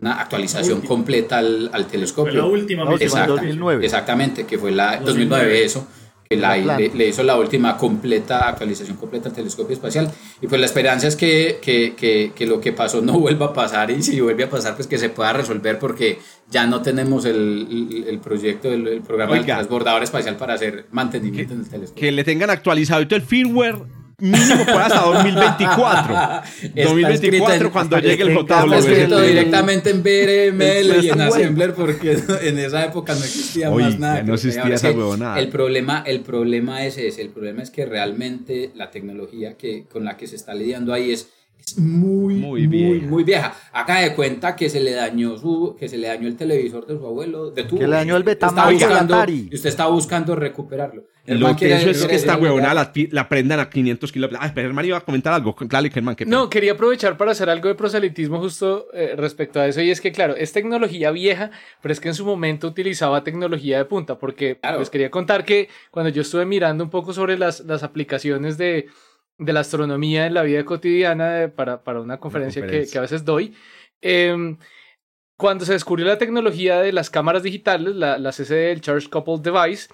una 0.00 0.20
actualización 0.20 0.82
completa 0.82 1.38
al, 1.38 1.70
al 1.72 1.86
telescopio. 1.86 2.34
la 2.34 2.44
última, 2.44 2.84
misión 2.84 3.26
2009. 3.26 3.84
Exactamente, 3.84 4.44
que 4.44 4.58
fue 4.58 4.72
la 4.72 5.00
2009 5.00 5.64
eso 5.64 5.86
que 6.28 6.90
le, 6.94 7.08
hizo 7.08 7.22
la 7.22 7.36
última 7.36 7.76
completa 7.76 8.48
actualización 8.48 8.96
completa 8.96 9.30
al 9.30 9.34
telescopio 9.34 9.74
espacial. 9.74 10.10
Y 10.42 10.46
pues 10.46 10.60
la 10.60 10.66
esperanza 10.66 11.08
es 11.08 11.16
que, 11.16 11.58
que, 11.62 11.94
que, 11.94 12.32
que, 12.34 12.46
lo 12.46 12.60
que 12.60 12.72
pasó 12.72 13.00
no 13.00 13.12
vuelva 13.18 13.46
a 13.46 13.52
pasar 13.52 13.90
y 13.90 14.02
si 14.02 14.20
vuelve 14.20 14.44
a 14.44 14.50
pasar, 14.50 14.76
pues 14.76 14.86
que 14.86 14.98
se 14.98 15.08
pueda 15.08 15.32
resolver 15.32 15.78
porque 15.78 16.18
ya 16.50 16.66
no 16.66 16.82
tenemos 16.82 17.24
el, 17.24 18.04
el 18.06 18.18
proyecto, 18.18 18.70
el, 18.70 19.00
programa 19.00 19.34
del 19.34 19.46
transbordador 19.46 20.02
espacial 20.02 20.36
para 20.36 20.54
hacer 20.54 20.86
mantenimiento 20.90 21.54
en 21.54 21.60
el 21.60 21.68
telescopio. 21.68 22.00
Que 22.00 22.12
le 22.12 22.24
tengan 22.24 22.50
actualizado 22.50 23.00
el 23.00 23.22
firmware 23.22 23.97
mínimo 24.20 24.64
para 24.66 24.86
hasta 24.86 25.00
2024. 25.04 26.42
2024 26.74 27.72
cuando 27.72 27.98
llegue 27.98 28.24
el 28.24 28.34
JW. 28.34 28.74
escrito 28.74 29.20
directamente 29.20 29.90
en 29.90 30.02
BRML 30.02 31.04
y 31.04 31.08
en 31.08 31.20
Assembler 31.20 31.74
porque 31.74 32.18
en 32.42 32.58
esa 32.58 32.84
época 32.84 33.14
no 33.14 33.20
existía 33.20 33.70
más 33.70 33.98
nada. 33.98 34.22
No 34.22 34.34
existía 34.34 34.74
esa 34.74 34.90
huevonada. 34.90 35.38
El 35.38 35.48
problema, 35.48 36.02
el 36.06 36.20
problema 36.20 36.84
es 36.84 36.98
ese. 36.98 37.22
El 37.22 37.30
problema 37.30 37.62
es 37.62 37.70
que 37.70 37.86
realmente 37.86 38.72
la 38.74 38.90
tecnología 38.90 39.56
que, 39.56 39.84
con 39.84 40.04
la 40.04 40.16
que 40.16 40.26
se 40.26 40.36
está 40.36 40.54
lidiando 40.54 40.92
ahí 40.92 41.12
es 41.12 41.28
es 41.64 41.78
muy, 41.78 42.36
muy, 42.36 42.66
vieja. 42.66 43.06
muy, 43.06 43.24
vieja. 43.24 43.54
Acá 43.72 44.00
de 44.00 44.14
cuenta 44.14 44.56
que 44.56 44.70
se 44.70 44.80
le 44.80 44.92
dañó 44.92 45.36
su, 45.36 45.76
que 45.78 45.88
se 45.88 45.98
le 45.98 46.08
dañó 46.08 46.28
el 46.28 46.36
televisor 46.36 46.86
de 46.86 46.96
su 46.96 47.06
abuelo, 47.06 47.50
de 47.50 47.64
tu, 47.64 47.78
que 47.78 47.86
le 47.86 47.96
dañó 47.96 48.16
el 48.16 48.22
Betamax 48.22 48.80
y 49.28 49.54
usted 49.54 49.68
está 49.68 49.86
buscando 49.86 50.34
recuperarlo. 50.34 51.04
El 51.28 51.40
lo 51.40 51.54
que 51.54 51.74
eso 51.74 51.90
es 51.90 52.06
que 52.06 52.14
esta 52.14 52.38
huevona 52.38 52.72
la, 52.72 52.90
la, 53.10 53.28
prendan 53.28 53.60
a 53.60 53.68
500 53.68 54.10
kilómetros. 54.12 54.40
Ah, 54.42 54.50
pero 54.54 54.72
Mario 54.72 54.90
iba 54.90 54.98
a 54.98 55.02
comentar 55.02 55.34
algo. 55.34 55.54
Claro, 55.54 55.86
Germán, 55.92 56.16
No, 56.26 56.48
quería 56.48 56.72
aprovechar 56.72 57.18
para 57.18 57.32
hacer 57.32 57.50
algo 57.50 57.68
de 57.68 57.74
proselitismo 57.74 58.38
justo 58.38 58.86
eh, 58.94 59.12
respecto 59.14 59.60
a 59.60 59.66
eso. 59.66 59.82
Y 59.82 59.90
es 59.90 60.00
que, 60.00 60.10
claro, 60.10 60.34
es 60.36 60.54
tecnología 60.54 61.10
vieja, 61.10 61.50
pero 61.82 61.92
es 61.92 62.00
que 62.00 62.08
en 62.08 62.14
su 62.14 62.24
momento 62.24 62.66
utilizaba 62.66 63.24
tecnología 63.24 63.76
de 63.76 63.84
punta. 63.84 64.18
Porque 64.18 64.58
les 64.62 64.76
pues, 64.76 64.88
quería 64.88 65.10
contar 65.10 65.44
que 65.44 65.68
cuando 65.90 66.08
yo 66.08 66.22
estuve 66.22 66.46
mirando 66.46 66.82
un 66.82 66.88
poco 66.88 67.12
sobre 67.12 67.36
las, 67.36 67.60
las 67.60 67.82
aplicaciones 67.82 68.56
de, 68.56 68.86
de 69.38 69.52
la 69.52 69.60
astronomía 69.60 70.26
en 70.26 70.34
la 70.34 70.42
vida 70.42 70.64
cotidiana 70.64 71.52
para, 71.54 71.82
para 71.82 72.00
una 72.00 72.18
conferencia, 72.18 72.66
Que, 72.66 72.86
que, 72.86 72.98
a 72.98 73.02
veces 73.02 73.24
doy. 73.24 73.54
Eh, 74.02 74.56
cuando 75.38 75.64
se 75.64 75.72
descubrió 75.72 76.04
la 76.04 76.18
tecnología 76.18 76.80
de 76.80 76.92
las 76.92 77.10
cámaras 77.10 77.44
digitales, 77.44 77.94
la, 77.94 78.18
la 78.18 78.32
CCD, 78.32 78.72
el 78.72 78.80
Charge 78.80 79.08
Coupled 79.08 79.40
Device, 79.40 79.88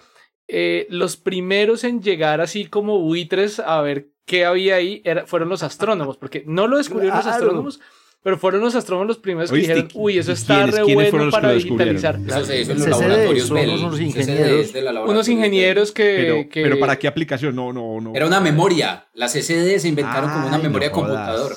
eh, 0.49 0.87
los 0.89 1.19
primeros 1.19 1.85
en 1.85 2.03
llegar 2.03 2.41
así 2.41 2.67
como 2.67 2.99
buitres 2.99 3.61
a 3.61 3.81
ver 3.83 4.09
qué 4.25 4.47
había 4.47 4.77
ahí 4.77 5.03
era, 5.05 5.27
fueron 5.27 5.51
los 5.51 5.63
astrónomos, 5.63 6.17
porque 6.17 6.45
no 6.47 6.67
lo 6.67 6.79
descubrieron 6.79 7.19
los 7.19 7.27
astrónomos, 7.27 7.81
pero 8.25 8.39
fueron 8.39 8.63
los 8.63 8.75
astrónomos 8.75 9.07
los 9.07 9.19
primeros 9.19 9.51
que 9.51 9.59
dijeron, 9.59 9.89
uy, 9.93 10.17
eso 10.17 10.33
está 10.33 10.65
re 10.65 10.83
bueno 10.83 11.31
para 11.31 11.53
digitalizar. 11.53 12.19
Eso 12.27 12.45
se 12.47 12.63
hizo 12.63 12.73
en 12.73 12.79
los 12.79 12.89
laboratorios 12.89 13.51
Bell. 13.51 13.71
Unos 13.71 14.01
ingenieros, 14.01 14.73
unos 15.07 15.29
ingenieros 15.29 15.93
que 15.93 16.49
pero, 16.51 16.81
¿para 16.81 16.99
qué 16.99 17.07
aplicación? 17.07 17.55
No, 17.55 17.71
no, 17.71 18.01
no. 18.01 18.15
Era 18.15 18.27
una 18.27 18.41
memoria. 18.41 19.09
Las 19.13 19.35
CCD 19.35 19.79
se 19.79 19.89
inventaron 19.89 20.31
como 20.31 20.47
una 20.47 20.57
memoria 20.57 20.89
de 20.89 20.95
computador. 20.95 21.55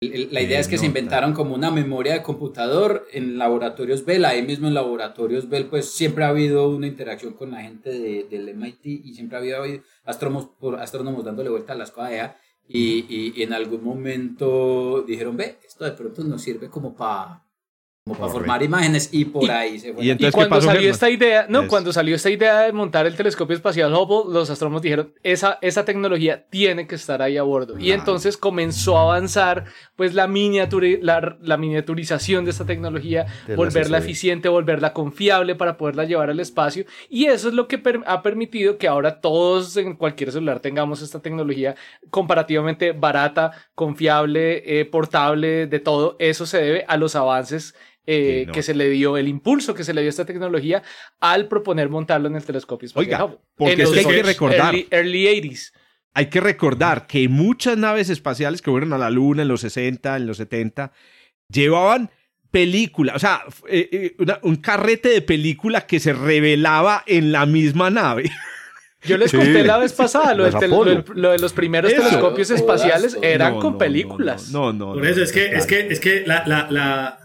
La 0.00 0.40
idea 0.40 0.58
es 0.58 0.66
que 0.66 0.78
se 0.78 0.86
inventaron 0.86 1.32
como 1.32 1.54
una 1.54 1.70
memoria 1.70 2.14
de 2.14 2.22
computador 2.22 3.06
en 3.12 3.38
laboratorios 3.38 4.04
Bell. 4.04 4.24
Ahí 4.24 4.42
mismo 4.42 4.66
en 4.66 4.74
laboratorios 4.74 5.48
Bell, 5.48 5.66
pues 5.66 5.92
siempre 5.92 6.24
ha 6.24 6.28
habido 6.30 6.70
una 6.70 6.88
interacción 6.88 7.34
con 7.34 7.52
la 7.52 7.62
gente 7.62 7.90
de, 7.90 8.26
del 8.28 8.52
MIT 8.56 8.84
y 8.84 9.14
siempre 9.14 9.36
ha 9.36 9.40
habido 9.40 9.62
astrónomos, 10.04 10.48
astrónomos 10.80 11.24
dándole 11.24 11.50
vuelta 11.50 11.74
a 11.74 11.76
las 11.76 11.92
cosas 11.92 12.32
y, 12.72 13.04
y, 13.08 13.32
y, 13.34 13.42
en 13.42 13.52
algún 13.52 13.82
momento 13.82 15.02
dijeron, 15.02 15.36
ve, 15.36 15.58
esto 15.80 15.84
de 15.84 15.92
pronto 15.92 16.24
nos 16.24 16.42
sirve 16.42 16.68
como 16.68 16.94
para 16.94 17.42
como 18.04 18.18
para 18.18 18.32
formar 18.32 18.62
imágenes 18.62 19.10
y 19.12 19.26
por 19.26 19.50
ahí 19.50 19.78
se 19.78 19.92
fue. 19.92 20.04
Y, 20.04 20.10
entonces, 20.10 20.34
cuando 20.34 20.60
salió 20.60 20.90
esta 20.90 21.10
idea, 21.10 21.46
no, 21.50 21.68
cuando 21.68 21.92
salió 21.92 22.16
esta 22.16 22.30
idea 22.30 22.60
de 22.60 22.72
montar 22.72 23.06
el 23.06 23.14
telescopio 23.14 23.54
espacial 23.54 23.92
Hubble, 23.94 24.32
los 24.32 24.48
astrónomos 24.48 24.80
dijeron, 24.80 25.12
esa, 25.22 25.58
esa 25.60 25.84
tecnología 25.84 26.46
tiene 26.48 26.86
que 26.86 26.94
estar 26.94 27.20
ahí 27.20 27.36
a 27.36 27.42
bordo. 27.42 27.78
Y 27.78 27.92
entonces 27.92 28.38
comenzó 28.38 28.96
a 28.96 29.02
avanzar 29.02 29.66
pues 29.96 30.14
la, 30.14 30.26
la, 30.26 31.36
la 31.42 31.56
miniaturización 31.58 32.46
de 32.46 32.52
esta 32.52 32.64
tecnología, 32.64 33.26
volverla 33.54 33.98
eficiente, 33.98 34.48
volverla 34.48 34.94
confiable 34.94 35.54
para 35.54 35.76
poderla 35.76 36.04
llevar 36.04 36.30
al 36.30 36.40
espacio. 36.40 36.86
Y 37.10 37.26
eso 37.26 37.48
es 37.48 37.54
lo 37.54 37.68
que 37.68 37.82
ha 38.06 38.22
permitido 38.22 38.78
que 38.78 38.88
ahora 38.88 39.20
todos 39.20 39.76
en 39.76 39.94
cualquier 39.94 40.32
celular 40.32 40.60
tengamos 40.60 41.02
esta 41.02 41.20
tecnología 41.20 41.76
comparativamente 42.08 42.92
barata, 42.92 43.52
confiable, 43.74 44.80
eh, 44.80 44.86
portable, 44.86 45.66
de 45.66 45.80
todo. 45.80 46.16
Eso 46.18 46.46
se 46.46 46.62
debe 46.62 46.84
a 46.88 46.96
los 46.96 47.14
avances 47.14 47.74
eh, 48.06 48.46
que 48.52 48.62
se 48.62 48.74
le 48.74 48.88
dio, 48.88 49.16
el 49.16 49.28
impulso 49.28 49.74
que 49.74 49.84
se 49.84 49.94
le 49.94 50.00
dio 50.00 50.08
a 50.08 50.10
esta 50.10 50.24
tecnología 50.24 50.82
al 51.20 51.48
proponer 51.48 51.88
montarlo 51.88 52.28
en 52.28 52.36
el 52.36 52.44
telescopio 52.44 52.86
espacial. 52.86 53.22
Oiga, 53.22 53.38
porque 53.56 53.82
hay 53.82 54.04
que 54.04 54.22
recordar. 54.22 54.74
Early, 54.90 55.26
80s. 55.26 55.72
Hay 56.12 56.26
que 56.26 56.40
recordar 56.40 57.06
que 57.06 57.28
muchas 57.28 57.78
naves 57.78 58.10
espaciales 58.10 58.62
que 58.62 58.70
fueron 58.70 58.92
a 58.92 58.98
la 58.98 59.10
Luna 59.10 59.42
en 59.42 59.48
los 59.48 59.60
60, 59.60 60.16
en 60.16 60.26
los 60.26 60.38
70, 60.38 60.92
llevaban 61.48 62.10
película, 62.50 63.14
o 63.14 63.18
sea, 63.18 63.42
eh, 63.68 63.88
eh, 64.18 64.38
un 64.42 64.56
carrete 64.56 65.08
de 65.08 65.22
película 65.22 65.82
que 65.82 66.00
se 66.00 66.12
revelaba 66.12 67.04
en 67.06 67.30
la 67.30 67.46
misma 67.46 67.90
nave. 67.90 68.30
Yo 69.02 69.16
les 69.16 69.32
conté 69.32 69.64
la 69.64 69.78
vez 69.78 69.94
pasada, 69.94 70.34
lo, 70.34 70.44
de 70.44 71.38
los 71.38 71.52
primeros 71.54 71.90
telescopios 71.90 72.50
espaciales 72.50 73.16
eran 73.22 73.58
con 73.58 73.78
películas. 73.78 74.50
No, 74.50 74.72
no, 74.72 74.92
Por 74.92 75.06
eso 75.06 75.22
es 75.22 75.32
que, 75.32 75.46
es 75.46 75.66
que, 75.66 75.88
es 75.88 76.00
que 76.00 76.24
la, 76.26 76.44
la, 76.46 76.66
la 76.70 77.19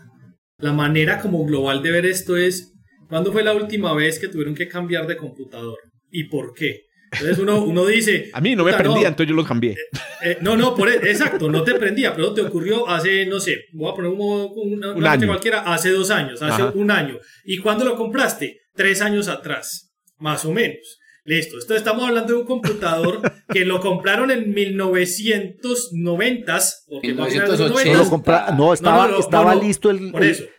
manera 0.59 1.19
como 1.19 1.45
global 1.45 1.81
de 1.81 1.91
ver 1.91 2.05
esto 2.05 2.37
es, 2.37 2.73
¿cuándo 3.09 3.31
fue 3.31 3.43
la 3.43 3.53
última 3.53 3.93
vez 3.93 4.19
que 4.19 4.27
tuvieron 4.27 4.55
que 4.55 4.67
cambiar 4.67 5.07
de 5.07 5.17
computador? 5.17 5.77
¿Y 6.09 6.25
por 6.25 6.53
qué? 6.53 6.85
Entonces 7.11 7.39
uno, 7.39 7.63
uno 7.63 7.85
dice... 7.85 8.29
A 8.33 8.41
mí 8.41 8.55
no 8.55 8.63
me 8.63 8.73
prendía, 8.73 9.07
entonces 9.07 9.29
yo 9.29 9.35
lo 9.35 9.45
cambié. 9.45 9.71
Eh, 9.71 9.77
eh, 10.23 10.37
no, 10.41 10.57
no, 10.57 10.75
por, 10.75 10.89
e, 10.89 10.95
exacto, 10.95 11.49
no 11.49 11.63
te 11.63 11.75
prendía, 11.75 12.15
pero 12.15 12.33
te 12.33 12.41
ocurrió 12.41 12.87
hace, 12.87 13.25
no 13.25 13.39
sé, 13.39 13.65
voy 13.73 13.91
a 13.91 13.95
poner 13.95 14.11
un, 14.11 14.83
una, 14.95 15.11
año. 15.11 15.27
cualquiera, 15.27 15.59
hace 15.61 15.91
dos 15.91 16.09
años, 16.11 16.41
hace 16.41 16.63
un 16.77 16.91
año. 16.91 17.17
¿Y 17.43 17.57
cuándo 17.59 17.85
lo 17.85 17.95
compraste? 17.95 18.61
Tres 18.73 19.01
años 19.01 19.27
atrás, 19.27 19.93
más 20.17 20.43
o 20.45 20.51
menos. 20.51 20.99
Listo, 21.27 21.55
Entonces 21.55 21.77
estamos 21.77 22.07
hablando 22.07 22.33
de 22.33 22.39
un 22.39 22.45
computador 22.45 23.19
que 23.51 23.65
lo 23.65 23.79
compraron 23.79 24.29
en 24.29 24.53
1990. 24.53 26.59
Porque 26.87 27.07
1980. 27.07 28.51
No, 28.51 28.73
estaba, 28.73 29.17
estaba 29.17 29.55
listo 29.55 29.89
el, 29.89 30.11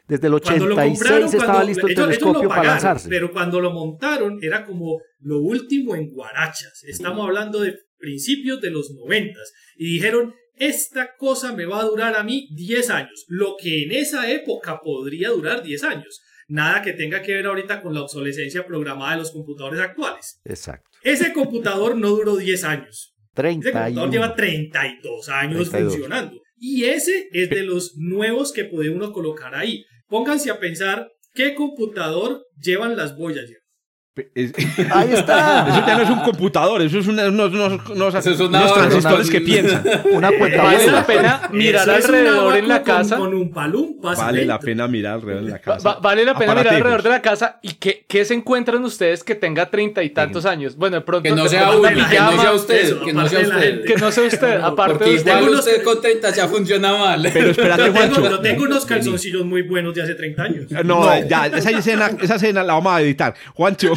desde 0.08 0.26
el 0.26 0.34
86 0.34 1.34
estaba 1.34 1.62
listo 1.62 1.86
el 1.86 1.94
telescopio 1.94 2.48
para 2.48 2.64
lanzarse. 2.64 3.08
Pero 3.08 3.30
cuando 3.30 3.60
lo 3.60 3.70
montaron 3.70 4.40
era 4.42 4.66
como 4.66 5.00
lo 5.20 5.38
último 5.38 5.94
en 5.94 6.10
Guarachas. 6.10 6.82
Estamos 6.82 7.24
hablando 7.24 7.60
de 7.60 7.78
principios 7.96 8.60
de 8.60 8.72
los 8.72 8.90
90 8.90 9.38
y 9.76 9.92
dijeron 9.92 10.34
esta 10.56 11.14
cosa 11.16 11.52
me 11.52 11.66
va 11.66 11.80
a 11.80 11.84
durar 11.84 12.16
a 12.16 12.24
mí 12.24 12.48
10 12.54 12.90
años, 12.90 13.24
lo 13.28 13.56
que 13.56 13.84
en 13.84 13.92
esa 13.92 14.30
época 14.30 14.80
podría 14.82 15.28
durar 15.28 15.62
10 15.62 15.84
años. 15.84 16.22
Nada 16.48 16.82
que 16.82 16.92
tenga 16.92 17.22
que 17.22 17.34
ver 17.34 17.46
ahorita 17.46 17.82
con 17.82 17.94
la 17.94 18.02
obsolescencia 18.02 18.66
programada 18.66 19.12
de 19.12 19.18
los 19.18 19.32
computadores 19.32 19.80
actuales. 19.80 20.40
Exacto. 20.44 20.90
Ese 21.02 21.32
computador 21.32 21.96
no 21.96 22.10
duró 22.10 22.36
10 22.36 22.64
años. 22.64 23.14
30 23.34 23.68
ese 23.68 23.78
computador 23.78 24.10
lleva 24.10 24.34
32 24.34 25.28
años 25.28 25.70
funcionando. 25.70 26.40
Y 26.58 26.84
ese 26.84 27.28
es 27.32 27.50
de 27.50 27.62
los 27.62 27.96
nuevos 27.96 28.52
que 28.52 28.64
puede 28.64 28.90
uno 28.90 29.12
colocar 29.12 29.54
ahí. 29.54 29.84
Pónganse 30.08 30.50
a 30.50 30.58
pensar 30.58 31.10
qué 31.34 31.54
computador 31.54 32.46
llevan 32.58 32.96
las 32.96 33.16
Voyager. 33.16 33.58
Ahí 34.94 35.12
está. 35.12 35.68
Eso 35.68 35.86
ya 35.86 35.96
no 35.98 36.02
es 36.02 36.08
un 36.08 36.20
computador, 36.20 36.80
eso 36.80 36.98
es 36.98 37.06
unos, 37.06 37.52
unos, 37.52 38.12
transistores 38.72 39.28
que 39.28 39.42
piensan. 39.42 39.84
Una 40.10 40.32
cuenta 40.32 40.62
Vale 40.62 40.86
la 40.86 41.06
pena 41.06 41.42
mirar 41.52 41.90
alrededor 41.90 42.56
en 42.56 42.68
la 42.68 42.82
casa. 42.82 43.18
Con, 43.18 43.34
un 43.34 43.50
palum, 43.50 44.00
vale 44.00 44.46
la 44.46 44.58
pena 44.58 44.88
mirar 44.88 45.14
alrededor 45.14 45.42
en 45.42 45.50
la 45.50 45.58
casa. 45.58 45.98
vale 46.00 46.24
la 46.24 46.34
pena 46.34 46.54
mirar 46.54 46.74
alrededor 46.74 47.02
de 47.02 47.10
la 47.10 47.20
casa. 47.20 47.58
¿Y 47.60 47.74
qué, 47.74 48.06
qué 48.08 48.24
se 48.24 48.32
encuentran 48.32 48.82
ustedes 48.84 49.22
que 49.22 49.34
tenga 49.34 49.68
treinta 49.68 50.02
y 50.02 50.08
tantos 50.08 50.46
años? 50.46 50.76
Bueno, 50.76 50.96
de 50.96 51.02
pronto. 51.02 51.22
Que 51.22 51.34
no 51.34 51.46
sea 51.46 51.76
uno, 51.76 51.86
que 51.86 51.94
no 51.94 52.40
sea 52.40 52.52
usted. 52.52 52.98
que 53.02 53.12
no 53.12 53.28
sea 53.28 53.40
usted. 53.40 53.84
Que 53.84 53.96
no 53.96 54.10
sea 54.10 54.24
usted. 54.24 54.60
aparte 54.62 55.04
de 55.04 55.16
usted. 55.16 55.36
Igual 55.36 55.54
usted 55.56 55.82
con 55.82 56.00
30 56.00 56.30
ya 56.30 56.48
funciona 56.48 56.96
mal. 56.96 57.28
Pero 57.34 57.50
espérate, 57.50 57.90
Juancho. 57.90 58.22
Pero 58.22 58.40
tengo 58.40 58.62
unos 58.62 58.86
calzoncillos 58.86 59.44
muy 59.44 59.60
buenos 59.60 59.94
de 59.94 60.02
hace 60.02 60.14
30 60.14 60.42
años. 60.42 60.70
No, 60.84 61.04
ya, 61.26 61.48
esa 61.48 61.70
escena, 61.70 62.10
esa 62.22 62.36
escena 62.36 62.62
la 62.64 62.72
vamos 62.72 62.94
a 62.94 63.02
editar. 63.02 63.34
Juancho. 63.54 63.92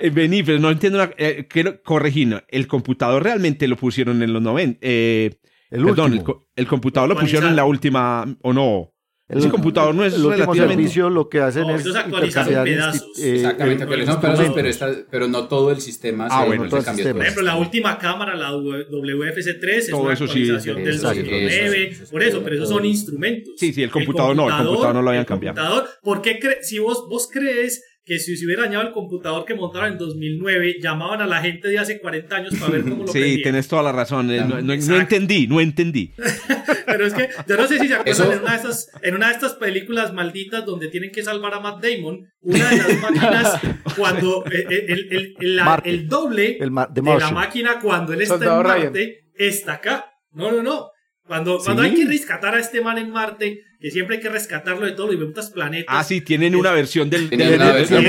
Eh, 0.00 0.10
vení, 0.10 0.42
pero 0.42 0.58
no 0.58 0.70
entiendo. 0.70 0.98
Una, 0.98 1.10
eh, 1.16 1.46
quiero 1.48 1.82
corregir. 1.82 2.44
El 2.48 2.66
computador 2.66 3.22
realmente 3.22 3.68
lo 3.68 3.76
pusieron 3.76 4.22
en 4.22 4.32
los 4.32 4.42
90. 4.42 4.78
Eh, 4.82 5.30
el 5.70 5.84
perdón, 5.84 6.12
el, 6.12 6.24
el, 6.56 6.66
computador 6.66 7.08
lo 7.08 7.16
pusieron 7.18 7.50
en 7.50 7.56
la 7.56 7.64
última. 7.64 8.24
¿O 8.42 8.52
no? 8.52 8.94
El, 9.26 9.38
Ese 9.38 9.48
computador 9.48 9.94
no 9.94 10.04
es 10.04 10.12
el 10.12 10.26
último 10.26 10.54
servicio 10.54 11.08
lo 11.08 11.30
que 11.30 11.40
hacen 11.40 11.62
no, 11.62 11.74
es 11.74 11.86
intercambiar 11.86 12.64
pedazos. 12.64 13.18
Eh, 13.18 13.36
Exactamente, 13.36 13.86
pero 13.86 14.04
son 14.04 14.20
pedazos, 14.20 14.52
pero, 14.54 14.68
está, 14.68 14.92
pero 15.10 15.28
no 15.28 15.48
todo 15.48 15.70
el 15.70 15.80
sistema 15.80 16.28
ah, 16.30 16.42
se, 16.42 16.46
bueno, 16.46 16.68
todo 16.68 16.80
el 16.80 16.84
sistema. 16.86 17.12
Por 17.12 17.22
ejemplo, 17.22 17.42
la 17.42 17.56
última 17.56 17.98
cámara, 17.98 18.34
la 18.34 18.52
WFC3, 18.52 19.68
es 19.70 19.88
todo 19.88 20.02
una 20.02 20.12
eso 20.12 20.24
actualización 20.24 20.76
sí, 20.76 20.82
del 20.82 21.00
209, 21.00 21.96
por 22.10 22.22
eso, 22.22 22.42
pero 22.44 22.56
esos 22.56 22.68
son 22.68 22.84
instrumentos. 22.84 23.54
Sí, 23.56 23.72
sí, 23.72 23.82
el 23.82 23.90
computador, 23.90 24.32
el 24.32 24.36
computador 24.36 24.36
no, 24.36 24.58
el 24.58 24.66
computador 24.66 24.94
no 24.94 25.02
lo 25.02 25.08
habían 25.08 25.24
cambiado. 25.24 25.56
Computador, 25.56 25.88
¿por 26.02 26.20
qué 26.20 26.38
si 26.60 26.78
vos, 26.78 27.08
vos 27.08 27.30
crees 27.32 27.82
que 28.04 28.18
si 28.18 28.36
se 28.36 28.44
hubiera 28.44 28.64
dañado 28.64 28.86
el 28.86 28.92
computador 28.92 29.46
que 29.46 29.54
montaron 29.54 29.92
en 29.92 29.98
2009, 29.98 30.76
llamaban 30.80 31.22
a 31.22 31.26
la 31.26 31.40
gente 31.40 31.68
de 31.68 31.78
hace 31.78 32.00
40 32.00 32.36
años 32.36 32.54
para 32.58 32.72
ver 32.72 32.82
cómo 32.82 33.04
lo 33.04 33.12
Sí, 33.12 33.40
tienes 33.42 33.66
toda 33.66 33.82
la 33.82 33.92
razón. 33.92 34.30
Eh, 34.30 34.44
no, 34.46 34.60
no, 34.60 34.72
entendí, 34.72 35.46
no 35.46 35.58
entendí. 35.60 36.12
Pero 36.86 37.06
es 37.06 37.14
que 37.14 37.30
yo 37.48 37.56
no 37.56 37.66
sé 37.66 37.78
si 37.78 37.88
se 37.88 37.94
acuerdan 37.94 38.32
en, 38.32 38.40
una 38.40 38.50
de 38.50 38.56
estas, 38.56 38.90
en 39.00 39.14
una 39.14 39.28
de 39.28 39.32
estas 39.32 39.54
películas 39.54 40.12
malditas 40.12 40.66
donde 40.66 40.88
tienen 40.88 41.10
que 41.12 41.22
salvar 41.22 41.54
a 41.54 41.60
Matt 41.60 41.82
Damon, 41.82 42.26
una 42.40 42.70
de 42.70 42.76
las 42.76 43.00
máquinas, 43.02 43.60
cuando 43.96 44.44
eh, 44.46 44.66
eh, 44.68 44.84
el, 44.88 45.08
el, 45.10 45.36
el, 45.40 45.60
el 45.84 46.08
doble 46.08 46.58
de, 46.60 47.02
la 47.18 47.30
máquina 47.30 47.80
cuando 47.80 48.12
él 48.12 48.20
está 48.20 48.34
en 48.34 48.62
Marte, 48.62 49.30
está 49.34 49.74
acá. 49.74 50.12
No, 50.32 50.52
no, 50.52 50.62
no. 50.62 50.90
Cuando, 51.26 51.58
cuando 51.58 51.82
hay 51.82 51.94
que 51.94 52.04
rescatar 52.04 52.54
a 52.54 52.60
este 52.60 52.82
man 52.82 52.98
en 52.98 53.10
Marte, 53.10 53.62
que 53.84 53.90
siempre 53.90 54.16
hay 54.16 54.22
que 54.22 54.30
rescatarlo 54.30 54.86
de 54.86 54.92
todos 54.92 55.10
los 55.10 55.18
diferentes 55.18 55.50
planetas. 55.50 55.94
Ah, 55.94 56.02
sí, 56.02 56.22
tienen 56.22 56.56
una 56.56 56.72
versión 56.72 57.10
del, 57.10 57.28
tienen 57.28 57.60
una 57.60 57.70
versión, 57.70 58.02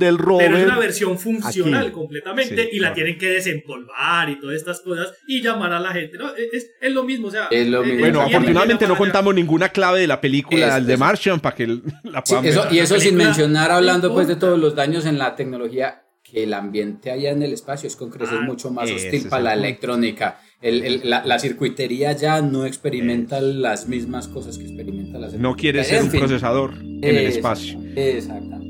del 0.00 0.18
rover. 0.18 0.46
Pero 0.46 0.58
es 0.58 0.64
una 0.64 0.78
versión 0.80 1.16
funcional 1.16 1.92
completamente 1.92 2.68
y 2.72 2.80
la 2.80 2.92
tienen 2.92 3.16
que 3.18 3.28
desempolvar 3.28 4.28
y 4.30 4.40
todas 4.40 4.56
estas 4.56 4.80
cosas 4.80 5.14
y 5.28 5.42
llamar 5.42 5.74
a 5.74 5.78
la 5.78 5.92
gente. 5.92 6.18
No, 6.18 6.34
es, 6.34 6.72
es 6.80 6.92
lo 6.92 7.04
mismo, 7.04 7.28
o 7.28 7.30
sea. 7.30 7.46
Es 7.52 7.68
lo 7.68 7.84
mismo. 7.84 8.00
Bueno, 8.00 8.20
afortunadamente 8.20 8.88
no 8.88 8.96
contamos 8.96 9.32
ninguna 9.32 9.68
clave 9.68 10.00
de 10.00 10.08
la 10.08 10.20
película, 10.20 10.80
de 10.80 10.96
Martian, 10.96 11.38
para 11.38 11.54
que 11.54 11.68
la 12.02 12.24
puedan 12.24 12.42
sí, 12.42 12.50
eso, 12.50 12.66
Y 12.68 12.80
eso 12.80 12.98
sin 12.98 13.14
mencionar, 13.14 13.70
hablando 13.70 14.12
pues 14.12 14.26
de 14.26 14.34
todos 14.34 14.58
los 14.58 14.74
daños 14.74 15.06
en 15.06 15.18
la 15.18 15.36
tecnología, 15.36 16.02
que 16.24 16.42
el 16.42 16.52
ambiente 16.52 17.12
allá 17.12 17.30
en 17.30 17.44
el 17.44 17.52
espacio 17.52 17.86
es 17.86 17.94
con 17.94 18.10
creces 18.10 18.38
ah, 18.40 18.44
mucho 18.44 18.72
más 18.72 18.90
hostil 18.90 19.28
para 19.28 19.44
la 19.44 19.54
electrónica 19.54 20.40
el, 20.60 20.82
el, 20.82 21.00
la, 21.04 21.24
la, 21.24 21.38
circuitería 21.38 22.12
ya 22.12 22.42
no 22.42 22.66
experimenta 22.66 23.40
las 23.40 23.86
mismas 23.88 24.26
cosas 24.26 24.58
que 24.58 24.64
experimenta 24.64 25.18
la 25.18 25.28
No 25.28 25.54
quiere 25.54 25.84
ser 25.84 26.02
un 26.02 26.10
procesador 26.10 26.74
en 26.74 27.04
el 27.04 27.26
espacio. 27.26 27.80
Exactamente. 27.94 28.66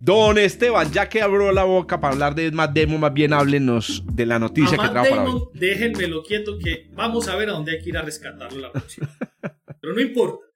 Don 0.00 0.38
Esteban, 0.38 0.90
ya 0.90 1.06
que 1.06 1.20
abrió 1.20 1.52
la 1.52 1.64
boca 1.64 2.00
para 2.00 2.14
hablar 2.14 2.34
de 2.34 2.50
Matt 2.50 2.74
Damon, 2.74 2.98
más 2.98 3.12
bien 3.12 3.34
háblenos 3.34 4.02
de 4.10 4.24
la 4.24 4.38
noticia 4.38 4.78
que 4.78 4.88
trajo 4.88 5.10
para 5.10 5.24
hoy. 5.24 5.42
Déjenmelo 5.52 6.22
quieto 6.22 6.58
que 6.58 6.88
vamos 6.94 7.28
a 7.28 7.36
ver 7.36 7.50
a 7.50 7.52
dónde 7.52 7.72
hay 7.72 7.82
que 7.82 7.90
ir 7.90 7.98
a 7.98 8.00
rescatarlo 8.00 8.58
la 8.58 8.72
próxima. 8.72 9.06
Pero 9.80 9.92
no 9.92 10.00
importa 10.00 10.47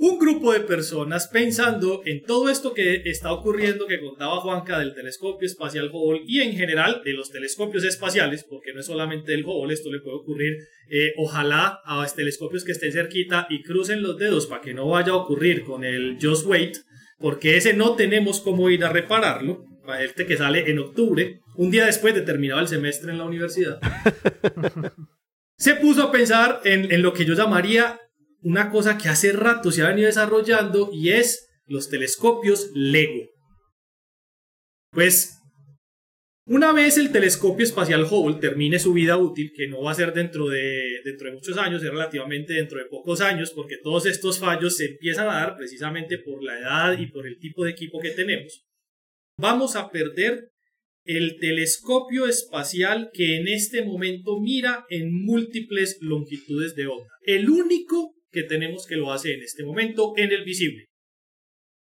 un 0.00 0.18
grupo 0.18 0.52
de 0.52 0.60
personas 0.60 1.26
pensando 1.26 2.02
en 2.04 2.22
todo 2.22 2.48
esto 2.48 2.72
que 2.72 3.02
está 3.06 3.32
ocurriendo 3.32 3.86
que 3.86 4.00
contaba 4.00 4.40
Juanca 4.40 4.78
del 4.78 4.94
telescopio 4.94 5.46
espacial 5.46 5.90
Hubble 5.92 6.22
y 6.24 6.40
en 6.40 6.52
general 6.52 7.02
de 7.04 7.14
los 7.14 7.30
telescopios 7.30 7.82
espaciales, 7.84 8.44
porque 8.48 8.72
no 8.72 8.80
es 8.80 8.86
solamente 8.86 9.34
el 9.34 9.44
Hubble, 9.44 9.74
esto 9.74 9.90
le 9.90 9.98
puede 9.98 10.18
ocurrir, 10.18 10.56
eh, 10.88 11.12
ojalá 11.16 11.80
a 11.84 12.02
los 12.02 12.14
telescopios 12.14 12.64
que 12.64 12.72
estén 12.72 12.92
cerquita 12.92 13.48
y 13.50 13.62
crucen 13.62 14.02
los 14.02 14.16
dedos 14.16 14.46
para 14.46 14.60
que 14.60 14.72
no 14.72 14.88
vaya 14.88 15.12
a 15.12 15.16
ocurrir 15.16 15.64
con 15.64 15.84
el 15.84 16.16
Just 16.22 16.46
Wait, 16.46 16.76
porque 17.18 17.56
ese 17.56 17.74
no 17.74 17.96
tenemos 17.96 18.40
cómo 18.40 18.70
ir 18.70 18.84
a 18.84 18.92
repararlo, 18.92 19.64
para 19.84 20.04
este 20.04 20.26
que 20.26 20.36
sale 20.36 20.70
en 20.70 20.78
octubre, 20.78 21.40
un 21.56 21.72
día 21.72 21.86
después 21.86 22.14
de 22.14 22.20
terminado 22.20 22.60
el 22.60 22.68
semestre 22.68 23.10
en 23.10 23.18
la 23.18 23.24
universidad. 23.24 23.80
Se 25.56 25.74
puso 25.74 26.04
a 26.04 26.12
pensar 26.12 26.60
en, 26.62 26.92
en 26.92 27.02
lo 27.02 27.12
que 27.12 27.24
yo 27.24 27.34
llamaría 27.34 27.98
una 28.42 28.70
cosa 28.70 28.98
que 28.98 29.08
hace 29.08 29.32
rato 29.32 29.70
se 29.70 29.82
ha 29.82 29.88
venido 29.88 30.06
desarrollando 30.06 30.90
y 30.92 31.10
es 31.10 31.48
los 31.66 31.88
telescopios 31.88 32.70
LEGO. 32.74 33.28
Pues 34.90 35.38
una 36.46 36.72
vez 36.72 36.96
el 36.96 37.12
telescopio 37.12 37.62
espacial 37.62 38.04
Hubble 38.04 38.40
termine 38.40 38.78
su 38.78 38.94
vida 38.94 39.18
útil, 39.18 39.52
que 39.54 39.68
no 39.68 39.82
va 39.82 39.90
a 39.90 39.94
ser 39.94 40.14
dentro 40.14 40.48
de, 40.48 41.00
dentro 41.04 41.28
de 41.28 41.34
muchos 41.34 41.58
años, 41.58 41.82
es 41.82 41.90
relativamente 41.90 42.54
dentro 42.54 42.78
de 42.78 42.86
pocos 42.86 43.20
años, 43.20 43.52
porque 43.54 43.76
todos 43.76 44.06
estos 44.06 44.38
fallos 44.38 44.78
se 44.78 44.86
empiezan 44.86 45.28
a 45.28 45.34
dar 45.34 45.56
precisamente 45.56 46.16
por 46.16 46.42
la 46.42 46.58
edad 46.58 46.98
y 46.98 47.06
por 47.08 47.26
el 47.26 47.38
tipo 47.38 47.64
de 47.64 47.72
equipo 47.72 48.00
que 48.00 48.12
tenemos, 48.12 48.64
vamos 49.38 49.76
a 49.76 49.90
perder 49.90 50.48
el 51.04 51.38
telescopio 51.38 52.26
espacial 52.26 53.10
que 53.12 53.36
en 53.36 53.48
este 53.48 53.84
momento 53.84 54.40
mira 54.40 54.86
en 54.88 55.12
múltiples 55.12 55.98
longitudes 56.00 56.74
de 56.74 56.86
onda. 56.86 57.10
El 57.26 57.50
único 57.50 58.14
que 58.30 58.42
tenemos 58.42 58.86
que 58.86 58.96
lo 58.96 59.12
hace 59.12 59.34
en 59.34 59.42
este 59.42 59.64
momento 59.64 60.12
en 60.16 60.32
el 60.32 60.44
visible. 60.44 60.86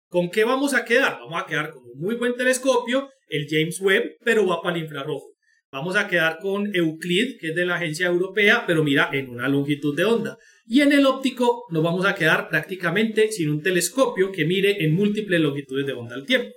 ¿Con 0.08 0.30
qué 0.30 0.44
vamos 0.44 0.74
a 0.74 0.84
quedar? 0.84 1.18
Vamos 1.20 1.42
a 1.42 1.46
quedar 1.46 1.70
con 1.70 1.84
un 1.84 1.98
muy 1.98 2.16
buen 2.16 2.34
telescopio, 2.34 3.10
el 3.28 3.46
James 3.48 3.80
Webb, 3.80 4.16
pero 4.24 4.46
va 4.46 4.60
para 4.60 4.76
el 4.76 4.82
infrarrojo. 4.82 5.30
Vamos 5.72 5.94
a 5.94 6.08
quedar 6.08 6.38
con 6.40 6.74
Euclid, 6.74 7.38
que 7.38 7.50
es 7.50 7.54
de 7.54 7.64
la 7.64 7.76
agencia 7.76 8.08
europea, 8.08 8.64
pero 8.66 8.82
mira 8.82 9.08
en 9.12 9.30
una 9.30 9.48
longitud 9.48 9.96
de 9.96 10.04
onda. 10.04 10.36
Y 10.66 10.80
en 10.80 10.90
el 10.90 11.06
óptico 11.06 11.64
nos 11.70 11.84
vamos 11.84 12.04
a 12.06 12.16
quedar 12.16 12.48
prácticamente 12.48 13.30
sin 13.30 13.50
un 13.50 13.62
telescopio 13.62 14.32
que 14.32 14.44
mire 14.44 14.82
en 14.84 14.94
múltiples 14.94 15.40
longitudes 15.40 15.86
de 15.86 15.92
onda 15.92 16.16
al 16.16 16.26
tiempo. 16.26 16.50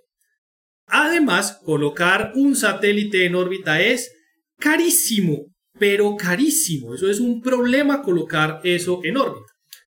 Además, 0.88 1.62
colocar 1.64 2.32
un 2.34 2.56
satélite 2.56 3.26
en 3.26 3.36
órbita 3.36 3.82
es 3.82 4.12
carísimo, 4.60 5.54
pero 5.78 6.16
carísimo. 6.16 6.96
Eso 6.96 7.08
es 7.08 7.20
un 7.20 7.40
problema 7.40 8.02
colocar 8.02 8.62
eso 8.64 9.00
en 9.04 9.18
órbita. 9.18 9.53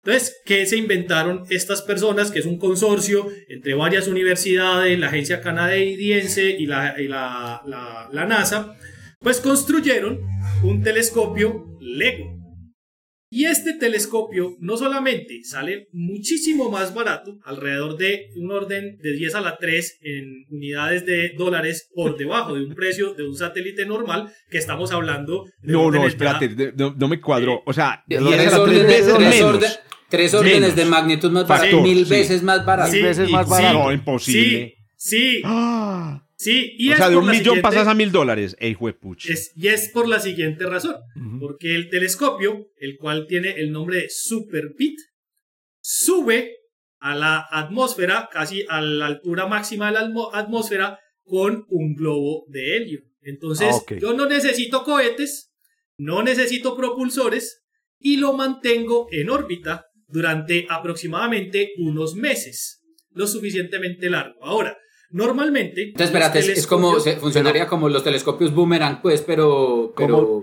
Entonces, 0.05 0.39
¿qué 0.45 0.67
se 0.67 0.77
inventaron 0.77 1.45
estas 1.49 1.81
personas? 1.81 2.29
Que 2.29 2.37
es 2.37 2.45
un 2.45 2.59
consorcio 2.59 3.27
entre 3.49 3.73
varias 3.73 4.07
universidades, 4.07 4.99
la 4.99 5.07
agencia 5.07 5.41
canadiense 5.41 6.51
y 6.51 6.67
la, 6.67 6.93
la, 7.65 8.25
NASA, 8.27 8.77
pues 9.19 9.41
construyeron 9.41 10.19
un 10.63 10.83
telescopio 10.83 11.65
LEGO. 11.79 12.35
Y 13.31 13.45
este 13.45 13.73
telescopio 13.73 14.55
no 14.59 14.77
solamente 14.77 15.43
sale 15.43 15.87
muchísimo 15.91 16.69
más 16.69 16.93
barato, 16.93 17.39
alrededor 17.43 17.97
de 17.97 18.29
un 18.35 18.51
orden 18.51 18.97
de 19.01 19.11
10 19.11 19.35
a 19.35 19.41
la 19.41 19.57
3 19.57 19.97
en 20.01 20.45
unidades 20.51 21.07
de 21.07 21.33
dólares 21.35 21.89
por 21.95 22.15
debajo 22.15 22.53
de 22.53 22.63
un 22.63 22.75
precio 22.75 23.15
de 23.15 23.27
un 23.27 23.35
satélite 23.35 23.87
normal, 23.87 24.31
que 24.51 24.59
estamos 24.59 24.91
hablando 24.91 25.45
de... 25.63 25.73
No, 25.73 25.89
no, 25.89 26.05
espérate, 26.05 26.73
no, 26.77 27.07
me 27.07 27.19
cuadro. 27.19 27.63
O 27.65 27.73
sea, 27.73 28.03
10 28.07 28.21
a 28.21 28.59
la 28.59 28.65
3 28.65 28.83
veces 28.83 29.19
menos. 29.19 29.79
Tres 30.09 30.33
órdenes 30.33 30.75
de 30.75 30.85
magnitud 30.85 31.31
más 31.31 31.47
barato, 31.47 31.81
mil 31.81 32.05
veces 32.05 32.43
más 32.43 32.65
barato. 32.65 32.91
mil 32.91 33.03
veces 33.03 33.29
más 33.29 33.49
barato. 33.49 33.79
no, 33.79 33.91
imposible. 33.91 34.75
Sí, 34.95 35.37
sí. 35.37 35.41
¡Ah! 35.43 36.21
Sí, 36.37 36.75
y 36.77 36.91
o 36.91 36.97
sea, 36.97 37.09
de 37.09 37.15
un 37.15 37.29
millón 37.29 37.61
pasas 37.61 37.87
a 37.87 37.93
mil 37.93 38.11
dólares. 38.11 38.57
Ey. 38.59 38.77
Es, 39.27 39.51
y 39.55 39.67
es 39.69 39.89
por 39.89 40.07
la 40.07 40.19
siguiente 40.19 40.65
razón. 40.65 40.95
Porque 41.39 41.75
el 41.75 41.89
telescopio, 41.89 42.67
el 42.77 42.97
cual 42.97 43.25
tiene 43.27 43.51
el 43.51 43.71
nombre 43.71 44.01
de 44.01 44.09
Superbit, 44.09 44.99
sube 45.79 46.51
a 46.99 47.15
la 47.15 47.47
atmósfera, 47.49 48.29
casi 48.31 48.65
a 48.67 48.81
la 48.81 49.05
altura 49.05 49.47
máxima 49.47 49.87
de 49.87 49.93
la 49.93 50.11
atmósfera, 50.33 50.99
con 51.23 51.65
un 51.69 51.95
globo 51.95 52.45
de 52.49 52.75
helio. 52.75 53.01
Entonces, 53.21 53.73
ah, 53.73 53.95
yo 53.99 54.13
no 54.13 54.27
necesito 54.27 54.83
cohetes, 54.83 55.53
no 55.97 56.21
necesito 56.21 56.75
propulsores 56.75 57.63
y 57.99 58.17
lo 58.17 58.33
mantengo 58.33 59.07
en 59.11 59.29
órbita 59.29 59.85
durante 60.15 60.65
aproximadamente 60.69 61.73
unos 61.77 62.15
meses, 62.15 62.81
lo 63.11 63.27
suficientemente 63.27 64.09
largo. 64.09 64.43
Ahora, 64.43 64.77
Normalmente. 65.11 65.83
Entonces, 65.83 66.07
espérate, 66.07 66.39
es 66.39 66.67
como, 66.67 66.99
funcionaría 66.99 67.67
como 67.67 67.87
los 67.87 68.03
telescopios 68.03 68.53
boomerang, 68.53 69.01
pues, 69.01 69.21
pero. 69.21 69.93
Pero, 69.95 70.41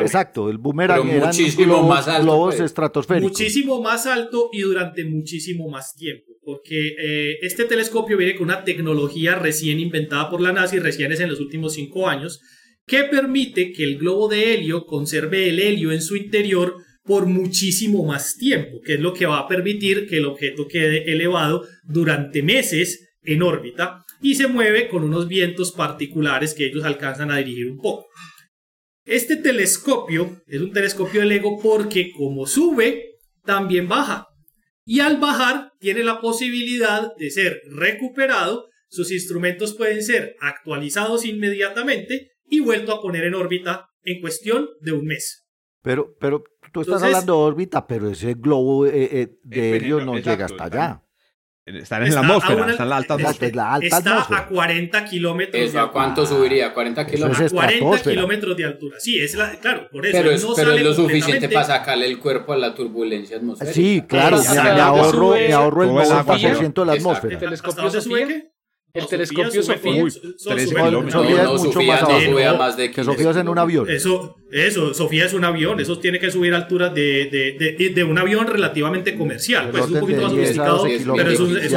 exacto, 0.00 0.48
el 0.48 0.58
boomerang 0.58 1.08
era 1.08 1.26
muchísimo 1.26 1.86
más 1.86 2.08
alto. 2.08 2.22
Globos 2.22 2.54
pues. 2.56 2.64
estratosféricos. 2.64 3.30
Muchísimo 3.30 3.80
más 3.82 4.06
alto 4.06 4.48
y 4.52 4.62
durante 4.62 5.04
muchísimo 5.04 5.68
más 5.68 5.94
tiempo. 5.94 6.32
Porque 6.42 6.96
eh, 6.98 7.36
este 7.42 7.66
telescopio 7.66 8.16
viene 8.16 8.34
con 8.34 8.46
una 8.46 8.64
tecnología 8.64 9.36
recién 9.36 9.78
inventada 9.78 10.30
por 10.30 10.40
la 10.40 10.52
NASA 10.52 10.74
y 10.74 10.80
recién 10.80 11.12
es 11.12 11.20
en 11.20 11.28
los 11.28 11.38
últimos 11.38 11.74
cinco 11.74 12.08
años, 12.08 12.40
que 12.86 13.04
permite 13.04 13.72
que 13.72 13.84
el 13.84 13.98
globo 13.98 14.26
de 14.26 14.54
helio 14.54 14.86
conserve 14.86 15.48
el 15.48 15.60
helio 15.60 15.92
en 15.92 16.02
su 16.02 16.16
interior 16.16 16.76
por 17.04 17.26
muchísimo 17.26 18.04
más 18.04 18.36
tiempo, 18.36 18.80
que 18.84 18.94
es 18.94 19.00
lo 19.00 19.12
que 19.12 19.26
va 19.26 19.38
a 19.38 19.48
permitir 19.48 20.06
que 20.08 20.18
el 20.18 20.26
objeto 20.26 20.68
quede 20.68 21.10
elevado 21.10 21.66
durante 21.84 22.42
meses 22.42 23.16
en 23.22 23.42
órbita 23.42 24.04
y 24.20 24.36
se 24.36 24.46
mueve 24.46 24.88
con 24.88 25.02
unos 25.02 25.26
vientos 25.28 25.72
particulares 25.72 26.54
que 26.54 26.66
ellos 26.66 26.84
alcanzan 26.84 27.30
a 27.30 27.38
dirigir 27.38 27.70
un 27.70 27.78
poco. 27.78 28.06
Este 29.04 29.36
telescopio 29.36 30.42
es 30.46 30.60
un 30.60 30.72
telescopio 30.72 31.20
de 31.20 31.26
LEGO 31.26 31.60
porque 31.60 32.12
como 32.12 32.46
sube, 32.46 33.16
también 33.44 33.88
baja. 33.88 34.28
Y 34.84 35.00
al 35.00 35.18
bajar 35.18 35.72
tiene 35.80 36.04
la 36.04 36.20
posibilidad 36.20 37.08
de 37.16 37.30
ser 37.30 37.60
recuperado, 37.70 38.68
sus 38.88 39.10
instrumentos 39.10 39.74
pueden 39.74 40.02
ser 40.02 40.36
actualizados 40.40 41.24
inmediatamente 41.24 42.32
y 42.46 42.60
vuelto 42.60 42.92
a 42.92 43.00
poner 43.00 43.24
en 43.24 43.34
órbita 43.34 43.86
en 44.02 44.20
cuestión 44.20 44.68
de 44.80 44.92
un 44.92 45.06
mes. 45.06 45.46
Pero, 45.82 46.14
pero 46.20 46.44
tú 46.72 46.80
estás 46.80 47.02
hablando 47.02 47.36
de 47.36 47.42
órbita, 47.42 47.86
pero 47.86 48.10
ese 48.10 48.34
globo 48.34 48.86
eh, 48.86 48.90
eh, 48.94 49.38
de 49.42 49.76
helio 49.76 50.04
no 50.04 50.16
llega 50.18 50.46
hasta 50.46 50.64
allá. 50.64 51.02
Están 51.64 52.04
en 52.04 52.12
la 52.12 52.20
atmósfera, 52.22 52.70
está 52.72 52.82
en 52.82 52.88
la 52.88 52.96
alta 52.96 53.14
atmósfera. 53.14 53.78
está 53.80 54.36
a 54.36 54.48
40 54.48 55.04
kilómetros. 55.04 55.76
¿A 55.76 55.92
cuánto 55.92 56.26
subiría? 56.26 56.74
40 56.74 57.06
kilómetros. 57.06 57.52
A 57.52 57.54
40 57.54 58.02
kilómetros 58.02 58.56
de 58.56 58.64
altura. 58.64 58.96
Sí, 58.98 59.20
es 59.20 59.36
la, 59.36 59.52
claro, 59.60 59.88
por 59.88 60.04
eso. 60.04 60.16
Pero 60.16 60.30
es, 60.32 60.44
pero 60.56 60.72
es 60.72 60.82
lo 60.82 60.92
suficiente 60.92 61.48
para 61.48 61.64
sacarle 61.64 62.06
el 62.06 62.18
cuerpo 62.18 62.52
a 62.52 62.56
la 62.56 62.74
turbulencia 62.74 63.36
atmosférica. 63.36 63.74
Sí, 63.74 64.02
claro, 64.08 64.38
me, 64.42 64.80
ahorro, 64.80 65.30
me 65.34 65.52
ahorro 65.52 65.84
el 65.84 65.90
90% 65.90 66.72
de 66.72 66.86
la 66.86 66.92
atmósfera. 66.94 67.34
¿El 67.34 67.40
telescopio 67.40 67.90
se 67.90 68.00
sube? 68.00 68.51
El 68.94 69.06
telescopio 69.06 69.62
Sofía. 69.62 70.04
Sofía 70.36 70.64
es 70.64 71.62
mucho 71.62 71.82
más 71.82 72.02
abajo. 72.02 72.58
más 72.58 72.76
de 72.76 72.90
que 72.90 73.02
Sofía 73.02 73.30
es 73.30 73.36
en 73.38 73.48
un 73.48 73.58
avión. 73.58 73.88
Eso, 73.88 74.36
eso, 74.50 74.92
Sofía 74.92 75.24
es 75.24 75.32
un 75.32 75.44
avión. 75.44 75.80
Eso 75.80 75.98
tiene 75.98 76.18
que 76.18 76.30
subir 76.30 76.52
a 76.52 76.58
alturas 76.58 76.94
de, 76.94 77.56
de, 77.58 77.88
de, 77.88 78.04
un 78.04 78.18
avión 78.18 78.46
relativamente 78.46 79.16
comercial. 79.16 79.70
Pues 79.70 79.86
un 79.86 80.00
poquito 80.00 80.20
más 80.20 80.32
sofisticado. 80.32 80.84
Pero 81.16 81.30
es 81.30 81.40
un, 81.40 81.56
es 81.56 81.72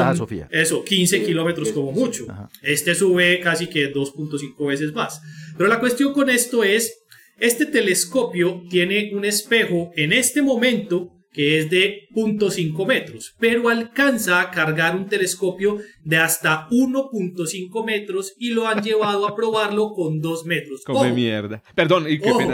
eso, 0.52 0.84
15 0.84 1.24
kilómetros 1.24 1.72
como 1.72 1.94
mucho. 1.94 2.26
Este 2.62 2.94
sube 2.94 3.40
casi 3.40 3.68
que 3.68 3.94
2.5 3.94 4.68
veces 4.68 4.94
más. 4.94 5.22
Pero 5.58 5.70
la 5.70 5.80
cuestión 5.80 6.12
con 6.12 6.30
esto 6.30 6.66
es, 6.66 7.06
este 7.40 7.66
telescopio 7.66 8.64
tiene 8.70 9.12
un 9.14 9.24
espejo 9.24 9.92
en 9.96 10.12
este 10.12 10.42
momento 10.42 11.15
que 11.36 11.60
es 11.60 11.70
de 11.70 12.08
0.5 12.16 12.88
metros, 12.88 13.36
pero 13.38 13.68
alcanza 13.68 14.40
a 14.40 14.52
cargar 14.52 14.96
un 14.96 15.10
telescopio 15.10 15.80
de 16.02 16.16
hasta 16.16 16.70
1.5 16.70 17.86
metros 17.86 18.34
y 18.40 18.52
lo 18.52 18.66
han 18.66 18.82
llevado 18.82 19.28
a 19.28 19.36
probarlo 19.36 19.92
con 19.94 20.22
2 20.22 20.46
metros. 20.46 20.84
Come 20.86 21.12
mierda. 21.12 21.62
Perdón, 21.76 22.06
y 22.10 22.20
qué 22.20 22.32
pena. 22.32 22.54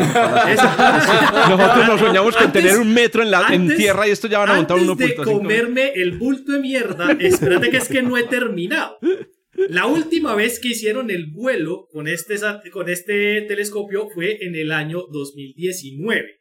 Nosotros 1.50 1.88
nos 1.88 2.00
soñamos 2.00 2.36
con 2.36 2.52
tener 2.52 2.80
un 2.80 2.92
metro 2.92 3.22
en, 3.22 3.30
la, 3.30 3.50
en 3.54 3.76
tierra 3.76 4.08
y 4.08 4.12
esto 4.12 4.28
ya 4.28 4.40
van 4.40 4.50
a 4.50 4.56
montar 4.56 4.78
1.5 4.78 4.96
de 4.98 5.16
comerme 5.16 5.92
el 5.94 6.18
bulto 6.18 6.54
de 6.54 6.60
mierda, 6.60 7.12
espérate 7.20 7.70
que 7.70 7.78
es 7.78 7.88
que 7.88 8.02
no 8.02 8.18
he 8.18 8.24
terminado. 8.24 8.98
La 9.70 9.86
última 9.86 10.34
vez 10.34 10.60
que 10.60 10.70
hicieron 10.70 11.12
el 11.12 11.28
vuelo 11.28 11.88
con 11.92 12.08
este, 12.08 12.36
con 12.72 12.90
este 12.90 13.42
telescopio 13.42 14.10
fue 14.10 14.44
en 14.44 14.56
el 14.56 14.72
año 14.72 15.04
2019. 15.12 16.41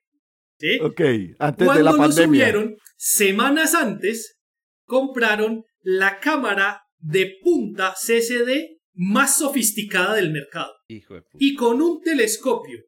¿Sí? 0.60 0.78
Ok, 0.80 1.00
antes 1.38 1.74
de 1.74 1.82
la 1.82 1.92
pandemia. 1.92 2.06
lo 2.06 2.12
subieron, 2.12 2.76
semanas 2.96 3.74
antes, 3.74 4.38
compraron 4.84 5.64
la 5.80 6.20
cámara 6.20 6.82
de 6.98 7.38
punta 7.42 7.94
CCD 7.94 8.78
más 8.92 9.38
sofisticada 9.38 10.14
del 10.14 10.30
mercado. 10.30 10.72
y 10.86 11.54
con 11.54 11.80
un 11.80 12.02
telescopio 12.02 12.80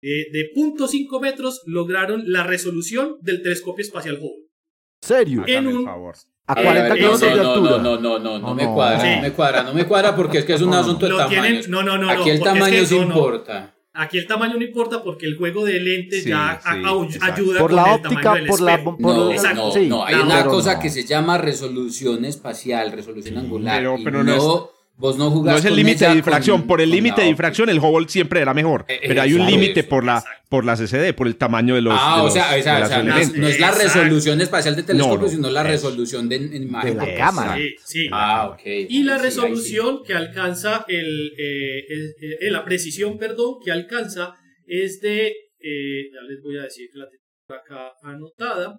de, 0.00 0.52
.5 0.56 1.20
metros 1.20 1.62
lograron 1.66 2.22
la 2.26 2.44
resolución 2.44 3.16
del 3.20 3.42
telescopio 3.42 3.84
espacial 3.84 4.16
Hubble. 4.16 4.48
¿Serio? 5.00 5.44
En 5.46 5.66
un, 5.66 5.84
favor. 5.84 6.16
A 6.46 6.54
40 6.54 6.94
kilómetros 6.94 7.20
de 7.20 7.40
altura. 7.40 7.78
No, 7.78 8.00
no, 8.00 8.18
no, 8.18 8.38
no, 8.38 8.54
me 8.54 8.64
cuadra, 8.64 9.16
no 9.16 9.22
me 9.22 9.32
cuadra, 9.32 9.62
no 9.64 9.74
me 9.74 9.86
cuadra 9.86 10.16
porque 10.16 10.38
es 10.38 10.44
que 10.44 10.54
es 10.54 10.62
un 10.62 10.72
asunto 10.72 11.06
de 11.06 11.14
tamaño. 11.14 11.60
No, 11.68 11.82
no, 11.82 11.98
no. 11.98 12.10
Aquí 12.10 12.30
el 12.30 12.40
tamaño 12.40 12.84
sí 12.84 12.96
importa. 12.96 13.74
Aquí 14.00 14.16
el 14.16 14.28
tamaño 14.28 14.54
no 14.54 14.62
importa 14.64 15.02
porque 15.02 15.26
el 15.26 15.36
juego 15.36 15.64
de 15.64 15.80
lentes 15.80 16.24
ya 16.24 16.60
ayuda 17.20 17.58
por 17.58 17.70
con 17.70 17.74
la 17.74 17.82
el 17.82 17.90
óptica, 17.94 18.22
tamaño 18.22 18.46
por 18.46 18.60
la 18.60 18.84
por 18.84 19.00
no, 19.00 19.32
no, 19.34 19.74
no, 19.88 20.04
hay 20.04 20.14
una 20.14 20.44
cosa 20.44 20.78
que 20.78 20.88
se 20.88 21.02
llama 21.02 21.36
resolución 21.36 22.24
espacial, 22.24 22.92
resolución 22.92 23.38
angular. 23.38 23.78
Pero, 23.78 23.96
pero 24.04 24.22
no, 24.22 24.70
Vos 24.98 25.16
no 25.16 25.30
jugás 25.30 25.52
No 25.52 25.58
es 25.60 25.64
el 25.64 25.76
límite 25.76 26.08
de 26.08 26.16
difracción. 26.16 26.66
por 26.66 26.80
el 26.80 26.90
límite 26.90 27.20
de 27.20 27.28
difracción, 27.28 27.68
el 27.68 27.78
Hubble 27.78 28.08
siempre 28.08 28.40
era 28.40 28.52
mejor. 28.52 28.84
Eh, 28.88 28.98
pero 29.06 29.22
hay 29.22 29.32
un 29.32 29.46
límite 29.46 29.84
por 29.84 30.04
la, 30.04 30.24
por 30.48 30.64
la 30.64 30.74
CCD, 30.74 31.14
por 31.14 31.28
el 31.28 31.36
tamaño 31.36 31.76
de 31.76 31.82
los. 31.82 31.94
Ah, 31.96 32.24
o 32.24 32.30
sea, 32.30 32.50
no, 33.04 33.16
es 33.16 33.60
la 33.60 33.70
resolución 33.70 34.40
espacial 34.40 34.74
del 34.74 34.84
telescopio, 34.84 35.28
sino 35.28 35.50
la 35.50 35.62
resolución 35.62 36.28
de, 36.28 36.36
imagen. 36.36 36.98
De 36.98 37.06
la 37.06 37.14
cámara. 37.14 37.56
Sí, 37.56 37.76
sí. 37.84 38.08
Ah, 38.10 38.48
ok. 38.48 38.60
Y 38.64 39.04
la 39.04 39.18
resolución 39.18 40.02
que 40.04 40.14
alcanza, 40.14 40.84
el, 40.88 41.32
eh, 41.38 41.84
eh, 42.40 42.50
la 42.50 42.64
precisión, 42.64 43.18
perdón, 43.18 43.58
que 43.64 43.70
alcanza 43.70 44.34
es 44.66 45.00
de. 45.00 45.32
ya 45.62 46.20
les 46.28 46.42
voy 46.42 46.58
a 46.58 46.62
decir 46.62 46.88
que 46.92 46.98
la 46.98 47.06
tengo 47.08 47.60
acá 47.60 47.92
anotada. 48.02 48.76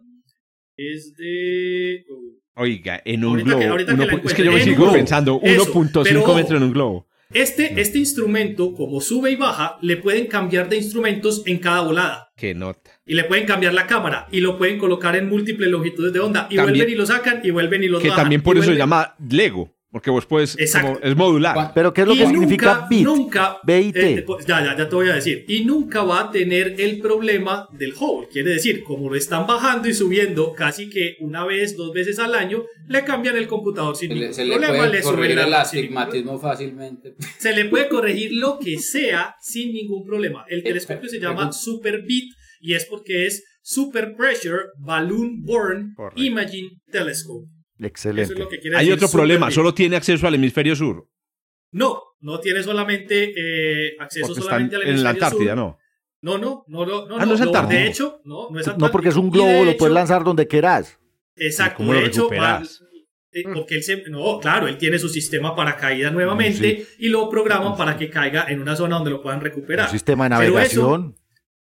Es 0.76 1.14
de. 1.18 2.04
Uh, 2.10 2.40
Oiga, 2.62 3.02
en 3.06 3.24
un 3.24 3.42
globo. 3.42 3.78
es 4.26 4.34
que 4.34 4.44
yo 4.44 4.52
me 4.52 4.62
sigo 4.62 4.92
pensando, 4.92 5.40
1.5 5.40 6.36
metros 6.36 6.58
en 6.58 6.64
un 6.64 6.74
globo. 6.74 7.08
Este, 7.34 7.80
este 7.80 8.00
instrumento, 8.00 8.74
como 8.74 9.00
sube 9.00 9.32
y 9.32 9.38
baja, 9.38 9.78
le 9.82 9.96
pueden 9.96 10.28
cambiar 10.28 10.68
de 10.68 10.76
instrumentos 10.76 11.44
en 11.46 11.60
cada 11.60 11.82
volada. 11.82 12.34
Qué 12.36 12.54
nota. 12.54 12.92
Y 13.06 13.14
le 13.14 13.24
pueden 13.24 13.46
cambiar 13.46 13.74
la 13.74 13.88
cámara 13.88 14.28
y 14.30 14.42
lo 14.42 14.58
pueden 14.58 14.78
colocar 14.78 15.16
en 15.16 15.30
múltiples 15.30 15.70
longitudes 15.70 16.12
de 16.12 16.20
onda. 16.20 16.48
Y 16.50 16.58
vuelven 16.58 16.90
y 16.90 16.96
lo 16.96 17.06
sacan 17.06 17.40
y 17.44 17.52
vuelven 17.52 17.84
y 17.84 17.88
lo 17.88 18.00
Que 18.00 18.10
también 18.10 18.42
por 18.42 18.58
eso 18.58 18.72
se 18.72 18.78
llama 18.78 19.16
Lego. 19.30 19.74
Porque 19.92 20.12
vos 20.12 20.28
puedes, 20.28 20.56
como, 20.72 21.00
es 21.02 21.16
modular. 21.16 21.72
Pero 21.74 21.92
¿qué 21.92 22.02
es 22.02 22.08
lo 22.08 22.14
que 22.14 22.28
significa 22.28 22.86
bit? 22.88 23.04
Nunca, 23.04 23.60
BIT. 23.64 23.96
Eh, 23.96 24.26
ya, 24.48 24.64
ya, 24.64 24.78
ya 24.78 24.88
te 24.88 24.96
voy 24.96 25.10
a 25.10 25.16
decir. 25.16 25.46
Y 25.48 25.66
nunca 25.66 26.04
va 26.04 26.22
a 26.22 26.32
tener 26.32 26.80
el 26.80 27.00
problema 27.00 27.68
del 27.72 27.94
Hubble. 27.94 28.28
Quiere 28.32 28.52
decir, 28.52 28.84
como 28.84 29.10
lo 29.10 29.16
están 29.16 29.48
bajando 29.48 29.90
y 29.90 29.96
subiendo 29.96 30.54
casi 30.54 30.92
que 30.92 31.16
una 31.22 31.44
vez, 31.44 31.76
dos 31.76 31.92
veces 31.92 32.20
al 32.20 32.36
año, 32.36 32.66
le 32.88 33.04
cambian 33.04 33.36
el 33.36 33.48
computador 33.48 33.96
sin 33.96 34.14
ningún 34.14 34.32
se 34.32 34.46
problema. 34.46 34.72
Le 34.72 34.78
puede 34.78 35.02
corregir 35.02 35.40
el 35.40 35.54
astigmatismo 35.56 36.40
fácilmente. 36.40 37.16
Se 37.40 37.56
le 37.56 37.66
puede 37.66 37.90
corregir 37.90 38.34
lo 38.34 38.60
que 38.60 38.78
sea 38.78 39.36
sin 39.42 39.74
ningún 39.74 40.06
problema. 40.06 40.46
El 40.50 40.62
telescopio 40.62 41.10
se 41.10 41.20
llama 41.22 41.52
Super 41.52 42.04
Bit 42.04 42.32
y 42.62 42.76
es 42.76 42.86
porque 42.86 43.26
es 43.26 43.44
Super 43.64 44.16
Pressure 44.16 44.66
Balloon 44.78 45.42
Born 45.44 45.96
Imaging 46.16 46.70
Telescope. 46.92 47.48
Excelente. 47.80 48.46
Hay 48.76 48.92
otro 48.92 49.10
problema, 49.10 49.52
solo 49.52 49.74
tiene 49.74 49.96
acceso 49.96 50.28
al 50.28 50.36
hemisferio 50.36 50.76
sur. 50.76 51.08
No, 51.72 52.02
no 52.22 52.40
tiene 52.40 52.64
solamente 52.64 53.34
eh, 53.36 53.96
acceso 54.00 54.34
solamente 54.34 54.76
al 54.76 54.82
hemisferio 54.82 54.98
en 54.98 55.04
la 55.04 55.10
Antártida, 55.12 55.56
no. 55.56 55.78
No, 56.22 56.38
no, 56.38 56.66
no, 56.68 56.86
no, 56.86 57.08
no, 57.08 57.18
ah, 57.18 57.26
no, 57.26 57.34
es 57.36 57.42
Antártida. 57.42 57.80
De 57.80 57.88
hecho, 57.88 58.22
no, 58.26 58.50
no 58.50 58.60
es 58.60 58.68
Antártida. 58.68 58.88
No, 58.88 58.92
porque 58.92 59.10
es 59.10 59.16
un 59.16 59.30
globo, 59.30 59.64
lo 59.64 59.78
puedes 59.78 59.94
lanzar 59.94 60.24
donde 60.24 60.48
quieras. 60.48 61.00
Exacto, 61.36 61.78
¿Cómo 61.78 61.94
de 61.94 62.06
hecho, 62.06 62.30
eh, 63.32 63.44
porque 63.54 63.76
él 63.76 63.84
se, 63.84 64.10
no, 64.10 64.40
claro, 64.40 64.68
él 64.68 64.78
tiene 64.78 64.98
su 64.98 65.08
sistema 65.08 65.56
para 65.56 65.78
caída 65.78 66.10
nuevamente 66.10 66.88
y 66.98 67.10
lo 67.10 67.30
programan 67.30 67.78
para 67.78 67.96
que 67.96 68.10
caiga 68.10 68.46
en 68.50 68.60
una 68.60 68.76
zona 68.76 68.96
donde 68.96 69.12
lo 69.12 69.22
puedan 69.22 69.40
recuperar. 69.40 69.86
Un 69.86 69.92
sistema 69.92 70.24
de 70.26 70.30
navegación. 70.32 71.16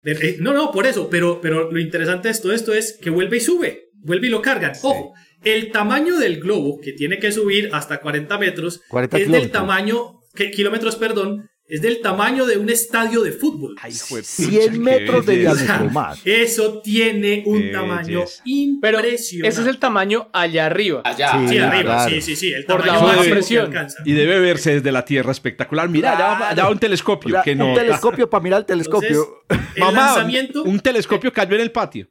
Eh, 0.03 0.37
no, 0.39 0.53
no, 0.53 0.71
por 0.71 0.85
eso, 0.85 1.09
pero, 1.09 1.41
pero 1.41 1.71
lo 1.71 1.79
interesante 1.79 2.27
de 2.27 2.39
todo 2.39 2.53
esto 2.53 2.73
es 2.73 2.93
que 3.01 3.09
vuelve 3.09 3.37
y 3.37 3.39
sube, 3.39 3.89
vuelve 3.93 4.27
y 4.27 4.29
lo 4.29 4.43
cargan. 4.43 4.73
Ojo, 4.83 5.15
el 5.45 5.71
tamaño 5.71 6.17
del 6.17 6.39
globo, 6.41 6.79
que 6.81 6.91
tiene 6.93 7.19
que 7.19 7.31
subir 7.31 7.69
hasta 7.71 7.99
40 8.01 8.37
metros, 8.37 8.81
es 9.13 9.31
del 9.31 9.51
tamaño, 9.51 10.21
que, 10.35 10.51
kilómetros, 10.51 10.95
perdón, 10.97 11.49
es 11.67 11.81
del 11.81 11.99
tamaño 11.99 12.45
de 12.45 12.59
un 12.59 12.69
estadio 12.69 13.21
de 13.23 13.31
fútbol. 13.31 13.75
Ay, 13.81 13.91
hijo 13.93 14.17
de 14.17 14.23
100 14.23 14.49
pucha, 14.69 14.71
metros 14.83 15.25
de 15.25 15.37
diámetro 15.37 15.89
más. 15.89 16.19
Eso 16.23 16.79
tiene 16.83 17.41
un 17.47 17.59
Qué 17.59 17.69
tamaño 17.69 18.19
belleza. 18.19 18.43
Pero 18.81 18.99
impresionante. 18.99 19.47
ese 19.49 19.61
es 19.61 19.67
el 19.67 19.79
tamaño 19.79 20.29
allá 20.31 20.67
arriba. 20.67 21.01
Allá, 21.03 21.31
Sí, 21.31 21.47
Sí, 21.47 21.57
allá. 21.57 21.67
arriba, 21.69 21.83
claro. 21.95 22.09
sí, 22.11 22.21
sí, 22.21 22.35
sí. 22.35 22.53
El 22.53 22.65
Por 22.65 22.85
la 22.85 22.93
tamaño 22.93 23.07
baja 23.17 23.29
presión. 23.31 23.65
alcanza. 23.65 23.97
Y 24.05 24.11
debe 24.13 24.39
verse 24.41 24.75
desde 24.75 24.91
la 24.91 25.05
Tierra 25.05 25.31
espectacular. 25.31 25.89
Mira, 25.89 26.11
allá, 26.15 26.39
va- 26.39 26.49
allá 26.49 26.69
un 26.69 26.77
telescopio. 26.77 27.29
O 27.29 27.31
sea, 27.31 27.41
que 27.41 27.53
un 27.59 27.73
telescopio 27.73 28.29
para 28.29 28.43
mirar 28.43 28.59
el 28.59 28.65
telescopio. 28.67 29.43
El 29.49 29.79
Mamá, 29.81 30.05
lanzamiento, 30.07 30.63
un 30.63 30.79
telescopio 30.79 31.31
cayó 31.33 31.55
en 31.55 31.61
el 31.61 31.71
patio. 31.71 32.07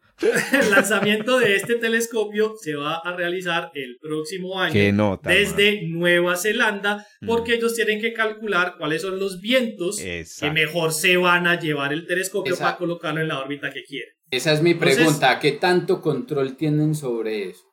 el 0.52 0.70
lanzamiento 0.70 1.38
de 1.40 1.56
este 1.56 1.74
telescopio 1.76 2.54
se 2.60 2.74
va 2.76 2.96
a 2.98 3.16
realizar 3.16 3.70
el 3.74 3.96
próximo 4.00 4.60
año 4.60 4.72
Qué 4.72 4.92
nota. 4.92 5.30
desde 5.30 5.82
Nueva 5.88 6.36
Zelanda 6.36 7.04
porque 7.26 7.52
Mm. 7.52 7.54
ellos 7.56 7.74
tienen 7.74 8.00
que 8.00 8.12
calcular 8.12 8.76
cuáles 8.78 9.02
son 9.02 9.18
los 9.18 9.40
vientos 9.40 10.00
Exacto. 10.00 10.54
que 10.54 10.60
mejor 10.60 10.92
se 10.92 11.16
van 11.16 11.46
a 11.48 11.58
llevar 11.58 11.92
el 11.92 12.06
telescopio 12.06 12.56
para 12.56 12.76
colocarlo 12.76 13.20
en 13.20 13.28
la 13.28 13.40
órbita 13.40 13.72
que 13.72 13.82
quieren. 13.82 14.14
Esa 14.30 14.52
es 14.52 14.62
mi 14.62 14.70
Entonces- 14.72 14.96
pregunta. 14.98 15.38
¿Qué 15.40 15.52
tanto 15.52 16.00
control 16.00 16.56
tienen 16.56 16.94
sobre 16.94 17.48
eso? 17.50 17.64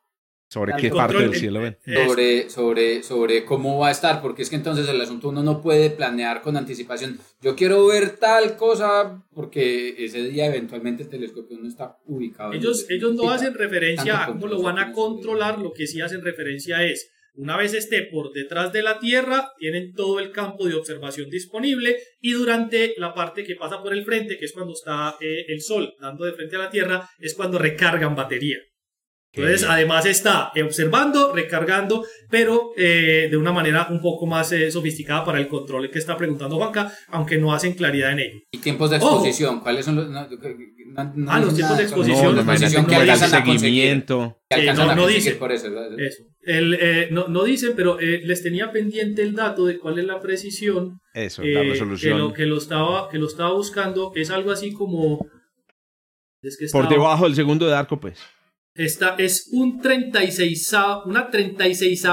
¿Sobre 0.52 0.74
qué 0.76 0.90
parte 0.90 1.18
del 1.18 1.34
cielo 1.34 1.62
ven? 1.62 1.78
Eso. 1.86 2.10
Sobre, 2.10 2.50
sobre, 2.50 3.04
sobre 3.04 3.46
cómo 3.46 3.80
va 3.80 3.88
a 3.88 3.92
estar, 3.92 4.22
porque 4.22 4.42
es 4.42 4.50
que 4.50 4.58
entonces 4.58 4.86
el 4.90 5.00
asunto 5.00 5.30
uno 5.30 5.42
no 5.44 5.62
puede 5.62 5.90
planear 5.92 6.42
con 6.42 6.58
anticipación. 6.58 7.18
Yo 7.42 7.56
quiero 7.56 7.88
ver 7.88 8.18
tal 8.18 8.58
cosa, 8.58 9.24
porque 9.34 9.96
ese 10.04 10.24
día 10.24 10.48
eventualmente 10.48 11.04
el 11.04 11.10
telescopio 11.10 11.58
no 11.58 11.70
está 11.70 11.96
ubicado. 12.06 12.52
Ellos, 12.52 12.86
ellos 12.90 13.16
no 13.16 13.32
hacen 13.32 13.54
referencia 13.54 14.26
a 14.26 14.28
cómo 14.28 14.46
lo 14.48 14.62
van 14.62 14.78
a 14.78 14.92
controlar, 14.92 15.58
lo 15.58 15.72
que 15.72 15.88
sí 15.88 16.02
hacen 16.02 16.22
referencia 16.22 16.84
es, 16.84 17.10
una 17.34 17.56
vez 17.56 17.74
esté 17.74 18.02
por 18.12 18.34
detrás 18.34 18.74
de 18.74 18.84
la 18.84 19.00
Tierra, 19.00 19.54
tienen 19.58 19.94
todo 19.94 20.20
el 20.20 20.34
campo 20.34 20.68
de 20.68 20.76
observación 20.76 21.30
disponible 21.30 21.98
y 22.20 22.34
durante 22.34 22.94
la 22.98 23.14
parte 23.14 23.46
que 23.46 23.56
pasa 23.56 23.82
por 23.82 23.94
el 23.94 24.04
frente, 24.04 24.38
que 24.38 24.44
es 24.44 24.52
cuando 24.52 24.74
está 24.74 25.16
eh, 25.22 25.46
el 25.48 25.62
Sol 25.62 25.94
dando 26.02 26.26
de 26.26 26.34
frente 26.34 26.58
a 26.58 26.60
la 26.60 26.70
Tierra, 26.70 27.10
es 27.20 27.36
cuando 27.36 27.58
recargan 27.58 28.16
batería. 28.16 28.58
Entonces, 29.34 29.64
además 29.70 30.06
está 30.06 30.52
eh, 30.56 30.64
observando, 30.64 31.34
recargando, 31.34 32.06
pero 32.30 32.72
eh, 32.76 33.30
de 33.32 33.38
una 33.38 33.54
manera 33.54 33.88
un 33.90 34.02
poco 34.02 34.26
más 34.26 34.52
eh, 34.52 34.70
sofisticada 34.70 35.24
para 35.24 35.40
el 35.40 35.48
control 35.48 35.90
que 35.90 36.00
está 36.00 36.18
preguntando 36.18 36.58
Juanca, 36.58 36.92
aunque 37.08 37.38
no 37.38 37.54
hacen 37.54 37.74
claridad 37.74 38.12
en 38.12 38.20
ello. 38.20 38.40
¿Y 38.52 38.58
tiempos 38.58 38.90
de 38.90 38.98
Ojo. 38.98 39.08
exposición? 39.16 39.62
¿Cuáles 39.62 39.86
son 39.86 39.96
los.? 39.96 40.10
no, 40.10 40.28
no- 40.28 41.14
no 41.16 41.32
Ah, 41.32 41.40
los 41.40 41.56
dicen 41.56 41.56
tiempos 41.56 41.78
de 41.78 41.84
exposición, 41.84 42.36
los 42.36 42.46
no, 42.46 42.52
exposición 42.52 42.86
que 42.86 42.96
alcanzan 42.96 43.34
a 43.34 43.46
seguimiento. 43.46 44.38
que 44.50 44.60
Eh, 44.68 44.74
no- 44.74 44.88
no 44.88 44.88
conseguir 45.04 45.16
dice. 45.24 45.36
por 45.36 45.52
eso. 45.54 45.68
Eso. 45.98 46.24
El, 46.42 46.74
eh, 46.74 47.08
no, 47.12 47.30
no 47.30 47.46
dicen, 47.46 47.72
pero 47.78 48.02
eh, 48.02 48.20
les 48.26 48.44
tenía 48.44 48.74
pendiente 48.74 49.22
el 49.22 49.34
dato 49.34 49.66
de 49.66 49.80
cuál 49.80 49.98
es 50.00 50.04
la 50.06 50.20
precisión. 50.20 51.00
Eso, 51.14 51.42
eh, 51.44 51.54
la 51.54 51.62
que, 51.62 51.70
resolución. 51.70 52.18
lo, 52.20 52.34
que, 52.34 52.46
lo 52.46 52.58
estaba, 52.58 53.08
que 53.10 53.18
lo 53.18 53.28
estaba 53.28 53.54
buscando. 53.54 54.12
Es 54.14 54.30
algo 54.30 54.52
así 54.52 54.74
como. 54.74 55.26
Es 56.42 56.58
que 56.58 56.66
Por 56.70 56.84
estaba- 56.84 56.90
debajo 56.90 57.24
del 57.24 57.36
segundo 57.36 57.66
de 57.66 57.76
arco, 57.76 57.98
pues. 57.98 58.20
Esta 58.76 59.16
es 59.18 59.50
un 59.52 59.82
36, 59.82 60.74
una 61.06 61.30
36, 61.30 62.06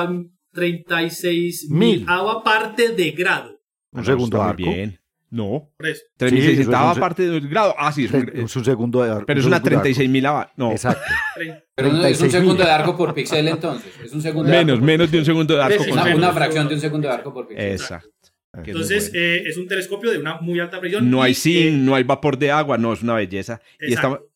36 0.53 1.67
Mil. 1.71 2.01
mil 2.01 2.07
parte 2.45 2.91
de 2.91 3.11
grado. 3.13 3.61
Un 3.93 4.05
segundo 4.05 4.43
arco. 4.43 4.57
Bien. 4.63 4.99
No. 5.31 5.71
Por 5.77 5.89
eso. 5.89 6.03
36 6.17 6.53
eso 6.53 6.61
es 6.63 6.67
un 6.67 6.95
se- 6.95 7.01
parte 7.01 7.29
del 7.29 7.49
grado. 7.49 7.75
Ah, 7.79 7.93
sí, 7.93 8.07
es 8.07 8.13
un- 8.13 8.31
Es 8.35 8.57
un 8.57 8.65
segundo 8.65 9.03
de 9.03 9.11
arco. 9.11 9.27
pero 9.27 9.41
es 9.41 9.45
un 9.47 9.51
una 9.53 9.59
segundo 9.59 9.71
de 9.71 9.77
arco. 9.77 9.83
36 9.83 10.11
mil 10.11 10.27
No. 10.57 10.73
Exacto. 10.73 11.03
Pero 11.77 11.93
no, 11.93 11.95
es 11.99 12.21
un 12.21 12.29
36 12.29 12.33
segundo 12.33 12.65
de 12.65 12.71
arco 12.71 12.97
por 12.97 13.15
píxel 13.15 13.47
entonces. 13.47 13.93
Es 14.03 14.13
un 14.13 14.21
segundo 14.23 14.51
de 14.51 14.57
Menos, 14.57 14.73
arco 14.73 14.81
por 14.81 14.87
menos 14.87 15.11
de 15.13 15.19
un 15.19 15.25
segundo 15.25 15.55
de 15.55 15.63
arco. 15.63 15.85
Una, 15.93 16.15
una 16.17 16.33
fracción 16.33 16.67
de 16.69 16.75
un 16.75 16.81
segundo 16.81 17.07
de 17.09 17.15
arco 17.15 17.33
por 17.33 17.47
píxel. 17.47 17.71
Exacto. 17.73 18.09
Entonces, 18.65 19.13
eh, 19.15 19.43
es 19.47 19.57
un 19.59 19.69
telescopio 19.69 20.11
de 20.11 20.19
una 20.19 20.41
muy 20.41 20.59
alta 20.59 20.81
presión. 20.81 21.09
no 21.09 21.19
y, 21.19 21.27
hay 21.27 21.33
eh, 21.33 21.35
zinc, 21.35 21.73
no 21.75 21.95
hay 21.95 22.03
vapor 22.03 22.37
de 22.39 22.51
agua, 22.51 22.77
no, 22.79 22.93
es 22.95 23.03
una 23.03 23.15
belleza. 23.15 23.61
Y 23.81 23.93
Exacto. 23.93 24.15
está, 24.17 24.28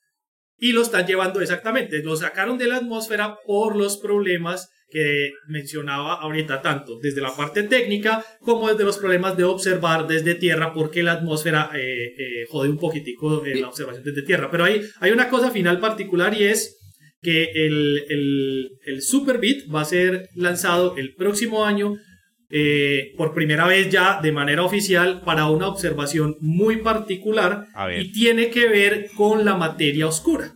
y 0.63 0.71
lo 0.73 0.83
están 0.83 1.09
llevando 1.09 1.41
exactamente. 1.41 2.05
Lo 2.05 2.15
sacaron 2.15 2.57
de 2.57 2.69
la 2.69 2.77
atmósfera 2.77 3.37
por 3.45 3.75
los 3.75 3.97
problemas 3.97 4.71
que 4.89 5.33
mencionaba 5.49 6.15
ahorita, 6.15 6.63
tanto 6.63 7.01
desde 7.03 7.21
la 7.21 7.35
parte 7.35 7.65
técnica 7.65 8.25
como 8.39 8.69
desde 8.69 8.85
los 8.85 8.99
problemas 8.99 9.37
de 9.37 9.43
observar 9.43 10.07
desde 10.07 10.37
tierra, 10.37 10.73
porque 10.73 11.03
la 11.03 11.15
atmósfera 11.15 11.73
eh, 11.75 12.15
eh, 12.17 12.47
jode 12.49 12.69
un 12.69 12.79
poquitico 12.79 13.45
eh, 13.45 13.57
la 13.57 13.71
observación 13.71 14.05
desde 14.05 14.23
tierra. 14.23 14.53
Pero 14.53 14.65
hay, 14.65 14.83
hay 15.01 15.11
una 15.11 15.29
cosa 15.29 15.51
final 15.51 15.81
particular 15.81 16.33
y 16.33 16.45
es 16.45 16.79
que 17.21 17.51
el, 17.55 18.05
el, 18.09 18.71
el 18.85 19.03
Superbit 19.03 19.65
va 19.75 19.81
a 19.81 19.85
ser 19.85 20.29
lanzado 20.37 20.97
el 20.97 21.17
próximo 21.17 21.65
año 21.65 21.97
eh, 22.55 23.15
por 23.17 23.33
primera 23.33 23.67
vez 23.67 23.89
ya 23.91 24.21
de 24.23 24.31
manera 24.31 24.63
oficial 24.63 25.23
para 25.25 25.47
una 25.49 25.69
observación 25.69 26.37
muy 26.41 26.77
particular 26.77 27.67
y 27.99 28.13
tiene 28.13 28.51
que 28.51 28.69
ver 28.69 29.09
con 29.17 29.45
la 29.47 29.57
materia 29.57 30.07
oscura. 30.07 30.53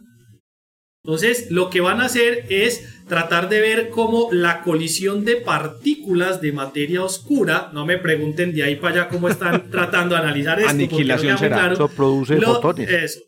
Entonces, 1.02 1.50
lo 1.50 1.70
que 1.70 1.80
van 1.80 2.00
a 2.00 2.06
hacer 2.06 2.44
es 2.50 3.04
tratar 3.08 3.48
de 3.48 3.60
ver 3.60 3.90
cómo 3.90 4.28
la 4.32 4.62
colisión 4.62 5.24
de 5.24 5.36
partículas 5.36 6.40
de 6.40 6.52
materia 6.52 7.02
oscura, 7.04 7.70
no 7.72 7.86
me 7.86 7.96
pregunten 7.96 8.52
de 8.52 8.64
ahí 8.64 8.74
para 8.76 9.02
allá 9.02 9.08
cómo 9.08 9.28
están 9.28 9.70
tratando 9.70 10.16
de 10.16 10.20
analizar 10.22 10.58
esto, 10.58 10.72
no 10.72 10.78
Aniquilación 10.78 11.38
será. 11.38 11.56
claro. 11.58 11.74
Eso 11.74 11.88
produce 11.88 12.36
Lo- 12.38 12.54
fotones. 12.54 12.90
Eso. 12.90 13.20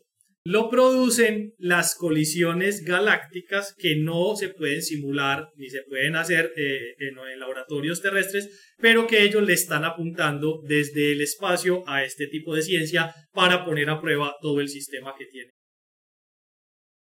Lo 0.45 0.69
producen 0.69 1.53
las 1.57 1.95
colisiones 1.95 2.85
galácticas 2.85 3.75
que 3.77 3.97
no 3.97 4.35
se 4.35 4.49
pueden 4.49 4.81
simular 4.81 5.49
ni 5.55 5.69
se 5.69 5.83
pueden 5.83 6.15
hacer 6.15 6.53
eh, 6.55 6.95
en, 6.99 7.17
en 7.17 7.39
laboratorios 7.39 8.01
terrestres, 8.01 8.73
pero 8.77 9.05
que 9.05 9.23
ellos 9.23 9.43
le 9.43 9.53
están 9.53 9.83
apuntando 9.83 10.61
desde 10.65 11.11
el 11.11 11.21
espacio 11.21 11.83
a 11.87 12.03
este 12.03 12.27
tipo 12.27 12.55
de 12.55 12.61
ciencia 12.61 13.13
para 13.33 13.65
poner 13.65 13.89
a 13.89 13.99
prueba 13.99 14.35
todo 14.41 14.61
el 14.61 14.69
sistema 14.69 15.13
que 15.17 15.25
tiene. 15.25 15.51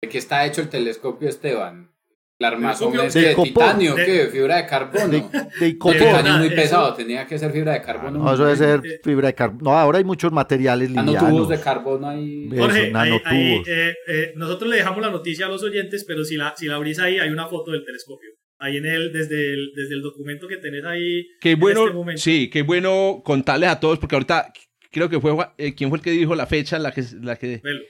¿De 0.03 0.09
qué 0.09 0.18
está 0.18 0.45
hecho 0.47 0.61
el 0.61 0.68
telescopio, 0.68 1.28
Esteban? 1.28 1.98
¿La 2.41 2.49
armazón 2.49 2.95
es 3.01 3.14
de 3.14 3.20
que 3.20 3.28
de 3.30 3.34
titanio? 3.34 3.95
De- 3.97 4.05
¿Qué? 4.05 4.12
¿De 4.12 4.26
fibra 4.28 4.57
de 4.59 4.66
carbono? 4.66 5.09
De, 5.09 5.18
de 5.61 5.66
El 5.66 5.78
titanio 5.78 6.32
es 6.34 6.39
muy 6.39 6.47
Eso- 6.47 6.55
pesado, 6.57 6.95
tenía 6.95 7.26
que 7.26 7.36
ser 7.36 7.51
fibra 7.51 7.72
de 7.72 7.82
carbono. 7.82 8.18
No, 8.22 8.32
eso 8.32 8.45
debe 8.45 8.57
ser 8.57 8.80
Eh, 8.84 9.01
fibra 9.03 9.26
de 9.26 9.34
carbono. 9.34 9.61
No, 9.64 9.76
ahora 9.76 9.99
hay 9.99 10.05
muchos 10.05 10.30
materiales 10.30 10.89
livianos. 10.89 11.14
Nanotubos 11.14 11.49
de 11.49 11.61
carbono 11.61 12.09
ahí. 12.09 12.49
Jorge, 12.49 12.64
Eso, 12.64 12.86
ahí- 12.86 12.93
nanotubos. 12.93 13.26
ahí, 13.32 13.62
eh, 13.66 13.95
eh, 14.07 14.32
nosotros 14.36 14.70
le 14.70 14.76
dejamos 14.76 15.01
la 15.03 15.11
noticia 15.11 15.47
a 15.47 15.49
los 15.49 15.64
oyentes, 15.64 16.05
pero 16.07 16.24
si 16.24 16.36
la, 16.36 16.55
si 16.57 16.66
la 16.66 16.76
abrís 16.76 17.01
ahí, 17.01 17.18
hay 17.18 17.30
una 17.30 17.47
foto 17.49 17.72
del 17.72 17.84
telescopio. 17.84 18.30
Ahí 18.61 18.76
en 18.76 18.86
el, 18.86 19.12
desde 19.12 19.55
el, 19.55 19.72
desde 19.74 19.95
el 19.95 20.03
documento 20.03 20.47
que 20.47 20.59
tenés 20.59 20.84
ahí. 20.84 21.26
Qué 21.41 21.53
en 21.53 21.61
bueno, 21.61 21.82
este 21.86 21.95
momento. 21.95 22.20
sí, 22.22 22.49
qué 22.51 22.62
bueno 22.62 23.20
contarles 23.24 23.68
a 23.70 23.80
todos, 23.80 23.99
porque 23.99 24.14
ahorita 24.14 24.53
creo 24.93 25.09
que 25.09 25.18
fue, 25.20 25.32
eh, 25.59 25.74
¿quién 25.74 25.91
fue 25.91 25.99
el 25.99 26.05
que 26.05 26.11
dijo 26.12 26.34
la 26.36 26.47
fecha 26.47 26.76
en 26.76 26.82
la 26.84 26.93
que... 26.93 27.03
La 27.20 27.34
que 27.36 27.61
Velo. 27.64 27.80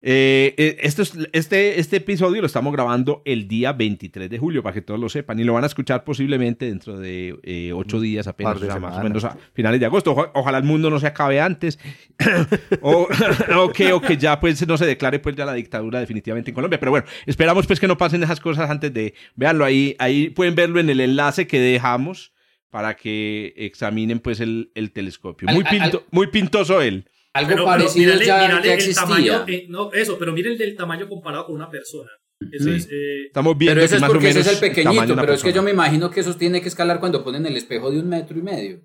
Eh, 0.00 0.54
eh, 0.56 0.76
esto 0.82 1.02
es- 1.02 1.12
este, 1.32 1.80
este 1.80 1.96
episodio 1.96 2.40
lo 2.40 2.46
estamos 2.46 2.72
grabando 2.72 3.20
el 3.24 3.48
día 3.48 3.72
23 3.72 4.30
de 4.30 4.38
julio, 4.38 4.62
para 4.62 4.72
que 4.74 4.80
todos 4.80 5.00
lo 5.00 5.08
sepan, 5.08 5.40
y 5.40 5.44
lo 5.44 5.54
van 5.54 5.64
a 5.64 5.66
escuchar 5.66 6.04
posiblemente 6.04 6.66
dentro 6.66 6.98
de 7.00 7.36
eh, 7.42 7.72
ocho 7.74 8.00
días 8.00 8.28
apenas, 8.28 8.52
o 8.56 8.60
sea, 8.60 8.80
más 8.80 8.92
o 8.92 9.02
menos 9.02 9.24
a 9.24 9.36
finales 9.54 9.80
de 9.80 9.86
agosto. 9.86 10.12
Oja- 10.12 10.30
ojalá 10.34 10.58
el 10.58 10.64
mundo 10.64 10.88
no 10.88 11.00
se 11.00 11.08
acabe 11.08 11.40
antes, 11.40 11.80
o, 12.80 13.08
o 13.58 13.72
que, 13.72 13.92
o 13.92 14.00
que 14.00 14.16
ya 14.16 14.38
pues 14.38 14.64
no 14.68 14.76
se 14.76 14.86
declare 14.86 15.18
pues 15.18 15.34
ya 15.34 15.44
la 15.44 15.54
dictadura 15.54 15.98
definitivamente 15.98 16.52
en 16.52 16.54
Colombia. 16.54 16.78
Pero 16.78 16.92
bueno, 16.92 17.06
esperamos 17.26 17.66
pues 17.66 17.80
que 17.80 17.88
no 17.88 17.98
pasen 17.98 18.22
esas 18.22 18.38
cosas 18.38 18.70
antes 18.70 18.94
de, 18.94 19.14
veanlo 19.34 19.64
ahí, 19.64 19.96
ahí 19.98 20.30
pueden 20.30 20.54
verlo 20.54 20.78
en 20.78 20.90
el 20.90 21.00
enlace 21.00 21.48
que 21.48 21.58
dejamos 21.58 22.32
para 22.70 22.94
que 22.94 23.52
examinen 23.56 24.20
pues 24.20 24.38
el, 24.38 24.70
el 24.76 24.92
telescopio. 24.92 25.48
Muy, 25.48 25.64
pinto- 25.64 26.04
muy 26.12 26.28
pintoso 26.28 26.82
él. 26.82 27.08
Algo 27.38 27.48
Pero- 27.50 27.64
pero 27.64 27.66
parecido 27.78 28.12
mírale- 28.14 28.26
ya, 28.26 28.38
mírale 28.42 28.66
ya 28.66 28.72
el 28.72 28.78
existía. 28.78 29.02
tamaño, 29.02 29.44
eh, 29.48 29.66
no, 29.68 29.92
eso, 29.92 30.18
pero 30.18 30.32
mire 30.32 30.50
el 30.50 30.58
del 30.58 30.76
tamaño 30.76 31.08
comparado 31.08 31.46
con 31.46 31.54
una 31.56 31.70
persona. 31.70 32.10
Eso 32.52 32.64
Sí. 32.70 32.76
es, 32.76 32.86
eh, 32.90 33.26
Estamos 33.26 33.58
viendo 33.58 33.74
Pero 33.74 33.84
eso 33.84 33.92
que 33.92 33.96
es 33.96 34.00
más 34.00 34.10
porque 34.10 34.28
ese 34.28 34.40
es 34.40 34.46
el 34.46 34.58
pequeñito, 34.58 35.16
pero 35.16 35.32
es 35.32 35.42
que 35.42 35.52
yo 35.52 35.62
me 35.62 35.72
imagino 35.72 36.10
que 36.10 36.20
eso 36.20 36.34
tiene 36.36 36.60
que 36.62 36.68
escalar 36.68 37.00
cuando 37.00 37.24
ponen 37.24 37.44
el 37.46 37.56
espejo 37.56 37.90
de 37.90 37.98
un 38.00 38.08
metro 38.08 38.38
y 38.38 38.42
medio. 38.42 38.80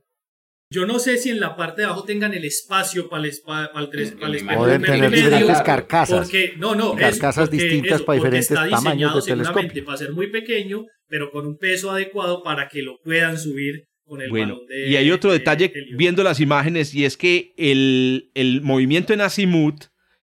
yo 0.72 0.88
no 0.88 0.98
sé 0.98 1.18
si 1.18 1.30
en 1.30 1.40
la 1.40 1.56
parte 1.56 1.82
de 1.82 1.86
abajo 1.86 2.04
tengan 2.04 2.34
el 2.34 2.46
espacio 2.46 3.08
para 3.08 3.26
el, 3.26 3.32
para 3.46 3.70
el, 3.80 3.90
tres- 3.92 4.14
para 4.14 4.28
el 4.30 4.36
espejo 4.38 4.58
Pueden 4.60 4.82
de 4.82 4.88
un 4.88 4.94
tener 4.96 5.02
metro 5.12 5.18
y 5.18 5.22
medio, 5.22 5.38
diferentes 5.38 5.62
carcasas. 5.64 6.20
Porque, 6.22 6.54
no, 6.58 6.74
no, 6.74 6.96
Carcasas 6.96 7.48
porque 7.50 7.64
distintas 7.64 7.98
eso, 7.98 8.06
para 8.06 8.16
diferentes 8.16 8.50
está 8.50 8.70
tamaños 8.70 9.14
de 9.14 9.22
seguramente 9.22 9.54
telescopio. 9.54 9.86
para 9.86 9.98
ser 10.00 10.12
muy 10.14 10.28
pequeño, 10.32 10.86
pero 11.08 11.30
con 11.30 11.46
un 11.46 11.58
peso 11.60 11.92
adecuado 11.92 12.42
para 12.42 12.70
que 12.70 12.82
lo 12.82 12.98
puedan 13.04 13.38
subir 13.38 13.84
con 14.14 14.22
el 14.22 14.30
Bueno, 14.30 14.54
balón 14.54 14.68
de 14.68 14.90
y 14.90 14.96
hay 14.96 15.12
otro 15.12 15.32
de 15.32 15.40
detalle 15.40 15.74
viendo 15.98 16.24
las 16.24 16.40
imágenes 16.40 16.94
y 16.94 17.06
es 17.06 17.18
que 17.18 17.54
el, 17.58 18.30
el 18.36 18.62
movimiento 18.62 19.14
en 19.14 19.22
azimut 19.22 19.86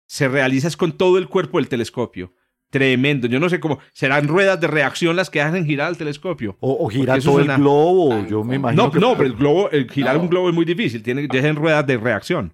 se 0.05 0.27
realiza 0.27 0.67
es 0.67 0.75
con 0.77 0.97
todo 0.97 1.17
el 1.17 1.27
cuerpo 1.27 1.59
del 1.59 1.69
telescopio. 1.69 2.33
Tremendo. 2.71 3.27
Yo 3.27 3.39
no 3.39 3.49
sé 3.49 3.59
cómo. 3.59 3.79
¿Serán 3.93 4.27
ruedas 4.27 4.59
de 4.61 4.67
reacción 4.67 5.15
las 5.15 5.29
que 5.31 5.41
hacen 5.41 5.65
girar 5.65 5.89
el 5.89 5.97
telescopio? 5.97 6.55
O, 6.59 6.85
o 6.85 6.87
gira 6.89 7.13
Porque 7.13 7.19
eso 7.19 7.31
todo 7.31 7.39
el 7.41 7.47
globo. 7.57 8.13
Ah, 8.13 8.27
Yo 8.29 8.43
me 8.43 8.49
no, 8.49 8.55
imagino 8.59 8.83
No, 8.83 8.91
que- 8.91 8.99
no, 8.99 9.13
pero 9.17 9.25
el 9.27 9.35
globo, 9.35 9.71
el 9.71 9.89
girar 9.89 10.17
No. 10.17 10.21
un 10.21 10.29
globo 10.29 10.49
es 10.49 10.55
muy 10.55 10.65
difícil. 10.65 11.01
Tiene 11.01 11.27
que 11.27 11.41
ser 11.41 11.55
ruedas 11.55 11.87
de 11.87 11.97
reacción. 11.97 12.53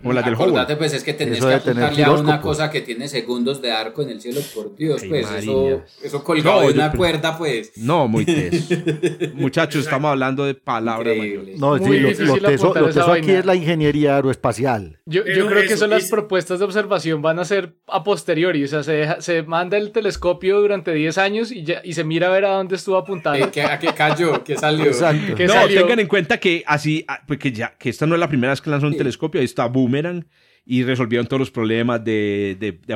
Como 0.00 0.14
las 0.14 0.24
del 0.24 0.76
pues 0.78 0.94
es 0.94 1.04
que 1.04 1.12
tenés 1.12 1.44
que 1.44 1.52
apuntarle 1.52 2.04
a 2.04 2.12
una 2.12 2.40
cosa 2.40 2.70
que 2.70 2.80
tiene 2.80 3.06
segundos 3.06 3.60
de 3.60 3.70
arco 3.70 4.00
en 4.00 4.08
el 4.08 4.20
cielo, 4.22 4.40
por 4.54 4.74
Dios, 4.74 5.02
pues 5.06 5.30
eso, 5.30 5.82
eso 6.02 6.24
colgado 6.24 6.62
de 6.62 6.72
una 6.72 6.90
cuerda, 6.90 7.36
pues. 7.36 7.72
No, 7.76 8.08
muy 8.08 8.24
teso. 8.24 8.74
Muchachos, 9.34 9.84
estamos 9.84 10.10
hablando 10.10 10.46
de 10.46 10.54
palabras 10.54 11.14
No, 11.58 11.76
sí, 11.76 11.98
lo, 11.98 12.40
teso, 12.40 13.12
aquí 13.12 13.32
es 13.32 13.44
la 13.44 13.54
ingeniería 13.54 14.16
aeroespacial. 14.16 15.00
Yo, 15.04 15.22
yo 15.26 15.46
creo 15.48 15.68
que 15.68 15.76
son 15.76 15.90
las 15.90 16.08
propuestas 16.08 16.60
de 16.60 16.64
observación 16.64 17.20
van 17.20 17.38
a 17.38 17.44
ser 17.44 17.74
a 17.86 18.02
posteriori, 18.02 18.64
o 18.64 18.68
sea, 18.68 18.82
se, 18.82 19.06
se 19.20 19.42
manda 19.42 19.76
el 19.76 19.92
telescopio 19.92 20.62
durante 20.62 20.94
10 20.94 21.18
años 21.18 21.52
y, 21.52 21.62
ya, 21.62 21.82
y 21.84 21.92
se 21.92 22.04
mira 22.04 22.28
a 22.28 22.30
ver 22.30 22.46
a 22.46 22.52
dónde 22.52 22.76
estuvo 22.76 22.96
apuntado. 22.96 23.36
Eh, 23.36 23.62
¿A 23.62 23.78
qué 23.78 23.88
cayó? 23.94 24.42
¿Qué 24.42 24.56
salió? 24.56 24.86
Exacto. 24.86 25.34
no, 25.46 25.66
tengan 25.66 26.00
en 26.00 26.06
cuenta 26.06 26.40
que 26.40 26.64
así, 26.66 27.04
ah, 27.06 27.20
porque 27.26 27.52
ya, 27.52 27.74
que 27.78 27.90
esta 27.90 28.06
no 28.06 28.14
es 28.14 28.20
la 28.20 28.28
primera 28.28 28.54
vez 28.54 28.62
que 28.62 28.70
lanzan 28.70 28.88
un 28.88 28.96
telescopio, 28.96 29.40
ahí 29.40 29.44
está 29.44 29.73
Boomerang 29.74 30.26
y 30.64 30.82
resolvieron 30.82 31.26
todos 31.26 31.40
los 31.40 31.50
problemas 31.50 32.02
de, 32.02 32.56
de, 32.58 32.72
de, 32.72 32.94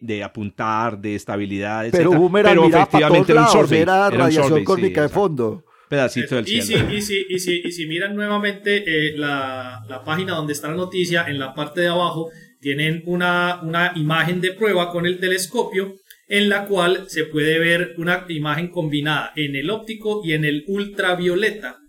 de 0.00 0.22
apuntar, 0.22 1.00
de 1.00 1.16
estabilidad, 1.16 1.86
etc. 1.86 1.96
Pero 1.96 2.12
Boomerang 2.12 2.54
pero 2.54 2.66
efectivamente 2.68 3.32
era 3.32 3.42
un 3.42 3.48
survey, 3.48 3.80
era 3.80 4.08
radiación 4.10 4.64
cósmica 4.64 5.02
de 5.02 5.08
fondo. 5.08 5.64
Pedacito 5.88 6.36
del 6.36 6.48
y 6.48 6.62
cielo. 6.62 6.88
Si, 6.88 6.96
y, 6.96 7.02
si, 7.02 7.26
y, 7.28 7.38
si, 7.40 7.62
y 7.64 7.72
si 7.72 7.86
miran 7.86 8.14
nuevamente 8.14 8.84
eh, 8.86 9.16
la, 9.16 9.84
la, 9.88 10.04
página 10.04 10.36
donde 10.36 10.52
está 10.52 10.68
la 10.68 10.76
noticia, 10.76 11.24
en 11.26 11.40
la 11.40 11.52
parte 11.52 11.80
de 11.80 11.88
abajo 11.88 12.30
tienen 12.60 13.02
una, 13.06 13.60
una 13.62 13.92
imagen 13.96 14.40
de 14.40 14.52
prueba 14.52 14.92
con 14.92 15.04
el 15.04 15.18
telescopio 15.18 15.96
en 16.30 16.48
la 16.48 16.66
cual 16.66 17.06
se 17.08 17.24
puede 17.24 17.58
ver 17.58 17.94
una 17.98 18.24
imagen 18.28 18.68
combinada 18.68 19.32
en 19.34 19.56
el 19.56 19.68
óptico 19.68 20.22
y 20.24 20.34
en 20.34 20.44
el 20.44 20.62
ultravioleta, 20.68 21.80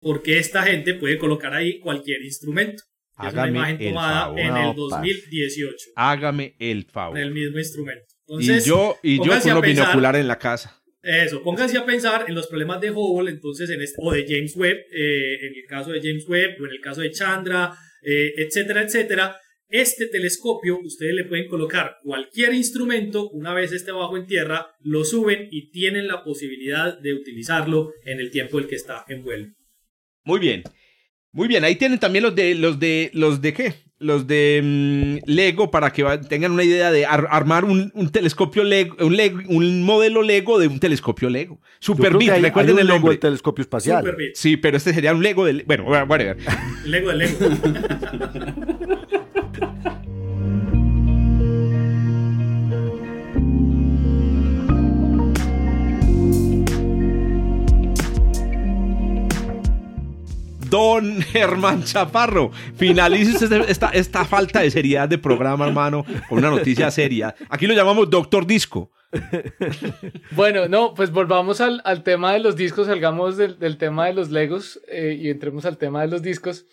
porque 0.00 0.38
esta 0.38 0.62
gente 0.62 0.94
puede 0.94 1.18
colocar 1.18 1.52
ahí 1.52 1.80
cualquier 1.80 2.22
instrumento. 2.22 2.84
Hágame 3.18 3.50
una 3.50 3.70
imagen 3.70 3.88
tomada 3.88 4.40
en 4.40 4.56
el 4.56 4.74
2018. 4.76 5.90
Hágame 5.96 6.54
el 6.58 6.84
favor. 6.84 7.18
En 7.18 7.24
el 7.24 7.30
mismo 7.32 7.58
instrumento. 7.58 8.04
y 8.38 8.60
yo, 8.60 8.96
y 9.02 9.16
yo 9.16 9.40
con 9.40 9.54
los 9.54 9.62
binoculares 9.62 10.20
en 10.20 10.28
la 10.28 10.38
casa. 10.38 10.74
Eso, 11.02 11.42
pónganse 11.42 11.78
a 11.78 11.86
pensar 11.86 12.26
en 12.28 12.34
los 12.34 12.48
problemas 12.48 12.80
de 12.80 12.90
Hubble, 12.90 13.30
entonces, 13.30 13.70
en 13.70 13.80
este, 13.80 13.96
o 13.98 14.12
de 14.12 14.26
James 14.28 14.56
Webb, 14.56 14.78
eh, 14.92 15.38
en 15.46 15.54
el 15.54 15.64
caso 15.68 15.90
de 15.90 16.00
James 16.00 16.28
Webb, 16.28 16.60
o 16.60 16.66
en 16.66 16.72
el 16.72 16.80
caso 16.80 17.00
de 17.00 17.10
Chandra, 17.10 17.72
eh, 18.02 18.32
etcétera, 18.36 18.82
etcétera. 18.82 19.36
Este 19.68 20.06
telescopio, 20.06 20.78
ustedes 20.78 21.14
le 21.14 21.24
pueden 21.24 21.46
colocar 21.46 21.98
cualquier 22.02 22.54
instrumento, 22.54 23.28
una 23.30 23.52
vez 23.54 23.72
esté 23.72 23.92
bajo 23.92 24.16
en 24.16 24.26
tierra, 24.26 24.74
lo 24.80 25.04
suben 25.04 25.48
y 25.50 25.70
tienen 25.70 26.08
la 26.08 26.24
posibilidad 26.24 26.98
de 26.98 27.14
utilizarlo 27.14 27.92
en 28.04 28.18
el 28.18 28.30
tiempo 28.30 28.58
en 28.58 28.64
el 28.64 28.70
que 28.70 28.76
está 28.76 29.04
en 29.08 29.22
vuelo. 29.22 29.48
Muy 30.24 30.40
bien. 30.40 30.62
Muy 31.38 31.46
bien, 31.46 31.62
ahí 31.62 31.76
tienen 31.76 32.00
también 32.00 32.24
los 32.24 32.34
de 32.34 32.56
los 32.56 32.80
de 32.80 33.12
los 33.14 33.40
de 33.40 33.52
qué? 33.52 33.74
Los 34.00 34.26
de 34.26 34.60
mm, 34.60 35.30
Lego 35.30 35.70
para 35.70 35.92
que 35.92 36.02
tengan 36.28 36.50
una 36.50 36.64
idea 36.64 36.90
de 36.90 37.06
armar 37.06 37.64
un, 37.64 37.92
telescopio 38.10 38.64
Lego, 38.64 38.96
un 39.06 39.16
un 39.46 39.84
modelo 39.84 40.22
Lego 40.22 40.58
de 40.58 40.66
un 40.66 40.80
telescopio 40.80 41.30
Lego. 41.30 41.60
Super 41.78 42.16
Big, 42.16 42.32
recuerden 42.32 42.80
el 42.80 42.88
Lego 42.88 43.08
del 43.10 43.20
telescopio 43.20 43.62
espacial. 43.62 44.04
Sí, 44.34 44.56
pero 44.56 44.78
este 44.78 44.92
sería 44.92 45.14
un 45.14 45.22
Lego 45.22 45.44
de 45.44 45.62
bueno, 45.64 45.84
whatever. 45.84 46.38
Lego 46.84 47.10
de 47.10 47.14
Lego. 47.14 47.38
Don 60.78 61.20
Germán 61.22 61.82
Chaparro, 61.82 62.52
finalice 62.76 63.48
esta, 63.66 63.90
esta 63.90 64.24
falta 64.24 64.60
de 64.60 64.70
seriedad 64.70 65.08
de 65.08 65.18
programa, 65.18 65.66
hermano, 65.66 66.04
con 66.28 66.38
una 66.38 66.50
noticia 66.50 66.88
seria. 66.92 67.34
Aquí 67.48 67.66
lo 67.66 67.74
llamamos 67.74 68.08
Doctor 68.08 68.46
Disco. 68.46 68.92
Bueno, 70.30 70.68
no, 70.68 70.94
pues 70.94 71.10
volvamos 71.10 71.60
al, 71.60 71.82
tema 72.04 72.32
de 72.32 72.38
los 72.38 72.54
discos, 72.54 72.86
salgamos 72.86 73.36
del, 73.36 73.76
tema 73.76 74.06
de 74.06 74.12
los 74.12 74.30
Legos 74.30 74.80
eh, 74.86 75.18
y 75.20 75.30
entremos 75.30 75.64
al 75.64 75.78
tema 75.78 76.02
de 76.02 76.08
los 76.08 76.22
discos. 76.22 76.64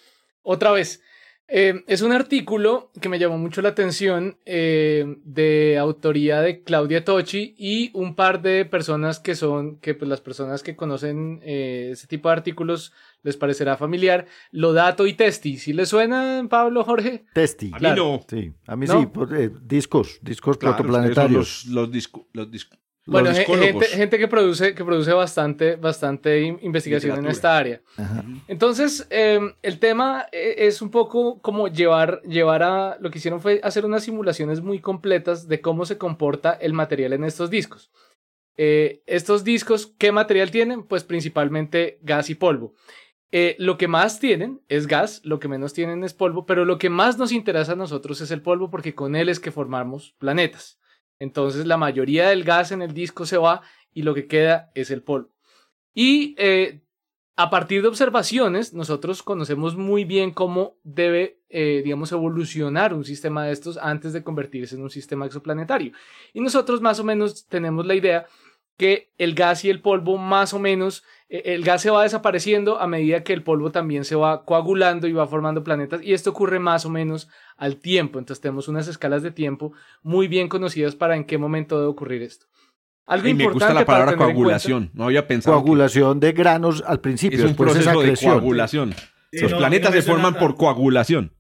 Otra 0.44 0.70
vez, 0.70 1.02
eh, 1.48 1.84
es 1.88 2.02
un 2.02 2.12
artículo 2.12 2.92
que 3.00 3.08
me 3.08 3.20
llamó 3.20 3.38
mucho 3.38 3.62
la 3.62 3.70
atención 3.70 4.38
eh, 4.46 5.18
de 5.24 5.78
autoría 5.78 6.42
de 6.42 6.64
Claudia 6.64 7.06
Tochi 7.06 7.54
y 7.58 7.92
un 7.94 8.16
par 8.16 8.42
de 8.42 8.66
personas 8.66 9.20
que 9.20 9.36
son, 9.36 9.78
que 9.78 9.94
pues 9.94 10.10
las 10.10 10.22
personas 10.22 10.64
que 10.64 10.76
conocen 10.76 11.42
eh, 11.44 11.90
ese 11.92 12.08
tipo 12.08 12.30
de 12.30 12.34
artículos 12.34 12.94
les 13.22 13.38
parecerá 13.38 13.78
familiar, 13.78 14.26
Lodato 14.52 15.06
y 15.06 15.14
Testi. 15.14 15.58
¿Sí 15.58 15.74
le 15.74 15.86
suena, 15.86 16.46
Pablo, 16.50 16.84
Jorge? 16.84 17.26
Testi. 17.34 17.72
A 17.74 17.80
mí 17.80 17.90
no. 17.96 18.22
Sí, 18.28 18.54
a 18.66 18.76
mí 18.76 18.88
sí, 18.88 19.08
discos, 19.62 20.20
discos 20.22 20.58
protoplanetarios. 20.58 21.66
Los, 21.68 21.92
discos, 21.92 22.26
los 22.34 22.50
discos. 22.50 22.80
Bueno, 23.08 23.32
gente, 23.34 23.86
gente, 23.86 24.18
que 24.18 24.28
produce, 24.28 24.74
que 24.74 24.84
produce 24.84 25.14
bastante, 25.14 25.76
bastante 25.76 26.44
investigación 26.44 27.20
en 27.20 27.28
esta 27.28 27.56
área. 27.56 27.82
Entonces, 28.48 29.06
em, 29.12 29.54
el 29.62 29.78
tema 29.80 30.26
eh, 30.32 30.56
es 30.58 30.82
un 30.82 30.90
poco 30.90 31.40
como 31.40 31.68
llevar, 31.68 32.22
llevar 32.24 32.64
a, 32.64 32.98
lo 33.00 33.12
que 33.12 33.20
hicieron 33.20 33.42
fue 33.42 33.60
hacer 33.64 33.86
unas 33.86 34.04
simulaciones 34.04 34.62
muy 34.62 34.80
completas 34.80 35.48
de 35.48 35.62
cómo 35.62 35.86
se 35.86 36.00
comporta 36.00 36.54
el 36.54 36.74
material 36.74 37.14
en 37.14 37.26
estos 37.26 37.52
discos. 37.52 37.92
Eh, 38.58 39.04
estos 39.06 39.44
discos, 39.44 39.94
¿qué 40.00 40.12
material 40.12 40.50
tienen? 40.50 40.84
Pues 40.84 41.04
principalmente 41.04 42.00
gas 42.02 42.32
y 42.32 42.36
polvo. 42.36 42.74
Eh, 43.32 43.56
lo 43.60 43.78
que 43.78 43.88
más 43.88 44.20
tienen 44.20 44.62
es 44.68 44.88
gas, 44.88 45.22
lo 45.24 45.40
que 45.40 45.48
menos 45.48 45.74
tienen 45.74 46.04
es 46.04 46.14
polvo, 46.14 46.46
pero 46.46 46.66
lo 46.66 46.80
que 46.80 46.90
más 46.90 47.18
nos 47.20 47.32
interesa 47.32 47.74
a 47.74 47.76
nosotros 47.76 48.22
es 48.22 48.32
el 48.32 48.42
polvo 48.42 48.72
porque 48.72 48.96
con 48.96 49.16
él 49.16 49.30
es 49.30 49.40
que 49.40 49.52
formamos 49.52 50.16
planetas. 50.18 50.80
Entonces 51.20 51.66
la 51.66 51.78
mayoría 51.78 52.30
del 52.30 52.44
gas 52.44 52.72
en 52.72 52.82
el 52.82 52.94
disco 52.94 53.26
se 53.26 53.38
va 53.38 53.62
y 53.94 54.04
lo 54.04 54.14
que 54.14 54.28
queda 54.28 54.72
es 54.76 54.92
el 54.92 55.02
polvo. 55.02 55.30
Y 55.94 56.36
eh, 56.38 56.82
a 57.38 57.50
partir 57.50 57.82
de 57.82 57.88
observaciones, 57.88 58.74
nosotros 58.74 59.22
conocemos 59.22 59.76
muy 59.76 60.06
bien 60.06 60.32
cómo 60.32 60.78
debe, 60.84 61.42
eh, 61.50 61.82
digamos, 61.84 62.12
evolucionar 62.12 62.94
un 62.94 63.04
sistema 63.04 63.46
de 63.46 63.52
estos 63.52 63.78
antes 63.78 64.14
de 64.14 64.24
convertirse 64.24 64.76
en 64.76 64.84
un 64.84 64.90
sistema 64.90 65.26
exoplanetario. 65.26 65.92
Y 66.34 66.42
nosotros 66.42 66.82
más 66.82 67.00
o 67.00 67.04
menos 67.04 67.46
tenemos 67.48 67.86
la 67.86 67.96
idea 67.96 68.26
que 68.78 69.12
el 69.18 69.36
gas 69.36 69.64
y 69.64 69.70
el 69.70 69.82
polvo 69.82 70.18
más 70.18 70.54
o 70.54 70.60
menos, 70.60 71.04
eh, 71.30 71.44
el 71.46 71.64
gas 71.64 71.82
se 71.82 71.90
va 71.90 72.04
desapareciendo 72.04 72.80
a 72.80 72.88
medida 72.88 73.24
que 73.24 73.34
el 73.34 73.44
polvo 73.44 73.72
también 73.72 74.06
se 74.06 74.16
va 74.16 74.46
coagulando 74.46 75.08
y 75.08 75.14
va 75.14 75.28
formando 75.28 75.64
planetas 75.64 76.02
y 76.04 76.14
esto 76.14 76.32
ocurre 76.32 76.60
más 76.60 76.86
o 76.86 76.90
menos 76.90 77.30
al 77.58 77.78
tiempo. 77.78 78.20
Entonces 78.20 78.42
tenemos 78.42 78.68
unas 78.68 78.88
escalas 78.88 79.24
de 79.24 79.32
tiempo 79.32 79.74
muy 80.04 80.28
bien 80.28 80.50
conocidas 80.50 80.96
para 80.96 81.16
en 81.16 81.26
qué 81.26 81.38
momento 81.38 81.78
debe 81.78 81.90
ocurrir 81.90 82.22
esto. 82.22 82.48
Algo 83.06 83.28
y 83.28 83.34
me 83.36 83.48
gusta 83.48 83.74
la 83.74 83.86
palabra 83.86 84.18
coagulación, 84.18 84.90
no 84.94 85.06
había 85.06 85.28
pensado. 85.28 85.58
Coagulación 85.58 86.20
de 86.20 86.32
granos 86.32 86.84
al 86.86 87.02
principio, 87.02 87.38
es 87.38 87.46
un 87.46 87.56
proceso 87.56 88.02
de 88.02 88.18
coagulación. 88.18 88.96
Los 89.32 89.54
planetas 89.54 89.94
se 89.94 90.02
forman 90.02 90.36
por 90.36 90.56
coagulación. 90.56 91.35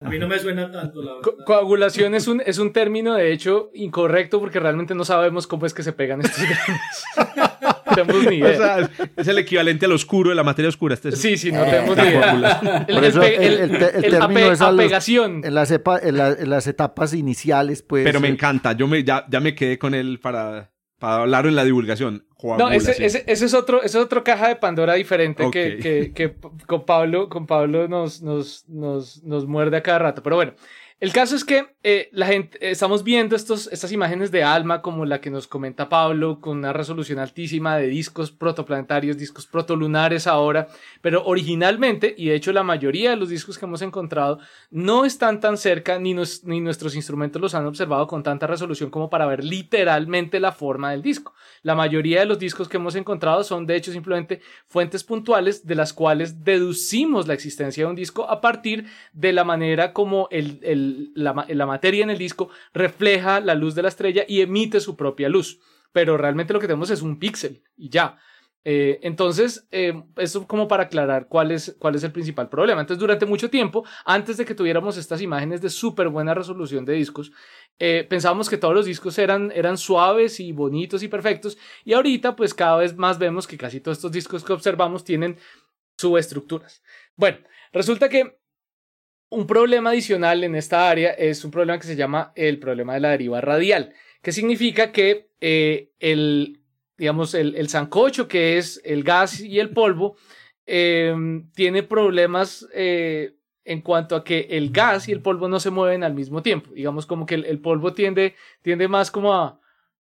A 0.00 0.08
mí 0.08 0.18
no 0.18 0.28
me 0.28 0.38
suena 0.38 0.70
tanto, 0.70 1.02
la 1.02 1.14
coagulación 1.44 2.14
es 2.14 2.28
un, 2.28 2.40
es 2.46 2.58
un 2.58 2.72
término, 2.72 3.14
de 3.14 3.32
hecho, 3.32 3.70
incorrecto 3.74 4.38
porque 4.38 4.60
realmente 4.60 4.94
no 4.94 5.04
sabemos 5.04 5.48
cómo 5.48 5.66
es 5.66 5.74
que 5.74 5.82
se 5.82 5.92
pegan 5.92 6.20
estos 6.20 6.44
granos. 6.44 7.50
no 7.86 7.94
tenemos 7.94 8.30
ni 8.30 8.36
idea. 8.36 8.52
O 8.52 8.56
sea, 8.56 8.90
es 9.16 9.26
el 9.26 9.38
equivalente 9.38 9.86
al 9.86 9.92
oscuro 9.92 10.30
de 10.30 10.36
la 10.36 10.44
materia 10.44 10.68
oscura. 10.68 10.94
Este 10.94 11.10
sí, 11.12 11.36
sí, 11.36 11.50
no 11.50 11.64
tenemos 11.64 11.96
ni 11.96 12.04
idea. 12.04 12.86
El, 12.86 13.04
el, 13.04 14.10
término 14.10 14.52
es 14.52 14.60
apegación. 14.60 15.40
en, 15.44 15.54
las 15.54 15.72
en, 15.72 16.48
las 16.48 16.66
etapas 16.68 17.12
iniciales, 17.12 17.82
pues. 17.82 18.04
Pero 18.04 18.20
me 18.20 18.28
encanta. 18.28 18.74
Yo 18.74 18.86
me, 18.86 19.02
ya, 19.02 19.26
ya 19.28 19.40
me 19.40 19.56
quedé 19.56 19.80
con 19.80 19.94
él 19.94 20.20
para 20.20 20.70
para 20.98 21.22
hablar 21.22 21.46
en 21.46 21.54
la 21.54 21.64
divulgación. 21.64 22.24
No, 22.42 22.70
ese, 22.70 23.04
ese, 23.04 23.24
es 23.26 23.54
otro, 23.54 23.78
ese 23.78 23.98
es 23.98 24.04
otro 24.04 24.22
caja 24.22 24.46
de 24.46 24.54
Pandora 24.54 24.94
diferente 24.94 25.50
que, 25.50 25.78
que, 25.78 26.12
que, 26.14 26.34
con 26.66 26.84
Pablo, 26.84 27.28
con 27.28 27.46
Pablo 27.46 27.88
nos, 27.88 28.22
nos, 28.22 28.64
nos, 28.68 29.24
nos 29.24 29.46
muerde 29.46 29.76
a 29.76 29.82
cada 29.82 29.98
rato. 29.98 30.22
Pero 30.22 30.36
bueno, 30.36 30.52
el 31.00 31.12
caso 31.12 31.36
es 31.36 31.44
que 31.44 31.76
eh, 31.84 32.10
estamos 32.60 33.04
viendo 33.04 33.36
estos, 33.36 33.68
estas 33.72 33.92
imágenes 33.92 34.32
de 34.32 34.42
alma 34.42 34.82
como 34.82 35.04
la 35.04 35.20
que 35.20 35.30
nos 35.30 35.46
comenta 35.46 35.88
Pablo, 35.88 36.40
con 36.40 36.58
una 36.58 36.72
resolución 36.72 37.20
altísima 37.20 37.76
de 37.76 37.86
discos 37.86 38.32
protoplanetarios, 38.32 39.16
discos 39.16 39.46
protolunares 39.46 40.26
ahora, 40.26 40.66
pero 41.00 41.24
originalmente, 41.24 42.14
y 42.18 42.26
de 42.26 42.34
hecho 42.34 42.52
la 42.52 42.64
mayoría 42.64 43.10
de 43.10 43.16
los 43.16 43.28
discos 43.28 43.58
que 43.58 43.64
hemos 43.64 43.80
encontrado 43.82 44.40
no 44.70 45.04
están 45.04 45.38
tan 45.38 45.56
cerca, 45.56 46.00
ni, 46.00 46.14
nuestros 46.14 46.96
instrumentos 46.96 47.40
los 47.40 47.54
han 47.54 47.66
observado 47.66 48.08
con 48.08 48.24
tanta 48.24 48.48
resolución 48.48 48.90
como 48.90 49.08
para 49.08 49.26
ver 49.26 49.44
literalmente 49.44 50.40
la 50.40 50.50
forma 50.50 50.90
del 50.90 51.02
disco. 51.02 51.32
La 51.62 51.76
mayoría 51.76 52.20
de 52.20 52.26
los 52.26 52.38
discos 52.38 52.68
que 52.68 52.76
hemos 52.76 52.96
encontrado 52.96 53.44
son 53.44 53.66
de 53.66 53.76
hecho 53.76 53.92
simplemente 53.92 54.40
fuentes 54.66 55.04
puntuales 55.04 55.64
de 55.64 55.74
las 55.76 55.92
cuales 55.92 56.44
deducimos 56.44 57.28
la 57.28 57.34
existencia 57.34 57.84
de 57.84 57.90
un 57.90 57.96
disco 57.96 58.28
a 58.28 58.40
partir 58.40 58.86
de 59.12 59.32
la 59.32 59.44
manera 59.44 59.92
como 59.92 60.28
el, 60.30 60.60
la, 61.14 61.66
materia 61.66 62.02
en 62.02 62.10
el 62.10 62.18
disco 62.18 62.50
refleja 62.72 63.40
la 63.40 63.54
luz 63.54 63.74
de 63.74 63.82
la 63.82 63.88
estrella 63.88 64.24
y 64.26 64.40
emite 64.40 64.80
su 64.80 64.96
propia 64.96 65.28
luz. 65.28 65.60
Pero 65.92 66.16
realmente 66.16 66.52
lo 66.52 66.60
que 66.60 66.66
tenemos 66.66 66.90
es 66.90 67.02
un 67.02 67.18
píxel 67.18 67.62
y 67.76 67.88
ya. 67.88 68.18
Eh, 68.64 68.98
entonces, 69.02 69.66
eh, 69.70 69.94
eso 70.16 70.46
como 70.46 70.68
para 70.68 70.84
aclarar 70.84 71.28
cuál 71.28 71.52
es, 71.52 71.76
cuál 71.78 71.94
es 71.94 72.04
el 72.04 72.12
principal 72.12 72.48
problema. 72.48 72.80
Entonces, 72.80 73.00
durante 73.00 73.24
mucho 73.24 73.48
tiempo, 73.48 73.84
antes 74.04 74.36
de 74.36 74.44
que 74.44 74.54
tuviéramos 74.54 74.96
estas 74.96 75.22
imágenes 75.22 75.62
de 75.62 75.70
súper 75.70 76.08
buena 76.08 76.34
resolución 76.34 76.84
de 76.84 76.92
discos, 76.94 77.32
eh, 77.78 78.06
pensábamos 78.08 78.50
que 78.50 78.58
todos 78.58 78.74
los 78.74 78.84
discos 78.84 79.18
eran, 79.18 79.52
eran 79.54 79.78
suaves 79.78 80.40
y 80.40 80.52
bonitos 80.52 81.02
y 81.02 81.08
perfectos. 81.08 81.56
Y 81.84 81.94
ahorita, 81.94 82.36
pues 82.36 82.52
cada 82.52 82.76
vez 82.76 82.96
más 82.96 83.18
vemos 83.18 83.46
que 83.46 83.56
casi 83.56 83.80
todos 83.80 83.98
estos 83.98 84.12
discos 84.12 84.44
que 84.44 84.52
observamos 84.52 85.04
tienen 85.04 85.38
subestructuras. 85.96 86.82
Bueno, 87.16 87.38
resulta 87.72 88.08
que 88.08 88.38
un 89.30 89.46
problema 89.46 89.90
adicional 89.90 90.44
en 90.44 90.54
esta 90.54 90.88
área 90.88 91.10
es 91.10 91.44
un 91.44 91.50
problema 91.50 91.78
que 91.78 91.86
se 91.86 91.96
llama 91.96 92.32
el 92.34 92.58
problema 92.58 92.94
de 92.94 93.00
la 93.00 93.10
deriva 93.10 93.40
radial, 93.40 93.92
que 94.22 94.32
significa 94.32 94.92
que 94.92 95.28
el 95.40 96.58
digamos, 96.98 97.32
el, 97.34 97.54
el 97.54 97.68
sancocho, 97.68 98.28
que 98.28 98.58
es 98.58 98.82
el 98.84 99.04
gas 99.04 99.40
y 99.40 99.60
el 99.60 99.70
polvo, 99.70 100.16
em, 100.66 101.48
tiene 101.52 101.84
problemas 101.84 102.68
eh, 102.74 103.36
en 103.64 103.80
cuanto 103.80 104.16
a 104.16 104.24
que 104.24 104.48
el 104.50 104.70
gas 104.70 105.08
y 105.08 105.12
el 105.12 105.22
polvo 105.22 105.48
no 105.48 105.60
se 105.60 105.70
mueven 105.70 106.02
al 106.02 106.14
mismo 106.14 106.42
tiempo. 106.42 106.72
Digamos 106.74 107.06
como 107.06 107.24
que 107.24 107.36
el, 107.36 107.60
polvo 107.60 107.94
tiende, 107.94 108.34
tiende 108.62 108.88
más 108.88 109.10
como 109.10 109.32
a 109.32 109.60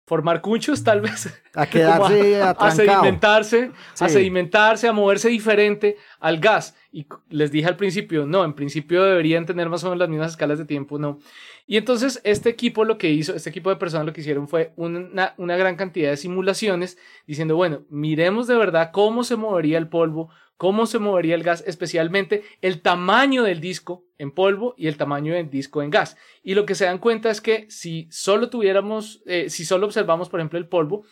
formar 0.10 0.42
cunchos, 0.42 0.84
tal 0.84 1.02
vez. 1.02 1.32
A 1.54 1.68
quedarse 1.68 2.42
a, 2.42 2.50
a, 2.50 2.72
sedimentarse, 2.72 3.72
a 4.00 4.10
sedimentarse, 4.10 4.88
a 4.88 4.92
moverse 4.92 5.30
diferente 5.30 5.98
al 6.20 6.40
gas. 6.40 6.76
Y 6.92 7.06
les 7.30 7.52
dije 7.52 7.68
al 7.68 7.78
principio, 7.78 8.26
no, 8.26 8.44
en 8.44 8.54
principio 8.54 9.04
deberían 9.04 9.46
tener 9.46 9.70
más 9.70 9.84
o 9.84 9.86
menos 9.86 10.00
las 10.00 10.10
mismas 10.10 10.32
escalas 10.32 10.58
de 10.58 10.66
tiempo, 10.66 10.98
no. 10.98 11.20
Y 11.68 11.78
entonces 11.78 12.20
este 12.24 12.50
equipo 12.50 12.86
lo 12.86 12.98
que 12.98 13.12
hizo, 13.12 13.36
este 13.36 13.52
equipo 13.52 13.70
de 13.70 13.76
personas 13.76 14.08
lo 14.08 14.14
que 14.14 14.22
hicieron 14.22 14.48
fue 14.48 14.74
una, 14.78 15.36
una 15.38 15.56
gran 15.56 15.76
cantidad 15.76 16.10
de 16.10 16.18
simulaciones 16.18 16.98
diciendo, 17.28 17.56
bueno, 17.56 17.84
miremos 17.92 18.48
de 18.48 18.56
verdad 18.56 18.90
cómo 18.92 19.24
se 19.24 19.36
movería 19.36 19.78
el 19.78 19.90
polvo, 19.90 20.32
cómo 20.60 20.88
se 20.88 21.00
movería 21.00 21.36
el 21.36 21.44
gas, 21.44 21.64
especialmente 21.66 22.44
el 22.62 22.82
tamaño 22.82 23.44
del 23.44 23.62
disco 23.62 24.04
en 24.18 24.32
polvo 24.32 24.76
y 24.78 24.88
el 24.88 24.98
tamaño 24.98 25.34
del 25.34 25.50
disco 25.50 25.82
en 25.82 25.90
gas. 25.90 26.18
Y 26.44 26.54
lo 26.54 26.66
que 26.66 26.76
se 26.76 26.84
dan 26.84 26.98
cuenta 26.98 27.32
es 27.32 27.40
que 27.40 27.66
si 27.72 28.10
solo 28.12 28.50
tuviéramos, 28.50 29.24
eh, 29.26 29.50
si 29.50 29.64
solo 29.64 29.86
observamos, 29.86 30.28
por 30.28 30.42
ejemplo, 30.42 30.60
el 30.60 30.68
polvo, 30.68 31.06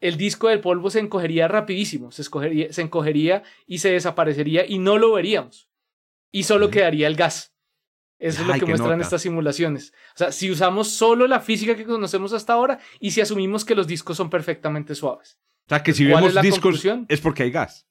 el 0.00 0.16
disco 0.16 0.48
del 0.48 0.60
polvo 0.60 0.88
se 0.88 1.00
encogería 1.00 1.46
rapidísimo, 1.46 2.10
se, 2.10 2.24
se 2.24 2.82
encogería 2.82 3.42
y 3.66 3.78
se 3.78 3.90
desaparecería 3.90 4.64
y 4.66 4.78
no 4.78 4.96
lo 4.96 5.12
veríamos. 5.12 5.68
Y 6.32 6.44
solo 6.44 6.70
quedaría 6.70 7.06
el 7.06 7.16
gas. 7.16 7.54
Eso 8.18 8.40
es 8.40 8.48
lo 8.48 8.54
que 8.54 8.64
muestran 8.64 8.98
estas 9.02 9.20
simulaciones. 9.20 9.92
O 10.14 10.18
sea, 10.18 10.32
si 10.32 10.50
usamos 10.50 10.88
solo 10.88 11.26
la 11.26 11.40
física 11.40 11.76
que 11.76 11.84
conocemos 11.84 12.32
hasta 12.32 12.54
ahora 12.54 12.78
y 12.98 13.10
si 13.10 13.20
asumimos 13.20 13.66
que 13.66 13.74
los 13.74 13.86
discos 13.86 14.16
son 14.16 14.30
perfectamente 14.30 14.94
suaves. 14.94 15.38
O 15.66 15.68
sea, 15.68 15.82
que 15.82 15.92
si 15.92 16.06
vemos 16.06 16.40
discos 16.40 16.82
es 17.08 17.20
porque 17.20 17.42
hay 17.42 17.50
gas. 17.50 17.86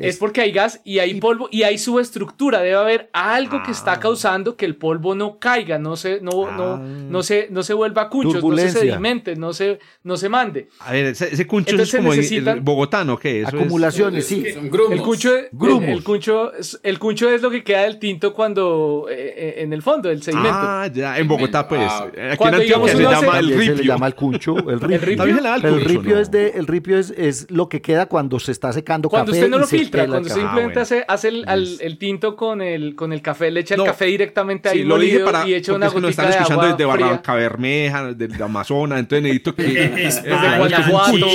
Es 0.00 0.16
porque 0.16 0.40
hay 0.40 0.52
gas 0.52 0.80
y 0.84 0.98
hay 0.98 1.20
polvo 1.20 1.48
y 1.50 1.62
hay 1.62 1.78
subestructura. 1.78 2.60
Debe 2.60 2.76
haber 2.76 3.10
algo 3.12 3.62
que 3.62 3.70
está 3.70 3.92
ah. 3.92 4.00
causando 4.00 4.56
que 4.56 4.64
el 4.64 4.76
polvo 4.76 5.14
no 5.14 5.38
caiga, 5.38 5.78
no 5.78 5.96
se, 5.96 6.20
no, 6.20 6.50
no, 6.50 6.74
ah. 6.74 6.78
no 6.78 7.22
se, 7.22 7.48
no 7.50 7.62
se 7.62 7.74
vuelva 7.74 8.08
cunchos, 8.08 8.42
no 8.42 8.56
se 8.56 8.70
sedimente, 8.70 9.36
no 9.36 9.52
se, 9.52 9.78
no 10.02 10.16
se 10.16 10.28
mande. 10.28 10.68
A 10.80 10.92
ver, 10.92 11.06
ese, 11.06 11.46
cuncho 11.46 11.76
es 11.76 11.94
como 11.94 12.14
el 12.14 12.60
bogotano, 12.60 13.18
¿qué? 13.18 13.44
Acumulaciones, 13.46 14.26
sí. 14.26 14.44
el 14.46 14.70
cuncho, 14.70 15.36
el, 15.36 16.02
cuncho, 16.02 16.52
el 16.82 16.98
cuncho 16.98 17.30
es 17.30 17.42
lo 17.42 17.50
que 17.50 17.62
queda 17.62 17.82
del 17.82 17.98
tinto 17.98 18.32
cuando 18.32 19.06
eh, 19.10 19.34
eh, 19.36 19.54
en 19.58 19.72
el 19.72 19.82
fondo, 19.82 20.10
el 20.10 20.22
sedimento. 20.22 20.50
Ah, 20.52 20.88
ya, 20.92 21.18
en 21.18 21.28
Bogotá, 21.28 21.68
pues. 21.68 21.82
Ah. 21.82 22.06
Aquí 22.32 22.44
en 22.44 22.54
Antioquia 22.54 22.96
se 22.96 23.02
llama 23.02 23.38
el 23.38 23.48
ripio. 23.48 23.76
Se 23.76 23.82
le 23.82 23.84
llama 23.84 24.06
el 24.06 24.14
cuncho. 24.14 24.56
El 24.70 24.80
ripio. 24.80 25.24
El 25.24 25.84
ripio, 25.84 26.18
es 26.18 26.30
de, 26.30 26.48
el 26.50 26.66
ripio 26.66 26.98
es, 26.98 27.10
es 27.16 27.50
lo 27.50 27.68
que 27.68 27.82
queda 27.82 28.06
cuando 28.06 28.38
se 28.38 28.52
está 28.52 28.72
secando 28.72 29.08
cuando 29.08 29.32
café. 29.32 29.44
Usted 29.44 29.50
no 29.50 29.58
lo 29.58 29.66
cuando 29.90 30.28
simplemente 30.28 30.80
hace, 30.80 31.04
hace 31.06 31.28
el, 31.28 31.78
el, 31.80 31.98
tinto 31.98 32.36
con 32.36 32.62
el, 32.62 32.94
con 32.94 33.12
el 33.12 33.22
café, 33.22 33.50
le 33.50 33.60
echa 33.60 33.74
el 33.74 33.84
café 33.84 34.06
directamente 34.06 34.68
ahí 34.68 34.82
lo 34.82 34.98
dije 34.98 35.20
para, 35.20 35.46
y 35.46 35.54
echa 35.54 35.72
una 35.72 35.88
gotita 35.88 36.00
nos 36.00 36.10
están 36.10 36.30
escuchando 36.30 36.66
desde 36.66 36.84
Barranca 36.84 37.34
Bermeja, 37.34 38.14
desde 38.14 38.42
Amazonas, 38.42 38.98
entonces 38.98 39.22
necesito 39.22 39.54
que... 39.54 40.04
es 40.06 40.22
de 40.22 40.30
Guanajuato. 40.30 41.26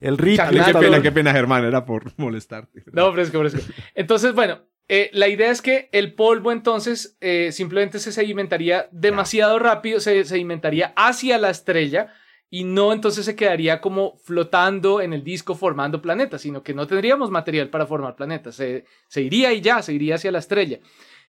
El 0.00 0.16
rito. 0.16 0.42
Qué 0.50 0.72
pena, 0.72 1.02
qué 1.02 1.12
pena, 1.12 1.32
Germán, 1.32 1.64
era 1.64 1.84
por 1.84 2.12
molestarte. 2.16 2.82
No, 2.92 3.12
fresco, 3.12 3.38
fresco. 3.40 3.60
Entonces, 3.94 4.32
bueno, 4.34 4.60
eh, 4.88 5.10
la 5.12 5.28
idea 5.28 5.50
es 5.50 5.62
que 5.62 5.88
el 5.92 6.14
polvo 6.14 6.50
entonces 6.50 7.16
eh, 7.20 7.52
simplemente 7.52 7.98
se 7.98 8.10
sedimentaría 8.10 8.88
demasiado 8.90 9.58
rápido, 9.58 10.00
se 10.00 10.24
sedimentaría 10.24 10.92
hacia 10.96 11.38
la 11.38 11.50
estrella 11.50 12.12
y 12.50 12.64
no 12.64 12.92
entonces 12.92 13.24
se 13.24 13.36
quedaría 13.36 13.80
como 13.80 14.18
flotando 14.18 15.00
en 15.00 15.12
el 15.12 15.22
disco 15.22 15.54
formando 15.54 16.02
planetas, 16.02 16.42
sino 16.42 16.62
que 16.62 16.74
no 16.74 16.86
tendríamos 16.86 17.30
material 17.30 17.70
para 17.70 17.86
formar 17.86 18.16
planetas, 18.16 18.56
se, 18.56 18.84
se 19.08 19.22
iría 19.22 19.52
y 19.52 19.60
ya, 19.60 19.80
se 19.82 19.94
iría 19.94 20.16
hacia 20.16 20.32
la 20.32 20.40
estrella. 20.40 20.80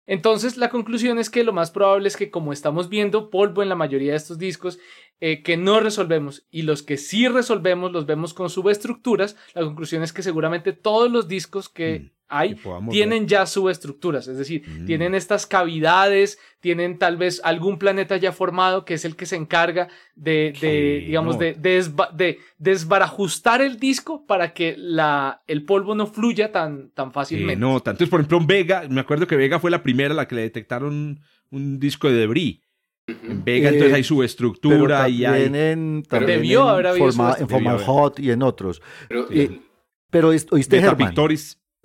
Entonces 0.07 0.57
la 0.57 0.69
conclusión 0.69 1.17
es 1.17 1.29
que 1.29 1.43
lo 1.43 1.53
más 1.53 1.71
probable 1.71 2.07
es 2.07 2.17
que 2.17 2.29
como 2.29 2.53
estamos 2.53 2.89
viendo 2.89 3.29
polvo 3.29 3.63
en 3.63 3.69
la 3.69 3.75
mayoría 3.75 4.11
de 4.11 4.17
estos 4.17 4.37
discos 4.37 4.77
eh, 5.19 5.43
que 5.43 5.57
no 5.57 5.79
resolvemos 5.79 6.45
y 6.51 6.63
los 6.63 6.83
que 6.83 6.97
sí 6.97 7.27
resolvemos 7.27 7.91
los 7.91 8.05
vemos 8.05 8.33
con 8.33 8.49
subestructuras, 8.49 9.35
la 9.53 9.63
conclusión 9.63 10.03
es 10.03 10.13
que 10.13 10.23
seguramente 10.23 10.73
todos 10.73 11.11
los 11.11 11.27
discos 11.27 11.69
que 11.69 11.99
mm 11.99 12.15
hay, 12.27 12.55
tienen 12.89 13.27
ya 13.27 13.45
subestructuras, 13.45 14.27
es 14.27 14.37
decir, 14.37 14.67
mm. 14.67 14.85
tienen 14.85 15.13
estas 15.13 15.45
cavidades, 15.45 16.39
tienen 16.59 16.97
tal 16.97 17.17
vez 17.17 17.39
algún 17.43 17.77
planeta 17.77 18.17
ya 18.17 18.31
formado 18.31 18.83
que 18.83 18.95
es 18.95 19.05
el 19.05 19.15
que 19.15 19.27
se 19.27 19.35
encarga 19.35 19.89
de, 20.15 21.03
digamos, 21.05 21.37
de, 21.37 21.53
de, 21.53 22.39
desbarajustar 22.57 23.61
el 23.61 23.79
disco 23.79 24.25
para 24.25 24.53
que 24.53 24.75
la, 24.75 25.43
el 25.45 25.65
polvo 25.65 25.93
no 25.93 26.07
fluya 26.07 26.51
tan, 26.51 26.89
tan 26.91 27.11
fácilmente. 27.11 27.57
no, 27.57 27.79
tanto 27.81 28.03
es, 28.03 28.09
por 28.09 28.21
ejemplo, 28.21 28.39
en 28.39 28.47
Vega, 28.47 28.87
me 28.89 29.01
acuerdo 29.01 29.27
que 29.27 29.35
Vega 29.35 29.59
fue 29.59 29.69
la 29.69 29.83
primera 29.83 30.13
a 30.13 30.17
la 30.17 30.27
que 30.27 30.35
le 30.35 30.41
detectaron 30.41 31.19
un 31.51 31.79
disco 31.79 32.09
de 32.09 32.15
debris. 32.15 32.59
En 33.07 33.43
Vega, 33.43 33.69
entonces 33.69 33.93
hay 33.93 34.03
subestructura 34.03 35.07
y 35.09 35.25
hay. 35.25 35.43
En, 35.43 36.03
debió 36.03 36.67
haber 36.67 36.87
habido 36.87 37.07
en 37.37 37.49
Formal 37.49 37.79
Hot 37.79 38.19
y 38.19 38.31
en 38.31 38.41
otros. 38.41 38.81
Pero, 39.07 39.27
eh, 39.31 39.61
pero 40.09 40.29
oíste, 40.29 40.81
Germán. 40.81 41.13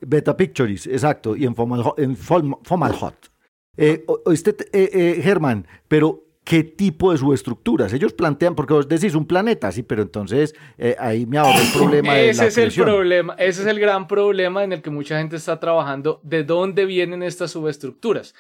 Beta 0.01 0.37
Pictures, 0.37 0.87
exacto, 0.87 1.37
y 1.37 1.45
en 1.45 1.55
Fomal, 1.55 1.85
en 1.99 2.16
Hot. 2.16 3.31
Eh, 3.77 4.05
oíste, 4.25 4.57
eh, 4.73 4.91
eh, 4.93 5.21
Germán, 5.23 5.66
pero 5.89 6.25
¿qué 6.51 6.64
tipo 6.64 7.12
de 7.12 7.18
subestructuras? 7.18 7.92
Ellos 7.92 8.12
plantean, 8.12 8.57
porque 8.57 8.74
vos 8.74 8.88
decís 8.88 9.14
un 9.14 9.24
planeta, 9.24 9.70
sí, 9.70 9.84
pero 9.84 10.03
entonces 10.03 10.53
eh, 10.78 10.96
ahí 10.98 11.24
me 11.24 11.38
ahorro 11.38 11.61
el 11.61 11.72
problema 11.78 12.14
de 12.14 12.30
Ese 12.30 12.48
es 12.48 12.59
el 12.59 12.72
problema, 12.72 13.34
ese 13.34 13.61
es 13.61 13.68
el 13.68 13.78
gran 13.78 14.09
problema 14.09 14.64
en 14.64 14.72
el 14.72 14.82
que 14.82 14.90
mucha 14.90 15.16
gente 15.18 15.36
está 15.36 15.61
trabajando, 15.61 16.18
de 16.24 16.42
dónde 16.42 16.86
vienen 16.86 17.22
estas 17.22 17.53
subestructuras. 17.53 18.34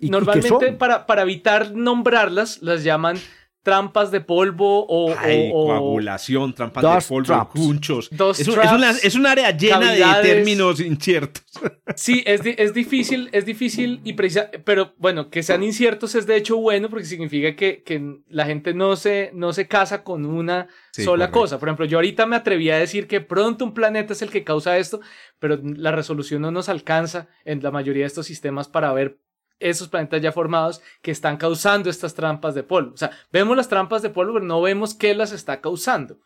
normalmente 0.00 0.74
para, 0.74 1.06
para 1.06 1.22
evitar 1.22 1.74
nombrarlas, 1.74 2.62
las 2.62 2.84
llaman 2.84 3.16
trampas 3.68 4.10
de 4.10 4.22
polvo 4.22 4.86
o, 4.88 5.14
coagulación, 5.52 6.54
trampas 6.54 6.82
de 6.82 7.06
polvo, 7.06 7.48
cunchos. 7.50 8.08
Es, 8.38 8.48
una, 8.48 8.90
es, 8.92 9.14
un 9.14 9.26
área 9.26 9.50
llena 9.50 9.92
de 9.92 10.04
términos 10.22 10.80
inciertos. 10.80 11.44
Sí, 11.96 12.22
es, 12.24 12.42
es 12.44 12.72
difícil, 12.72 13.30
es 13.32 13.44
difícil 13.44 14.00
y 14.04 14.12
precisa, 14.12 14.48
pero 14.64 14.94
bueno, 14.98 15.28
que 15.28 15.42
sean 15.42 15.64
inciertos 15.64 16.14
es 16.14 16.26
de 16.26 16.36
hecho 16.36 16.56
bueno 16.56 16.88
porque 16.88 17.06
significa 17.06 17.56
que, 17.56 17.82
que 17.82 18.20
la 18.28 18.44
gente 18.44 18.74
no 18.74 18.94
se, 18.94 19.32
no 19.34 19.52
se 19.52 19.66
casa 19.66 20.04
con 20.04 20.24
una 20.24 20.68
sola 20.92 21.32
cosa. 21.32 21.58
Por 21.58 21.68
ejemplo, 21.68 21.86
yo 21.86 21.98
ahorita 21.98 22.26
me 22.26 22.36
atreví 22.36 22.70
a 22.70 22.78
decir 22.78 23.08
que 23.08 23.20
pronto 23.20 23.64
un 23.64 23.74
planeta 23.74 24.12
es 24.12 24.22
el 24.22 24.30
que 24.30 24.44
causa 24.44 24.78
esto, 24.78 25.00
pero 25.40 25.58
la 25.62 25.90
resolución 25.90 26.42
no 26.42 26.52
nos 26.52 26.68
alcanza 26.68 27.26
en 27.44 27.60
la 27.62 27.72
mayoría 27.72 28.04
de 28.04 28.08
estos 28.08 28.26
sistemas 28.26 28.68
para 28.68 28.92
ver 28.92 29.18
esos 29.60 29.88
planetas 29.88 30.22
ya 30.22 30.32
formados 30.32 30.80
que 31.02 31.10
están 31.10 31.36
causando 31.36 31.90
estas 31.90 32.14
trampas 32.14 32.54
de 32.54 32.62
polvo. 32.62 32.94
O 32.94 32.96
sea, 32.96 33.10
vemos 33.32 33.56
las 33.56 33.68
trampas 33.68 34.02
de 34.02 34.10
polvo, 34.10 34.34
pero 34.34 34.44
no 34.44 34.60
vemos 34.60 34.94
qué 34.94 35.14
las 35.14 35.32
está 35.32 35.60
causando. 35.60 36.18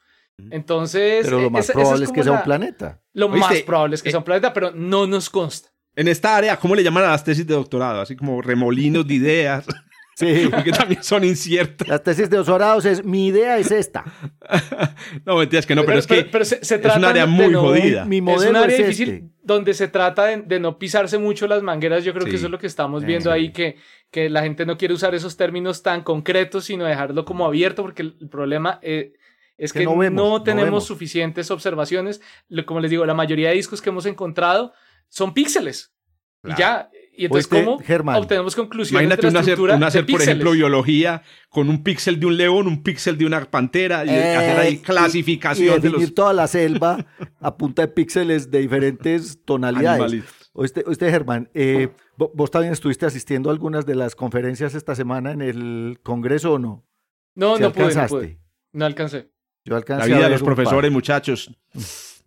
Entonces. 0.50 1.24
Pero 1.24 1.40
lo 1.40 1.50
más 1.50 1.70
probable 1.70 2.04
es, 2.04 2.12
que 2.12 2.22
sea 2.22 2.32
un 2.32 2.42
planeta. 2.42 3.00
Lo 3.12 3.28
más 3.28 3.62
probable 3.62 3.94
es 3.94 4.02
que 4.02 4.10
sea 4.10 4.18
un 4.18 4.24
planeta, 4.24 4.52
pero 4.52 4.72
no 4.72 5.06
nos 5.06 5.30
consta. 5.30 5.70
En 5.94 6.08
esta 6.08 6.36
área, 6.36 6.58
¿cómo 6.58 6.74
le 6.74 6.82
llaman 6.82 7.04
a 7.04 7.10
las 7.10 7.22
tesis 7.22 7.46
de 7.46 7.54
doctorado? 7.54 8.00
Así 8.00 8.16
como 8.16 8.40
remolinos 8.40 9.06
de 9.06 9.14
ideas. 9.14 9.66
Sí. 10.14 10.48
Porque 10.50 10.72
también 10.72 11.02
son 11.02 11.24
inciertas. 11.24 11.88
Las 11.88 12.02
tesis 12.02 12.28
de 12.28 12.36
doctorados 12.36 12.84
es, 12.84 13.04
mi 13.04 13.28
idea 13.28 13.58
es 13.58 13.70
esta. 13.70 14.04
no, 15.24 15.36
mentiras 15.36 15.66
que 15.66 15.74
no, 15.74 15.84
pero, 15.84 15.98
es 15.98 16.06
que 16.06 16.28
es 16.30 16.96
un 16.96 17.04
área 17.04 17.26
muy 17.26 17.54
jodida. 17.54 18.04
Mi, 18.04 18.20
modelo 18.20 18.42
es 18.42 18.50
un 18.50 18.56
área 18.56 18.76
difícil 18.76 19.08
este. 19.10 19.30
donde 19.42 19.74
se 19.74 19.88
trata 19.88 20.26
de, 20.26 20.60
no 20.60 20.78
pisarse 20.78 21.18
mucho 21.18 21.46
las 21.46 21.62
mangueras. 21.62 22.04
Yo 22.04 22.12
creo 22.12 22.26
que 22.26 22.36
eso 22.36 22.46
es 22.46 22.52
lo 22.52 22.58
que 22.58 22.66
estamos 22.66 23.04
viendo 23.04 23.30
ahí, 23.30 23.52
que, 23.52 23.76
que 24.10 24.28
la 24.28 24.42
gente 24.42 24.66
no 24.66 24.76
quiere 24.76 24.94
usar 24.94 25.14
esos 25.14 25.36
términos 25.36 25.82
tan 25.82 26.02
concretos, 26.02 26.64
sino 26.64 26.84
dejarlo 26.84 27.24
como 27.24 27.46
abierto, 27.46 27.82
porque 27.82 28.02
el, 28.02 28.28
problema... 28.28 28.78
Eh, 28.82 29.14
es 29.58 29.72
que, 29.72 29.84
no, 29.84 30.42
tenemos 30.42 30.86
suficientes 30.86 31.50
observaciones. 31.52 32.20
Como 32.66 32.80
les 32.80 32.90
digo, 32.90 33.06
la 33.06 33.14
mayoría 33.14 33.50
de 33.50 33.54
discos 33.54 33.80
que 33.80 33.90
hemos 33.90 34.06
encontrado 34.06 34.72
son 35.08 35.34
píxeles. 35.34 35.94
Y 36.42 36.56
ya, 36.56 36.90
Y 37.14 37.26
entonces, 37.26 37.52
Oíste, 37.52 37.64
¿cómo 37.66 37.78
Germán. 37.80 38.16
obtenemos 38.16 38.56
conclusiones 38.56 38.92
Imagínate 38.92 39.26
de 39.26 39.32
la 39.34 39.40
hacer, 39.40 39.52
estructura 39.52 39.86
hacer, 39.86 40.06
de 40.06 40.12
por 40.12 40.22
ejemplo, 40.22 40.50
biología 40.52 41.22
con 41.50 41.68
un 41.68 41.82
píxel 41.82 42.18
de 42.18 42.24
un 42.26 42.36
león, 42.38 42.66
un 42.66 42.82
píxel 42.82 43.18
de 43.18 43.26
una 43.26 43.44
pantera 43.50 44.04
y 44.06 44.08
hacer 44.08 44.58
ahí 44.58 44.68
Eh, 44.68 44.70
y- 44.72 44.78
clasificación 44.78 45.66
y 45.66 45.70
de 45.70 45.74
definir 45.80 46.00
los 46.08 46.14
toda 46.14 46.32
la 46.32 46.46
selva 46.46 47.04
a 47.38 47.56
punta 47.58 47.82
de 47.82 47.88
píxeles 47.88 48.50
de 48.50 48.60
diferentes 48.60 49.38
tonalidades. 49.44 50.24
Usted, 50.54 50.86
usted 50.86 51.10
Germán, 51.10 51.50
eh, 51.54 51.90
vo- 52.18 52.30
¿vos 52.34 52.50
también 52.50 52.72
estuviste 52.72 53.04
asistiendo 53.04 53.50
a 53.50 53.52
algunas 53.52 53.84
de 53.84 53.94
las 53.94 54.14
conferencias 54.14 54.74
esta 54.74 54.94
semana 54.94 55.32
en 55.32 55.42
el 55.42 55.98
Congreso 56.02 56.54
o 56.54 56.58
no? 56.58 56.86
No, 57.34 57.56
¿Sí 57.56 57.62
no 57.62 57.72
pude, 57.72 57.80
no 57.82 57.88
alcanzaste? 57.88 58.08
pude. 58.16 58.38
No 58.72 58.84
alcancé. 58.86 59.30
Yo 59.64 59.76
alcancé 59.76 60.08
La 60.08 60.14
a 60.14 60.18
vida 60.18 60.26
de 60.28 60.32
los 60.32 60.42
profesores, 60.42 60.90
muchachos. 60.90 61.50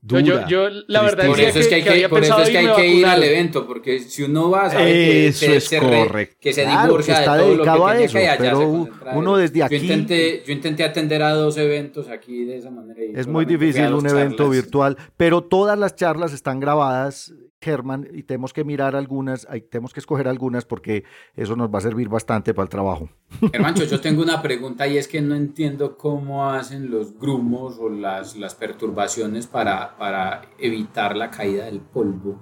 Yo, 0.08 0.20
yo, 0.20 0.36
Dura. 0.36 0.48
yo, 0.48 0.70
la 0.88 1.02
verdad 1.02 1.26
Por 1.26 1.36
decía 1.36 1.50
eso 1.50 1.60
es 1.60 1.68
que 1.68 1.76
hay 1.76 1.84
que, 2.02 2.10
por 2.10 2.24
eso 2.24 2.40
es 2.40 2.50
que, 2.52 2.58
hay 2.60 2.76
que 2.76 2.88
ir 2.88 3.06
al 3.08 3.24
evento, 3.24 3.66
porque 3.66 4.00
si 4.00 4.22
uno 4.22 4.52
va, 4.52 4.70
sabe 4.70 4.86
que 4.94 5.28
Eso 5.30 5.40
se, 5.46 5.56
es 5.56 5.64
se 5.64 5.80
correcto. 5.80 6.38
que 6.40 6.54
se 6.54 6.62
Claro, 6.62 6.78
que 6.82 6.86
divorcia 6.88 7.20
está 7.20 7.34
de 7.36 7.40
todo 7.40 7.48
lo 7.48 7.64
que 7.64 7.70
dedicado 7.70 7.88
a 7.88 7.98
eso, 8.00 8.14
que 8.20 8.30
pero 8.38 8.58
se 8.60 9.18
uno 9.18 9.38
desde 9.38 9.64
aquí- 9.64 9.78
Yo 9.78 9.84
intenté, 9.84 10.44
yo 10.46 10.54
intenté 10.54 10.84
atender 10.84 11.24
a 11.24 11.32
dos 11.34 11.58
eventos 11.58 12.08
aquí 12.08 12.46
de 12.46 12.58
esa 12.58 12.70
manera. 12.70 13.00
y 13.04 13.20
Es 13.20 13.26
muy 13.26 13.46
difícil 13.46 13.92
un 13.94 14.06
evento 14.08 14.48
virtual, 14.48 14.96
pero 15.18 15.42
todas 15.44 15.78
las 15.80 15.96
charlas 15.96 16.34
están 16.34 16.60
grabadas, 16.60 17.34
Germán, 17.62 18.08
y 18.14 18.24
tenemos 18.24 18.54
que 18.54 18.64
mirar 18.64 18.96
algunas, 18.96 19.48
hay- 19.50 19.62
tenemos 19.62 19.94
que 19.94 20.00
escoger 20.00 20.28
algunas 20.28 20.66
porque 20.66 21.04
eso 21.36 21.56
nos 21.56 21.74
va 21.74 21.80
a 21.80 21.82
servir 21.82 22.10
bastante 22.10 22.54
para 22.54 22.64
el 22.66 22.70
trabajo. 22.70 23.10
Hermancho, 23.54 23.86
yo 23.86 24.00
tengo 24.02 24.22
una 24.22 24.42
pregunta 24.42 24.88
y 24.88 24.98
es 24.98 25.08
que 25.08 25.22
no 25.22 25.36
entiendo 25.36 25.98
cómo 25.98 26.50
hacen 26.52 26.92
los 26.92 27.18
grumos 27.18 27.78
o 27.80 27.90
las, 27.90 28.36
las 28.36 28.54
perturbaciones 28.56 29.48
para, 29.48 29.98
para 29.98 30.44
evitar 30.60 31.16
la 31.16 31.32
caída 31.32 31.66
del 31.66 31.80
polvo. 31.80 32.40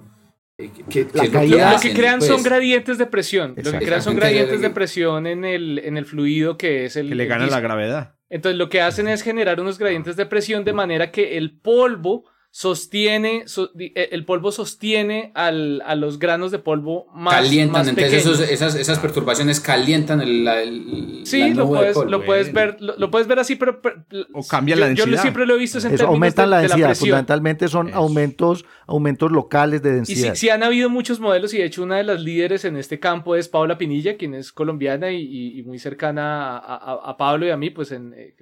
Eh, 0.58 0.70
¿Qué, 0.74 0.84
qué- 0.88 1.08
La 1.14 1.22
qué 1.22 1.44
es 1.44 1.50
lo 1.50 1.56
Lo 1.58 1.66
hacen, 1.66 1.90
que 1.92 1.96
crean 1.98 2.18
pues? 2.18 2.30
son 2.30 2.42
gradientes 2.42 2.98
de 2.98 3.06
presión. 3.06 3.54
Lo 3.56 3.72
que 3.72 3.78
crean 3.78 4.02
son 4.02 4.16
gradientes 4.16 4.60
de 4.60 4.70
presión 4.70 5.26
en 5.26 5.44
el, 5.44 5.78
en 5.80 5.96
el 5.96 6.04
fluido 6.04 6.56
que 6.58 6.84
es 6.84 6.96
el. 6.96 7.08
Que 7.08 7.14
le 7.14 7.26
gana 7.26 7.46
la 7.46 7.60
gravedad. 7.60 8.16
Entonces 8.30 8.58
lo 8.58 8.68
que 8.68 8.80
hacen 8.80 9.08
es 9.08 9.22
generar 9.22 9.60
unos 9.60 9.78
gradientes 9.78 10.16
de 10.16 10.26
presión 10.26 10.64
de 10.64 10.72
manera 10.72 11.10
que 11.12 11.38
el 11.38 11.58
polvo 11.58 12.24
sostiene, 12.56 13.42
so- 13.48 13.70
eh, 13.80 14.10
el 14.12 14.24
polvo 14.24 14.52
sostiene 14.52 15.32
al- 15.34 15.82
a 15.84 15.96
los 15.96 16.20
granos 16.20 16.52
de 16.52 16.60
polvo 16.60 17.06
más, 17.12 17.34
Calientan, 17.34 17.72
más 17.72 17.88
entonces 17.88 18.12
pequeños. 18.12 18.40
esos- 18.40 18.48
esas, 18.50 18.74
esas 18.76 19.00
perturbaciones 19.00 19.58
calientan 19.58 20.20
el, 20.20 20.44
la, 20.44 20.62
el- 20.62 21.18
la 21.22 21.26
Sí, 21.26 21.40
lo 21.52 21.64
nube 21.64 21.64
de 21.64 21.64
puedes, 21.78 21.94
polvo. 21.94 22.10
lo 22.12 22.24
puedes 22.24 22.52
ver, 22.52 22.76
lo, 22.80 22.96
lo 22.96 23.10
puedes 23.10 23.26
ver 23.26 23.40
así, 23.40 23.56
pero, 23.56 23.82
pero- 23.82 23.96
O 24.32 24.46
cambian 24.46 24.78
yo, 24.78 24.84
la 24.84 24.92
yo 24.92 25.04
densidad. 25.04 25.22
siempre 25.22 25.46
lo 25.46 25.56
he 25.56 25.58
visto 25.58 25.78
es 25.78 25.84
en 25.84 25.94
Eso 25.94 26.04
términos 26.04 26.14
aumentan 26.14 26.44
de- 26.46 26.50
la 26.50 26.56
de 26.58 26.62
densidad, 26.68 26.94
fundamentalmente 26.94 27.66
son 27.66 27.88
Eso. 27.88 27.96
aumentos, 27.98 28.64
aumentos 28.86 29.32
locales 29.32 29.82
de 29.82 29.88
Y 29.88 29.92
sí, 29.92 29.96
densidad. 30.14 30.34
sí 30.36 30.48
han 30.48 30.62
habido 30.62 30.88
muchos 30.88 31.18
modelos 31.18 31.52
y 31.54 31.58
de 31.58 31.64
hecho 31.64 31.82
una 31.82 31.96
de 31.96 32.04
las 32.04 32.20
líderes 32.20 32.64
en 32.64 32.76
este 32.76 33.00
campo 33.00 33.34
es 33.34 33.48
Paula 33.48 33.78
Pinilla, 33.78 34.16
quien 34.16 34.32
es 34.32 34.52
colombiana 34.52 35.10
y, 35.10 35.16
y- 35.22 35.58
y 35.58 35.62
muy 35.64 35.80
cercana 35.80 36.56
a, 36.56 36.76
a- 36.76 37.10
a 37.10 37.16
Pablo 37.16 37.46
y 37.46 37.50
a 37.50 37.56
mí, 37.56 37.70
pues 37.70 37.90
en, 37.90 38.14
eh, 38.16 38.36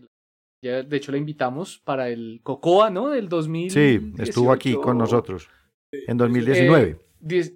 ya, 0.63 0.83
de 0.83 0.97
hecho 0.97 1.11
la 1.13 1.19
invitamos 1.19 1.79
para 1.85 2.09
el 2.09 2.41
COCOA, 2.43 2.91
¿no? 2.91 3.09
Del 3.11 3.29
2000. 3.29 3.71
Sí, 3.71 4.13
estuvo 4.19 4.53
aquí 4.53 4.75
con 4.75 4.97
nosotros 4.97 5.49
en 5.91 6.17
2019. 6.17 6.89
Eh, 6.91 6.97
diez- 7.21 7.55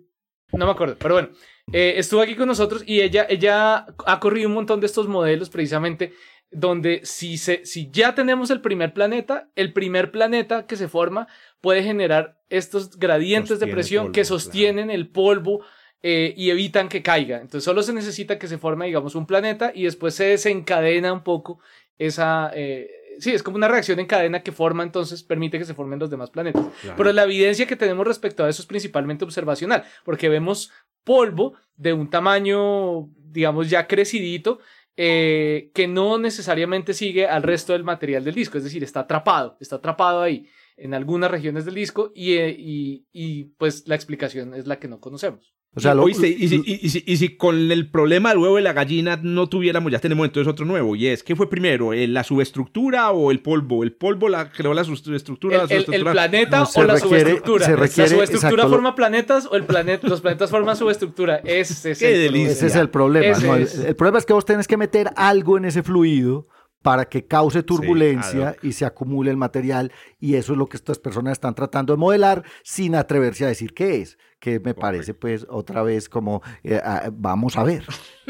no 0.52 0.66
me 0.66 0.72
acuerdo, 0.72 0.96
pero 0.98 1.14
bueno, 1.14 1.28
eh, 1.72 1.94
estuvo 1.96 2.20
aquí 2.20 2.34
con 2.34 2.48
nosotros 2.48 2.82
y 2.86 3.00
ella, 3.00 3.26
ella 3.28 3.86
ha 4.06 4.20
corrido 4.20 4.48
un 4.48 4.54
montón 4.54 4.80
de 4.80 4.86
estos 4.86 5.08
modelos 5.08 5.50
precisamente 5.50 6.12
donde 6.50 7.00
si, 7.02 7.38
se, 7.38 7.64
si 7.66 7.90
ya 7.90 8.14
tenemos 8.14 8.50
el 8.50 8.60
primer 8.60 8.92
planeta, 8.94 9.50
el 9.56 9.72
primer 9.72 10.12
planeta 10.12 10.66
que 10.66 10.76
se 10.76 10.86
forma 10.88 11.26
puede 11.60 11.82
generar 11.82 12.38
estos 12.48 12.96
gradientes 12.98 13.58
de 13.58 13.66
presión 13.66 14.04
polvo, 14.04 14.12
que 14.12 14.24
sostienen 14.24 14.90
el 14.90 15.08
polvo 15.08 15.64
eh, 16.02 16.32
y 16.36 16.50
evitan 16.50 16.88
que 16.88 17.02
caiga. 17.02 17.36
Entonces 17.38 17.64
solo 17.64 17.82
se 17.82 17.92
necesita 17.92 18.38
que 18.38 18.46
se 18.46 18.58
forme, 18.58 18.86
digamos, 18.86 19.16
un 19.16 19.26
planeta 19.26 19.72
y 19.74 19.82
después 19.84 20.14
se 20.14 20.24
desencadena 20.26 21.12
un 21.12 21.24
poco 21.24 21.58
esa... 21.98 22.52
eh, 22.54 22.88
sí, 23.18 23.32
es 23.32 23.42
como 23.42 23.56
una 23.56 23.68
reacción 23.68 23.98
en 23.98 24.06
cadena 24.06 24.42
que 24.42 24.52
forma, 24.52 24.82
entonces 24.82 25.22
permite 25.22 25.58
que 25.58 25.64
se 25.64 25.74
formen 25.74 25.98
los 25.98 26.10
demás 26.10 26.30
planetas. 26.30 26.66
Pero 26.96 27.12
la 27.12 27.24
evidencia 27.24 27.66
que 27.66 27.76
tenemos 27.76 28.06
respecto 28.06 28.44
a 28.44 28.48
eso 28.48 28.62
es 28.62 28.66
principalmente 28.66 29.24
observacional, 29.24 29.84
porque 30.04 30.28
vemos 30.28 30.70
polvo 31.04 31.54
de 31.76 31.92
un 31.92 32.10
tamaño, 32.10 33.08
digamos, 33.16 33.70
ya 33.70 33.86
crecidito, 33.86 34.58
eh, 34.96 35.70
que 35.74 35.86
no 35.86 36.18
necesariamente 36.18 36.94
sigue 36.94 37.26
al 37.26 37.42
resto 37.42 37.72
del 37.74 37.84
material 37.84 38.24
del 38.24 38.34
disco, 38.34 38.56
es 38.56 38.64
decir, 38.64 38.82
está 38.82 39.00
atrapado, 39.00 39.56
está 39.60 39.76
atrapado 39.76 40.22
ahí 40.22 40.48
en 40.76 40.94
algunas 40.94 41.30
regiones 41.30 41.64
del 41.64 41.74
disco 41.74 42.12
y, 42.14 42.34
eh, 42.34 42.54
y, 42.58 43.06
y, 43.12 43.44
pues 43.58 43.86
la 43.88 43.94
explicación 43.94 44.54
es 44.54 44.66
la 44.66 44.78
que 44.78 44.88
no 44.88 45.00
conocemos. 45.00 45.55
O 45.78 45.80
sea, 45.80 45.94
lo- 45.94 46.04
Oíste, 46.04 46.26
y, 46.28 46.48
si, 46.48 46.62
y- 46.64 46.80
y 46.86 46.88
si- 46.88 47.04
y 47.06 47.16
si 47.18 47.36
con 47.36 47.70
el 47.70 47.90
problema 47.90 48.30
del 48.30 48.38
huevo 48.38 48.58
y 48.58 48.62
la 48.62 48.72
gallina 48.72 49.20
no 49.22 49.46
tuviéramos, 49.46 49.92
ya 49.92 49.98
tenemos 49.98 50.24
entonces 50.26 50.50
otro 50.50 50.64
nuevo, 50.64 50.96
y 50.96 51.06
es, 51.06 51.22
¿qué 51.22 51.36
fue 51.36 51.50
primero? 51.50 51.92
eh, 51.92 52.06
¿La 52.08 52.24
subestructura 52.24 53.10
o 53.10 53.30
el 53.30 53.40
polvo? 53.40 53.82
¿El 53.82 53.92
polvo 53.92 54.30
la, 54.30 54.50
creó 54.50 54.72
la 54.72 54.84
subestructura? 54.84 55.58
la 55.58 55.64
El, 55.64 55.70
el- 55.72 55.76
el 55.76 55.84
subestructura- 55.84 56.12
planeta 56.12 56.58
No, 56.60 56.64
o 56.74 56.82
la 56.84 56.94
requiere- 56.94 57.00
subestructura. 57.00 57.64
se 57.66 57.70
¿La 57.72 57.76
requiere- 57.76 58.08
subestructura 58.10 58.50
exacto, 58.52 58.68
lo- 58.68 58.70
forma 58.74 58.94
planetas 58.94 59.46
o 59.50 59.54
el 59.56 59.64
planeta, 59.64 60.08
los 60.08 60.20
planetas 60.22 60.48
forman 60.50 60.76
subestructura? 60.76 61.36
Ese 61.44 61.90
es 61.92 61.98
Qué 61.98 62.14
el 62.14 62.20
delicia. 62.22 62.52
Ese 62.52 62.66
es 62.68 62.76
el 62.76 62.88
problema. 62.88 63.36
Ese 63.36 63.46
¿no? 63.46 63.56
El, 63.56 63.62
es. 63.64 63.78
el 63.78 63.94
problema 63.96 64.16
es 64.18 64.24
que 64.24 64.32
vos 64.32 64.46
tenés 64.46 64.66
que 64.66 64.78
meter 64.78 65.10
algo 65.14 65.58
en 65.58 65.66
ese 65.66 65.82
fluido 65.82 66.48
para 66.86 67.04
que 67.04 67.26
cause 67.26 67.64
turbulencia 67.64 68.54
y 68.62 68.70
se 68.70 68.84
acumule 68.84 69.32
el 69.32 69.36
material. 69.36 69.90
Y 70.20 70.36
eso 70.36 70.52
es 70.52 70.58
lo 70.58 70.66
que 70.66 70.76
estas 70.76 71.00
personas 71.00 71.32
están 71.32 71.56
tratando 71.56 71.92
de 71.92 71.96
modelar 71.96 72.44
sin 72.62 72.94
atreverse 72.94 73.44
a 73.44 73.48
decir 73.48 73.74
qué 73.74 74.02
es. 74.02 74.18
Que 74.38 74.60
me 74.60 74.72
parece, 74.72 75.12
pues, 75.12 75.48
otra 75.50 75.82
vez 75.82 76.08
como, 76.08 76.42
eh, 76.62 76.80
ah, 76.84 77.10
vamos 77.12 77.56
a 77.56 77.64
ver. 77.64 77.84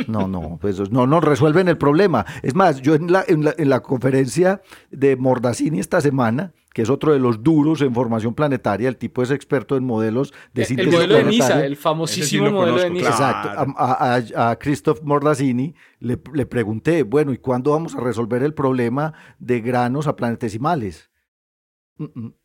No, 0.09 0.27
no, 0.27 0.57
pues 0.59 0.91
no 0.91 1.07
nos 1.07 1.23
resuelven 1.23 1.69
el 1.69 1.77
problema. 1.77 2.25
Es 2.43 2.55
más, 2.55 2.81
yo 2.81 2.95
en 2.95 3.13
la, 3.13 3.27
en 3.29 3.45
la, 3.45 3.55
en 3.59 3.69
la 3.69 3.81
conferencia 3.81 4.63
de 4.91 5.17
Mordacini 5.17 5.79
esta 5.79 6.01
semana, 6.01 6.55
que 6.77 6.83
es 6.83 6.91
otro 6.91 7.15
de 7.15 7.19
los 7.19 7.43
duros 7.43 7.81
en 7.81 7.95
formación 7.95 8.35
planetaria, 8.35 8.91
el 8.91 8.99
tipo 8.99 9.23
es 9.23 9.31
experto 9.31 9.79
en 9.79 9.85
modelos 9.85 10.35
de 10.53 10.61
el 10.61 10.69
síntesis 10.69 10.93
modelo 10.93 11.15
de. 11.15 11.25
Nisa, 11.25 11.65
el 11.65 11.75
famosísimo 11.75 12.49
sí 12.49 12.53
modelo 12.53 12.79
de 12.79 12.91
Nisa. 12.91 13.09
Exacto. 13.09 13.49
A, 13.79 14.17
a, 14.37 14.51
a 14.51 14.59
Christoph 14.59 15.01
le, 15.03 16.21
le 16.35 16.45
pregunté, 16.45 17.03
bueno, 17.03 17.33
¿y 17.33 17.39
cuándo 17.39 17.71
vamos 17.71 17.95
a 17.95 18.01
resolver 18.01 18.43
el 18.43 18.53
problema 18.53 19.15
de 19.39 19.63
granos 19.63 20.07
a 20.07 20.17
planetesimales? 20.17 21.09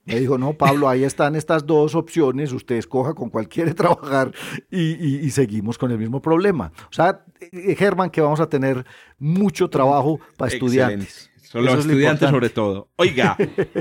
Me 0.06 0.16
dijo, 0.18 0.38
no, 0.38 0.54
Pablo, 0.54 0.88
ahí 0.88 1.04
están 1.04 1.36
estas 1.36 1.66
dos 1.66 1.94
opciones, 1.94 2.54
usted 2.54 2.76
escoja 2.78 3.14
con 3.14 3.30
cuál 3.30 3.50
quiere 3.50 3.74
trabajar 3.74 4.32
y, 4.70 4.92
y- 4.94 5.20
y 5.26 5.30
seguimos 5.32 5.78
con 5.78 5.92
el 5.92 5.98
mismo 5.98 6.22
problema. 6.22 6.72
O 6.90 6.94
sea, 6.94 7.26
eh, 7.52 7.76
Germán, 7.76 8.10
que 8.12 8.22
vamos 8.22 8.40
a 8.40 8.48
tener 8.48 8.86
mucho 9.20 9.70
trabajo 9.70 10.22
para 10.38 10.54
estudiantes. 10.54 11.31
Son 11.52 11.66
los 11.66 11.74
es 11.74 11.80
estudiantes 11.86 12.30
sobre 12.30 12.49
todo. 12.49 12.89
Oiga, 12.95 13.38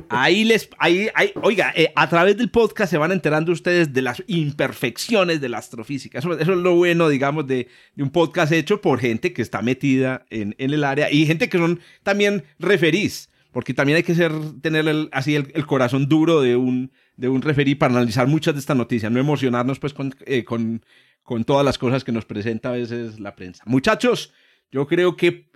ahí 0.08 0.44
les, 0.44 0.68
ahí, 0.78 1.08
ahí- 1.14 1.32
oiga, 1.42 1.72
eh, 1.76 1.92
a 1.94 2.08
través 2.08 2.36
del 2.36 2.50
podcast 2.50 2.90
se 2.90 2.98
van 2.98 3.12
enterando 3.12 3.52
ustedes 3.52 3.92
de 3.92 4.02
las 4.02 4.22
imperfecciones 4.26 5.40
de 5.40 5.48
la 5.48 5.58
astrofísica. 5.58 6.18
Eso, 6.18 6.32
eso 6.38 6.52
es 6.52 6.58
lo 6.58 6.74
bueno, 6.76 7.08
digamos, 7.08 7.46
de, 7.46 7.68
de 7.94 8.02
un 8.02 8.10
podcast 8.10 8.52
hecho 8.52 8.80
por 8.80 8.98
gente 8.98 9.32
que 9.32 9.42
está 9.42 9.62
metida 9.62 10.26
en, 10.30 10.54
en 10.58 10.72
el 10.72 10.84
área 10.84 11.10
y 11.10 11.26
gente 11.26 11.48
que 11.48 11.58
son 11.58 11.80
también 12.02 12.44
referís, 12.58 13.30
porque 13.52 13.74
también 13.74 13.96
hay 13.96 14.02
que 14.02 14.14
ser, 14.14 14.32
tener 14.60 14.86
el- 14.88 15.08
así 15.12 15.34
el, 15.34 15.50
el 15.54 15.66
corazón 15.66 16.08
duro 16.08 16.40
de 16.40 16.56
un, 16.56 16.92
de 17.16 17.28
un 17.28 17.42
referí 17.42 17.74
para 17.74 17.94
analizar 17.94 18.26
muchas 18.26 18.54
de 18.54 18.60
estas 18.60 18.76
noticias, 18.76 19.10
no 19.10 19.20
emocionarnos 19.20 19.78
pues 19.78 19.94
con, 19.94 20.14
eh, 20.26 20.44
con, 20.44 20.84
con 21.22 21.44
todas 21.44 21.64
las 21.64 21.78
cosas 21.78 22.04
que 22.04 22.12
nos 22.12 22.24
presenta 22.24 22.70
a 22.70 22.72
veces 22.72 23.18
la 23.20 23.34
prensa. 23.36 23.62
Muchachos, 23.66 24.32
yo 24.72 24.86
creo 24.86 25.16
que 25.16 25.49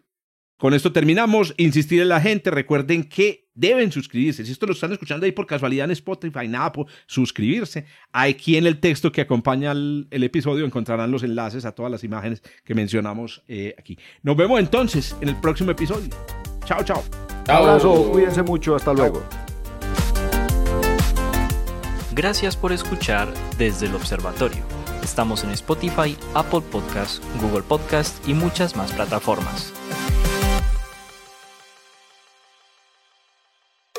con 0.57 0.75
esto 0.75 0.93
terminamos. 0.93 1.55
Insistir 1.57 2.01
en 2.03 2.09
la 2.09 2.21
gente. 2.21 2.51
Recuerden 2.51 3.05
que 3.05 3.49
deben 3.55 3.93
suscribirse. 3.93 4.45
Si 4.45 4.53
esto 4.53 4.67
lo 4.67 4.73
están 4.73 4.93
escuchando 4.93 5.27
ahí 5.27 5.33
por 5.33 5.47
casualidad 5.47 5.85
en 5.85 5.93
Spotify, 5.93 6.49
nada, 6.49 6.73
por 6.73 6.87
suscribirse. 7.07 7.87
Aquí 8.13 8.57
en 8.57 8.67
el 8.67 8.81
texto 8.81 9.13
que 9.13 9.21
acompaña 9.21 9.73
el, 9.73 10.09
el 10.11 10.25
episodio 10.25 10.65
encontrarán 10.65 11.11
los 11.11 11.23
enlaces 11.23 11.65
a 11.65 11.73
todas 11.73 11.91
las 11.91 12.05
imágenes 12.05 12.43
que 12.65 12.75
mencionamos 12.75 13.43
eh, 13.49 13.75
aquí. 13.79 13.99
Nos 14.23 14.37
vemos 14.37 14.59
entonces 14.61 15.17
en 15.21 15.29
el 15.29 15.37
próximo 15.37 15.71
episodio. 15.71 16.11
Chao, 16.65 16.83
chao. 16.83 17.05
Chao. 17.45 17.67
Abrazo, 17.67 18.11
cuídense 18.11 18.43
mucho, 18.43 18.75
hasta 18.75 18.93
luego. 18.93 19.23
Gracias 22.15 22.57
por 22.57 22.73
escuchar 22.73 23.33
desde 23.59 23.87
el 23.87 23.95
observatorio. 23.95 24.63
Estamos 25.03 25.45
en 25.45 25.51
Spotify, 25.51 26.17
Apple 26.35 26.63
Podcast, 26.73 27.23
Google 27.43 27.63
Podcast 27.63 28.27
y 28.27 28.35
muchas 28.35 28.77
más 28.77 28.93
plataformas. 28.93 29.73